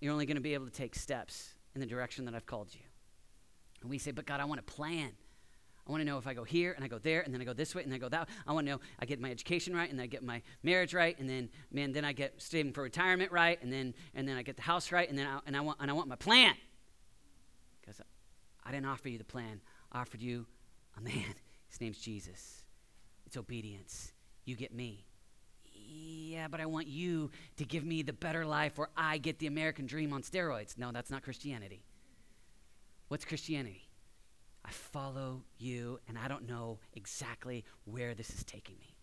You're 0.00 0.12
only 0.12 0.26
going 0.26 0.36
to 0.36 0.42
be 0.42 0.52
able 0.52 0.66
to 0.66 0.72
take 0.72 0.94
steps 0.94 1.54
in 1.74 1.80
the 1.80 1.86
direction 1.86 2.26
that 2.26 2.34
I've 2.34 2.46
called 2.46 2.68
you. 2.74 2.82
And 3.80 3.88
we 3.88 3.96
say, 3.96 4.10
But 4.10 4.26
God, 4.26 4.40
I 4.40 4.44
want 4.44 4.60
a 4.60 4.64
plan. 4.64 5.12
I 5.90 5.92
want 5.92 6.02
to 6.02 6.04
know 6.04 6.18
if 6.18 6.28
I 6.28 6.34
go 6.34 6.44
here 6.44 6.72
and 6.72 6.84
I 6.84 6.88
go 6.88 6.98
there 6.98 7.22
and 7.22 7.34
then 7.34 7.40
I 7.40 7.44
go 7.44 7.52
this 7.52 7.74
way 7.74 7.82
and 7.82 7.90
then 7.90 7.96
I 7.96 7.98
go 7.98 8.08
that. 8.10 8.28
I 8.46 8.52
want 8.52 8.64
to 8.64 8.74
know 8.74 8.80
I 9.00 9.06
get 9.06 9.20
my 9.20 9.28
education 9.28 9.74
right 9.74 9.90
and 9.90 9.98
then 9.98 10.04
I 10.04 10.06
get 10.06 10.22
my 10.22 10.40
marriage 10.62 10.94
right 10.94 11.18
and 11.18 11.28
then 11.28 11.48
man 11.72 11.90
then 11.90 12.04
I 12.04 12.12
get 12.12 12.40
saving 12.40 12.74
for 12.74 12.84
retirement 12.84 13.32
right 13.32 13.60
and 13.60 13.72
then 13.72 13.94
and 14.14 14.28
then 14.28 14.36
I 14.36 14.42
get 14.42 14.54
the 14.54 14.62
house 14.62 14.92
right 14.92 15.08
and 15.08 15.18
then 15.18 15.26
I, 15.26 15.40
and 15.46 15.56
I 15.56 15.60
want 15.62 15.78
and 15.80 15.90
I 15.90 15.94
want 15.94 16.06
my 16.06 16.14
plan. 16.14 16.54
Because 17.80 18.00
I 18.64 18.70
didn't 18.70 18.86
offer 18.86 19.08
you 19.08 19.18
the 19.18 19.24
plan. 19.24 19.60
I 19.90 20.02
offered 20.02 20.22
you 20.22 20.46
a 20.96 21.00
man. 21.00 21.34
His 21.68 21.80
name's 21.80 21.98
Jesus. 21.98 22.62
It's 23.26 23.36
obedience. 23.36 24.12
You 24.44 24.54
get 24.54 24.72
me. 24.72 25.06
Yeah, 25.74 26.46
but 26.46 26.60
I 26.60 26.66
want 26.66 26.86
you 26.86 27.32
to 27.56 27.64
give 27.64 27.84
me 27.84 28.02
the 28.02 28.12
better 28.12 28.46
life 28.46 28.78
where 28.78 28.90
I 28.96 29.18
get 29.18 29.40
the 29.40 29.48
American 29.48 29.86
dream 29.86 30.12
on 30.12 30.22
steroids. 30.22 30.78
No, 30.78 30.92
that's 30.92 31.10
not 31.10 31.24
Christianity. 31.24 31.82
What's 33.08 33.24
Christianity? 33.24 33.89
I 34.64 34.70
follow 34.70 35.42
you, 35.58 35.98
and 36.08 36.18
I 36.18 36.28
don't 36.28 36.48
know 36.48 36.78
exactly 36.94 37.64
where 37.84 38.14
this 38.14 38.30
is 38.30 38.44
taking 38.44 38.76
me. 38.78 38.94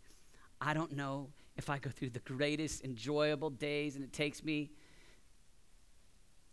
I 0.62 0.74
don't 0.74 0.94
know 0.94 1.30
if 1.58 1.70
I 1.70 1.80
go 1.80 1.90
through 1.90 2.12
the 2.12 2.20
greatest 2.20 2.84
enjoyable 2.84 3.50
days 3.50 3.96
and 3.96 4.04
it 4.04 4.14
takes 4.14 4.44
me 4.44 4.72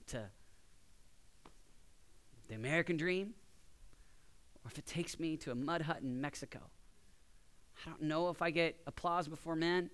to 0.06 0.24
the 2.48 2.54
American 2.54 2.96
dream 2.96 3.34
or 4.64 4.70
if 4.70 4.78
it 4.78 4.86
takes 4.86 5.18
me 5.18 5.36
to 5.38 5.50
a 5.50 5.54
mud 5.54 5.82
hut 5.82 6.00
in 6.02 6.20
Mexico. 6.20 6.58
I 7.84 7.90
don't 7.90 8.02
know 8.02 8.30
if 8.30 8.40
I 8.40 8.50
get 8.50 8.80
applause 8.86 9.28
before 9.28 9.56
men 9.56 9.90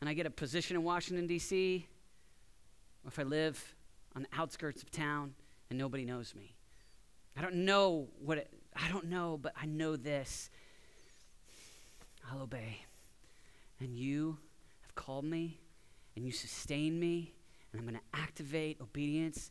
and 0.00 0.08
I 0.08 0.14
get 0.14 0.26
a 0.26 0.30
position 0.30 0.76
in 0.76 0.82
Washington, 0.82 1.26
D.C., 1.26 1.86
or 3.04 3.08
if 3.08 3.18
I 3.18 3.22
live 3.22 3.74
on 4.16 4.22
the 4.22 4.28
outskirts 4.32 4.82
of 4.82 4.90
town 4.90 5.34
and 5.70 5.78
nobody 5.78 6.04
knows 6.04 6.34
me. 6.34 6.57
I 7.38 7.40
don't 7.40 7.54
know 7.54 8.08
what 8.24 8.38
it, 8.38 8.52
I 8.74 8.88
don't 8.88 9.06
know, 9.06 9.38
but 9.40 9.52
I 9.60 9.66
know 9.66 9.94
this. 9.94 10.50
I'll 12.28 12.42
obey. 12.42 12.78
And 13.80 13.96
you 13.96 14.38
have 14.82 14.94
called 14.96 15.24
me 15.24 15.60
and 16.16 16.26
you 16.26 16.32
sustain 16.32 16.98
me, 16.98 17.32
and 17.72 17.80
I'm 17.80 17.86
going 17.86 18.00
to 18.00 18.18
activate 18.18 18.80
obedience 18.80 19.50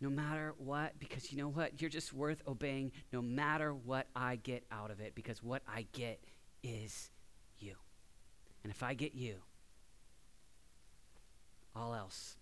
no 0.00 0.10
matter 0.10 0.54
what, 0.58 0.98
because 0.98 1.30
you 1.30 1.38
know 1.38 1.48
what? 1.48 1.80
You're 1.80 1.90
just 1.90 2.12
worth 2.12 2.42
obeying 2.48 2.90
no 3.12 3.22
matter 3.22 3.72
what 3.72 4.06
I 4.16 4.36
get 4.36 4.64
out 4.72 4.90
of 4.90 4.98
it, 4.98 5.14
because 5.14 5.40
what 5.42 5.62
I 5.68 5.86
get 5.92 6.20
is 6.64 7.10
you. 7.60 7.74
And 8.64 8.72
if 8.72 8.82
I 8.82 8.94
get 8.94 9.14
you, 9.14 9.36
all 11.76 11.94
else 11.94 12.36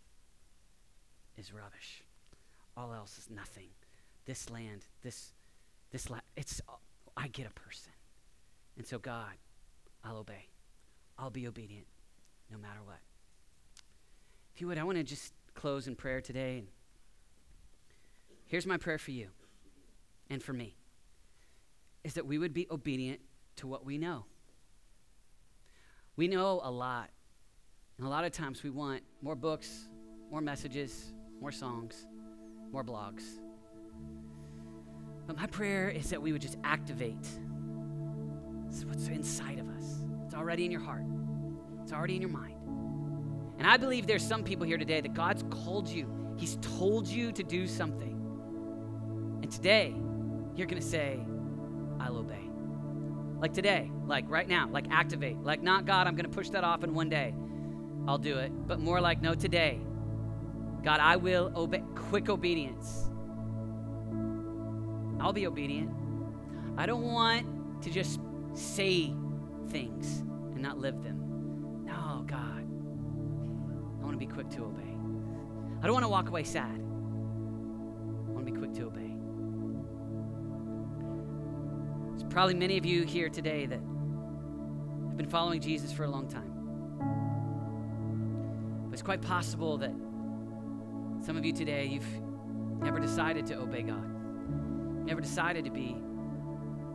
is 1.37 1.53
rubbish. 1.53 2.05
All 2.77 2.95
else 2.95 3.19
is 3.19 3.29
nothing. 3.29 3.69
This 4.29 4.51
land, 4.51 4.85
this, 5.03 5.33
this 5.91 6.11
land, 6.11 6.23
it's, 6.37 6.61
I 7.17 7.29
get 7.29 7.47
a 7.47 7.51
person. 7.51 7.93
And 8.77 8.87
so, 8.87 8.99
God, 8.99 9.33
I'll 10.05 10.19
obey. 10.19 10.49
I'll 11.19 11.31
be 11.31 11.49
obedient 11.49 11.87
no 12.53 12.59
matter 12.59 12.81
what. 12.85 12.99
If 14.55 14.61
you 14.61 14.67
would, 14.67 14.77
I 14.77 14.85
want 14.85 14.99
to 14.99 15.03
just 15.03 15.33
close 15.55 15.87
in 15.87 15.97
prayer 15.97 16.21
today. 16.21 16.65
Here's 18.45 18.67
my 18.67 18.77
prayer 18.77 18.99
for 18.99 19.13
you 19.13 19.29
and 20.29 20.43
for 20.43 20.53
me 20.53 20.75
is 22.05 22.13
that 22.15 22.27
we 22.27 22.37
would 22.37 22.53
be 22.53 22.67
obedient 22.71 23.21
to 23.57 23.67
what 23.67 23.87
we 23.87 23.97
know. 23.97 24.27
We 26.17 26.29
know 26.29 26.61
a 26.63 26.71
lot. 26.71 27.09
And 27.97 28.07
a 28.07 28.11
lot 28.11 28.25
of 28.25 28.33
times 28.33 28.63
we 28.63 28.69
want 28.69 29.05
more 29.23 29.35
books, 29.35 29.89
more 30.31 30.43
messages, 30.43 31.15
more 31.41 31.51
songs, 31.51 32.07
more 32.71 32.85
blogs. 32.85 33.23
My 35.39 35.47
prayer 35.47 35.89
is 35.89 36.11
that 36.11 36.21
we 36.21 36.33
would 36.33 36.43
just 36.43 36.57
activate 36.65 37.27
what's 38.87 39.07
inside 39.07 39.61
of 39.61 39.69
us. 39.69 39.99
It's 40.25 40.35
already 40.35 40.65
in 40.65 40.73
your 40.73 40.81
heart, 40.81 41.05
it's 41.83 41.93
already 41.93 42.17
in 42.17 42.23
your 42.23 42.31
mind. 42.31 42.57
And 43.59 43.67
I 43.69 43.77
believe 43.77 44.09
there's 44.09 44.27
some 44.27 44.43
people 44.43 44.67
here 44.67 44.79
today 44.79 45.01
that 45.01 45.15
God's 45.15 45.45
called 45.49 45.89
you, 45.89 46.09
He's 46.37 46.59
told 46.61 47.07
you 47.07 47.31
to 47.31 47.43
do 47.45 47.69
something. 47.69 48.17
And 49.43 49.51
today, 49.51 49.95
you're 50.57 50.67
going 50.67 50.83
to 50.83 50.89
say, 50.89 51.21
I'll 52.01 52.17
obey. 52.17 52.51
Like 53.39 53.53
today, 53.53 53.93
like 54.07 54.29
right 54.29 54.49
now, 54.49 54.69
like 54.69 54.87
activate. 54.91 55.39
Like, 55.39 55.63
not 55.63 55.87
God, 55.87 56.09
I'm 56.09 56.17
going 56.17 56.29
to 56.29 56.37
push 56.37 56.49
that 56.51 56.65
off 56.65 56.83
in 56.83 56.95
one 56.95 57.09
day. 57.09 57.33
I'll 58.09 58.19
do 58.19 58.39
it. 58.39 58.51
But 58.67 58.81
more 58.81 59.01
like, 59.01 59.23
no, 59.23 59.35
today. 59.35 59.81
God, 60.83 60.99
I 60.99 61.15
will 61.15 61.53
obey. 61.55 61.85
Quick 61.95 62.29
obedience. 62.29 63.08
I'll 65.21 65.33
be 65.33 65.47
obedient. 65.47 65.91
I 66.77 66.87
don't 66.87 67.03
want 67.03 67.83
to 67.83 67.91
just 67.91 68.21
say 68.55 69.13
things 69.69 70.21
and 70.53 70.61
not 70.63 70.79
live 70.79 71.03
them. 71.03 71.85
No, 71.85 72.25
God. 72.27 72.65
I 74.01 74.05
want 74.05 74.13
to 74.13 74.19
be 74.19 74.27
quick 74.27 74.49
to 74.51 74.65
obey. 74.65 74.97
I 75.83 75.87
don't 75.87 75.93
want 75.93 76.05
to 76.05 76.09
walk 76.09 76.29
away 76.29 76.45
sad. 76.45 76.65
I 76.71 78.31
want 78.31 78.47
to 78.47 78.53
be 78.53 78.59
quick 78.59 78.73
to 78.75 78.87
obey. 78.87 79.15
There's 82.11 82.33
probably 82.33 82.55
many 82.55 82.79
of 82.79 82.87
you 82.87 83.05
here 83.05 83.29
today 83.29 83.67
that 83.67 83.81
have 85.09 85.17
been 85.17 85.29
following 85.29 85.61
Jesus 85.61 85.93
for 85.93 86.05
a 86.05 86.11
long 86.11 86.29
time. 86.29 86.53
But 88.85 88.95
it's 88.95 89.03
quite 89.03 89.23
possible 89.23 89.79
that 89.79 89.93
some 91.25 91.37
of 91.37 91.45
you 91.45 91.53
today, 91.53 91.87
you've 91.87 92.07
never 92.81 92.99
decided 93.01 93.47
to 93.47 93.59
obey 93.59 93.83
God, 93.83 94.05
never 95.09 95.21
decided 95.21 95.65
to 95.65 95.71
be 95.71 95.97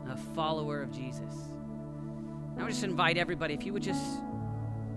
a 0.09 0.16
follower 0.36 0.82
of 0.82 0.91
Jesus. 0.91 1.34
And 2.51 2.59
I 2.59 2.64
would 2.64 2.72
just 2.72 2.84
invite 2.84 3.18
everybody, 3.18 3.53
if 3.55 3.66
you 3.66 3.74
would 3.74 3.82
just 3.82 4.03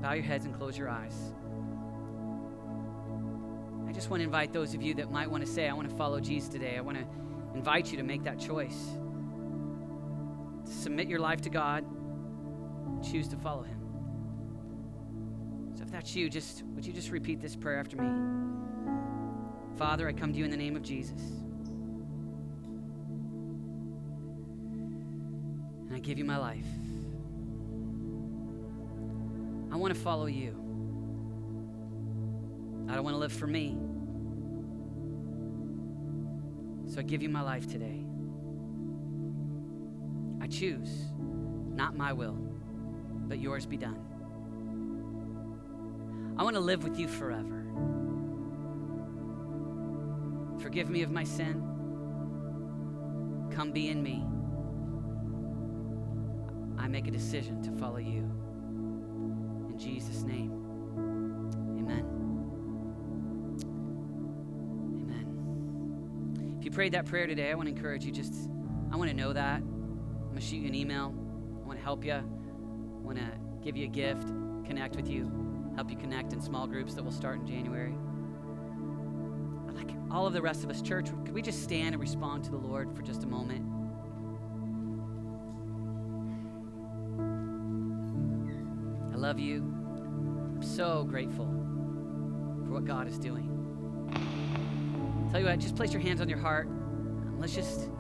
bow 0.02 0.12
your 0.12 0.22
heads 0.22 0.44
and 0.44 0.54
close 0.54 0.76
your 0.76 0.90
eyes. 0.90 1.32
I 3.88 3.92
just 3.92 4.10
want 4.10 4.20
to 4.20 4.24
invite 4.24 4.52
those 4.52 4.74
of 4.74 4.82
you 4.82 4.94
that 4.94 5.10
might 5.10 5.30
want 5.30 5.44
to 5.46 5.50
say, 5.50 5.66
I 5.68 5.72
want 5.72 5.88
to 5.88 5.96
follow 5.96 6.20
Jesus 6.20 6.50
today. 6.50 6.76
I 6.76 6.82
want 6.82 6.98
to 6.98 7.06
invite 7.54 7.90
you 7.90 7.96
to 7.96 8.02
make 8.02 8.24
that 8.24 8.38
choice 8.38 8.90
To 10.66 10.72
submit 10.72 11.08
your 11.08 11.20
life 11.20 11.40
to 11.42 11.50
God, 11.50 11.84
choose 13.02 13.28
to 13.28 13.36
follow 13.36 13.62
Him. 13.62 13.78
So 15.76 15.84
if 15.84 15.90
that's 15.90 16.14
you, 16.14 16.28
just 16.28 16.64
would 16.74 16.84
you 16.84 16.92
just 16.92 17.10
repeat 17.10 17.40
this 17.40 17.54
prayer 17.54 17.78
after 17.78 17.96
me? 17.96 18.08
Father, 19.76 20.08
I 20.08 20.12
come 20.12 20.32
to 20.32 20.38
you 20.38 20.44
in 20.44 20.50
the 20.50 20.56
name 20.56 20.74
of 20.74 20.82
Jesus. 20.82 21.20
Give 26.06 26.18
you 26.18 26.24
my 26.24 26.38
life. 26.38 26.64
I 29.72 29.76
want 29.76 29.92
to 29.92 29.98
follow 30.00 30.26
you. 30.26 30.50
I 32.88 32.94
don't 32.94 33.02
want 33.02 33.14
to 33.14 33.18
live 33.18 33.32
for 33.32 33.48
me. 33.48 33.76
So 36.86 37.00
I 37.00 37.02
give 37.02 37.24
you 37.24 37.28
my 37.28 37.40
life 37.40 37.66
today. 37.66 38.04
I 40.40 40.46
choose, 40.46 40.90
not 41.74 41.96
my 41.96 42.12
will, 42.12 42.38
but 43.26 43.40
yours 43.40 43.66
be 43.66 43.76
done. 43.76 43.98
I 46.38 46.44
want 46.44 46.54
to 46.54 46.60
live 46.60 46.84
with 46.84 47.00
you 47.00 47.08
forever. 47.08 47.66
Forgive 50.62 50.88
me 50.88 51.02
of 51.02 51.10
my 51.10 51.24
sin. 51.24 51.60
Come 53.50 53.72
be 53.72 53.88
in 53.88 54.00
me. 54.04 54.24
I 56.86 56.88
make 56.88 57.08
a 57.08 57.10
decision 57.10 57.60
to 57.62 57.72
follow 57.72 57.96
you. 57.96 58.30
In 59.68 59.76
Jesus' 59.76 60.22
name, 60.22 60.52
amen. 61.80 62.04
Amen. 65.02 66.56
If 66.60 66.64
you 66.64 66.70
prayed 66.70 66.92
that 66.92 67.06
prayer 67.06 67.26
today, 67.26 67.50
I 67.50 67.54
want 67.56 67.66
to 67.66 67.74
encourage 67.74 68.04
you 68.04 68.12
just, 68.12 68.34
I 68.92 68.96
want 68.96 69.10
to 69.10 69.16
know 69.16 69.32
that. 69.32 69.56
I'm 69.56 70.28
going 70.28 70.36
to 70.36 70.40
shoot 70.40 70.58
you 70.58 70.68
an 70.68 70.76
email. 70.76 71.12
I 71.64 71.66
want 71.66 71.76
to 71.76 71.84
help 71.84 72.04
you. 72.04 72.12
I 72.12 72.22
want 73.02 73.18
to 73.18 73.32
give 73.64 73.76
you 73.76 73.86
a 73.86 73.88
gift, 73.88 74.28
connect 74.64 74.94
with 74.94 75.10
you, 75.10 75.28
help 75.74 75.90
you 75.90 75.96
connect 75.96 76.34
in 76.34 76.40
small 76.40 76.68
groups 76.68 76.94
that 76.94 77.02
will 77.02 77.10
start 77.10 77.40
in 77.40 77.48
January. 77.48 77.96
Like 79.74 79.90
all 80.08 80.24
of 80.24 80.34
the 80.34 80.40
rest 80.40 80.62
of 80.62 80.70
us, 80.70 80.82
church, 80.82 81.06
could 81.24 81.34
we 81.34 81.42
just 81.42 81.64
stand 81.64 81.96
and 81.96 82.00
respond 82.00 82.44
to 82.44 82.52
the 82.52 82.58
Lord 82.58 82.94
for 82.94 83.02
just 83.02 83.24
a 83.24 83.26
moment? 83.26 83.75
Love 89.26 89.40
you. 89.40 89.56
I'm 89.56 90.62
so 90.62 91.02
grateful 91.02 91.46
for 91.46 92.70
what 92.70 92.84
God 92.84 93.08
is 93.08 93.18
doing. 93.18 93.50
Tell 95.32 95.40
you 95.40 95.46
what, 95.46 95.58
just 95.58 95.74
place 95.74 95.92
your 95.92 96.00
hands 96.00 96.20
on 96.20 96.28
your 96.28 96.38
heart. 96.38 96.68
And 96.68 97.40
let's 97.40 97.52
just 97.52 97.90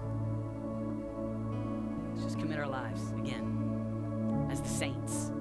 let's 2.10 2.22
just 2.22 2.38
commit 2.38 2.60
our 2.60 2.68
lives 2.68 3.10
again 3.18 4.46
as 4.52 4.60
the 4.60 4.68
saints. 4.68 5.32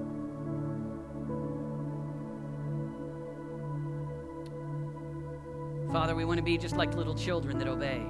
Father, 5.92 6.16
we 6.16 6.24
want 6.24 6.38
to 6.38 6.42
be 6.44 6.58
just 6.58 6.76
like 6.76 6.96
little 6.96 7.14
children 7.14 7.58
that 7.58 7.68
obey. 7.68 8.04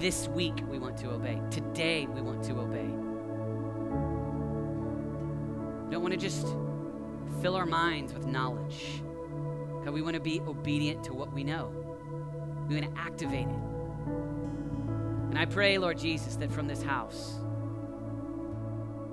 This 0.00 0.26
week 0.26 0.64
we 0.68 0.80
want 0.80 0.96
to 0.98 1.10
obey. 1.10 1.40
Today 1.52 2.08
we 2.12 2.20
want 2.20 2.42
to 2.42 2.58
obey. 2.58 3.09
Don't 5.90 6.02
want 6.02 6.12
to 6.12 6.20
just 6.20 6.46
fill 7.42 7.56
our 7.56 7.66
minds 7.66 8.12
with 8.12 8.26
knowledge. 8.26 9.02
God, 9.84 9.92
we 9.92 10.02
want 10.02 10.14
to 10.14 10.20
be 10.20 10.40
obedient 10.40 11.02
to 11.04 11.14
what 11.14 11.32
we 11.32 11.42
know. 11.42 11.72
We 12.68 12.80
want 12.80 12.94
to 12.94 13.00
activate 13.00 13.46
it. 13.46 13.58
And 15.30 15.38
I 15.38 15.46
pray, 15.46 15.78
Lord 15.78 15.98
Jesus, 15.98 16.36
that 16.36 16.52
from 16.52 16.68
this 16.68 16.82
house, 16.82 17.38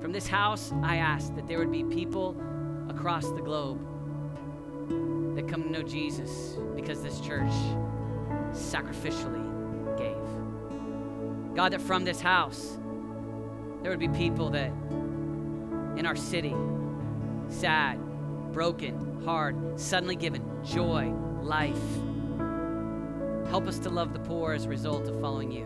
from 0.01 0.11
this 0.11 0.27
house, 0.27 0.71
I 0.83 0.97
ask 0.97 1.33
that 1.35 1.47
there 1.47 1.57
would 1.57 1.71
be 1.71 1.83
people 1.83 2.35
across 2.89 3.29
the 3.31 3.41
globe 3.41 3.79
that 5.35 5.47
come 5.47 5.63
to 5.63 5.69
know 5.69 5.83
Jesus 5.83 6.57
because 6.75 7.01
this 7.01 7.19
church 7.19 7.51
sacrificially 8.51 9.45
gave. 9.97 11.55
God, 11.55 11.73
that 11.73 11.81
from 11.81 12.03
this 12.03 12.21
house, 12.21 12.77
there 13.81 13.91
would 13.91 13.99
be 13.99 14.09
people 14.09 14.49
that 14.51 14.71
in 15.97 16.05
our 16.05 16.15
city, 16.15 16.55
sad, 17.49 17.99
broken, 18.53 19.21
hard, 19.25 19.79
suddenly 19.79 20.15
given 20.15 20.43
joy, 20.63 21.11
life. 21.41 21.77
Help 23.49 23.67
us 23.67 23.79
to 23.79 23.89
love 23.89 24.13
the 24.13 24.19
poor 24.19 24.53
as 24.53 24.65
a 24.65 24.69
result 24.69 25.07
of 25.07 25.19
following 25.19 25.51
you. 25.51 25.65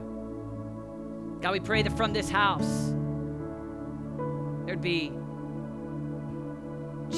God, 1.42 1.52
we 1.54 1.60
pray 1.60 1.82
that 1.82 1.96
from 1.98 2.14
this 2.14 2.30
house, 2.30 2.94
there'd 4.66 4.82
be 4.82 5.12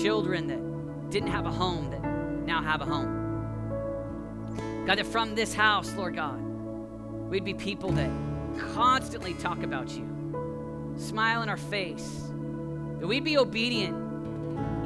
children 0.02 0.48
that 0.48 1.12
didn't 1.12 1.30
have 1.30 1.46
a 1.46 1.52
home 1.52 1.92
that 1.92 2.04
now 2.46 2.62
have 2.62 2.82
a 2.82 2.86
home. 2.86 3.22
God, 4.86 4.98
that 4.98 5.06
from 5.06 5.36
this 5.36 5.54
house, 5.54 5.94
Lord 5.96 6.16
God, 6.16 6.40
we'd 7.30 7.46
be 7.46 7.54
people 7.54 7.92
that 7.92 8.10
constantly 8.74 9.34
talk 9.34 9.62
about 9.64 9.90
you, 9.92 10.96
smile 10.98 11.42
in 11.42 11.50
our 11.50 11.58
face, 11.58 12.32
that 13.04 13.08
we'd 13.08 13.26
be 13.26 13.38
obedient, 13.38 13.94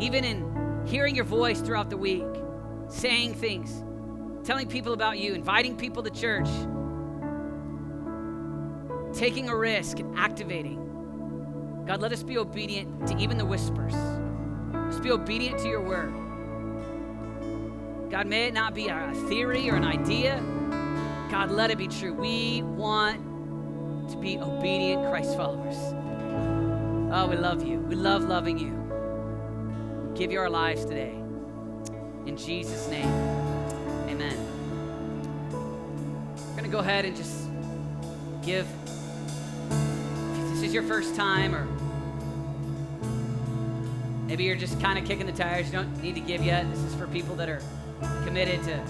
even 0.01 0.25
in 0.25 0.83
hearing 0.87 1.15
your 1.15 1.23
voice 1.23 1.61
throughout 1.61 1.91
the 1.91 1.97
week, 1.97 2.25
saying 2.87 3.35
things, 3.35 3.83
telling 4.43 4.67
people 4.67 4.93
about 4.93 5.19
you, 5.19 5.35
inviting 5.35 5.77
people 5.77 6.01
to 6.01 6.09
church, 6.09 6.47
taking 9.13 9.49
a 9.49 9.55
risk 9.55 9.99
and 9.99 10.17
activating. 10.17 11.83
God, 11.85 12.01
let 12.01 12.11
us 12.11 12.23
be 12.23 12.39
obedient 12.39 13.05
to 13.05 13.15
even 13.19 13.37
the 13.37 13.45
whispers. 13.45 13.93
Let's 14.73 14.99
be 14.99 15.11
obedient 15.11 15.59
to 15.59 15.67
your 15.67 15.81
word. 15.81 16.11
God, 18.09 18.25
may 18.25 18.47
it 18.47 18.53
not 18.55 18.73
be 18.73 18.87
a 18.87 19.13
theory 19.27 19.69
or 19.69 19.75
an 19.75 19.85
idea. 19.85 20.41
God, 21.29 21.51
let 21.51 21.69
it 21.69 21.77
be 21.77 21.87
true. 21.87 22.15
We 22.15 22.63
want 22.63 24.09
to 24.09 24.17
be 24.17 24.39
obedient 24.39 25.07
Christ 25.07 25.37
followers. 25.37 25.77
Oh, 27.13 27.27
we 27.29 27.35
love 27.35 27.63
you. 27.63 27.76
We 27.87 27.95
love 27.95 28.23
loving 28.23 28.59
you. 28.59 28.73
Give 30.13 30.29
you 30.29 30.39
our 30.39 30.49
lives 30.49 30.83
today. 30.83 31.13
In 32.25 32.35
Jesus' 32.35 32.89
name, 32.89 33.07
amen. 34.09 34.37
We're 35.53 36.51
going 36.51 36.65
to 36.65 36.69
go 36.69 36.79
ahead 36.79 37.05
and 37.05 37.15
just 37.15 37.47
give. 38.43 38.67
If 39.71 40.49
this 40.51 40.63
is 40.63 40.73
your 40.73 40.83
first 40.83 41.15
time, 41.15 41.55
or 41.55 41.65
maybe 44.25 44.43
you're 44.43 44.57
just 44.57 44.81
kind 44.81 44.99
of 44.99 45.05
kicking 45.05 45.25
the 45.25 45.31
tires, 45.31 45.67
you 45.67 45.71
don't 45.71 46.03
need 46.03 46.15
to 46.15 46.21
give 46.21 46.43
yet. 46.43 46.69
This 46.69 46.79
is 46.79 46.93
for 46.95 47.07
people 47.07 47.35
that 47.37 47.47
are 47.47 47.61
committed 48.25 48.61
to 48.63 48.83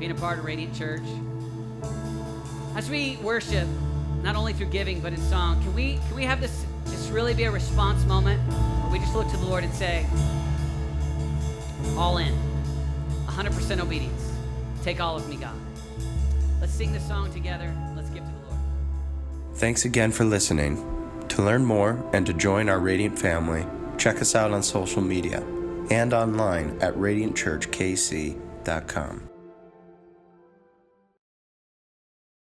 being 0.00 0.10
a 0.10 0.16
part 0.16 0.40
of 0.40 0.44
Radiant 0.44 0.74
Church. 0.74 1.06
As 2.74 2.90
we 2.90 3.16
worship, 3.18 3.68
not 4.24 4.34
only 4.34 4.52
through 4.54 4.70
giving 4.70 5.00
but 5.00 5.12
in 5.12 5.20
song, 5.20 5.62
can 5.62 5.72
we 5.72 6.00
can 6.08 6.16
we 6.16 6.24
have 6.24 6.40
this 6.40 6.63
really 7.14 7.32
be 7.32 7.44
a 7.44 7.50
response 7.50 8.04
moment 8.06 8.40
where 8.82 8.92
we 8.92 8.98
just 8.98 9.14
look 9.14 9.30
to 9.30 9.36
the 9.36 9.46
Lord 9.46 9.62
and 9.62 9.72
say, 9.72 10.04
all 11.96 12.18
in, 12.18 12.34
100% 13.26 13.80
obedience. 13.80 14.32
Take 14.82 15.00
all 15.00 15.16
of 15.16 15.28
me, 15.28 15.36
God. 15.36 15.54
Let's 16.60 16.72
sing 16.72 16.92
this 16.92 17.06
song 17.06 17.32
together. 17.32 17.72
Let's 17.94 18.10
give 18.10 18.24
to 18.24 18.30
the 18.30 18.50
Lord. 18.50 18.60
Thanks 19.54 19.84
again 19.84 20.10
for 20.10 20.24
listening. 20.24 20.90
To 21.28 21.42
learn 21.42 21.64
more 21.64 22.04
and 22.12 22.26
to 22.26 22.32
join 22.32 22.68
our 22.68 22.80
Radiant 22.80 23.16
family, 23.18 23.64
check 23.96 24.20
us 24.20 24.34
out 24.34 24.50
on 24.50 24.62
social 24.62 25.00
media 25.00 25.42
and 25.90 26.12
online 26.12 26.76
at 26.80 26.94
radiantchurchkc.com. 26.94 29.33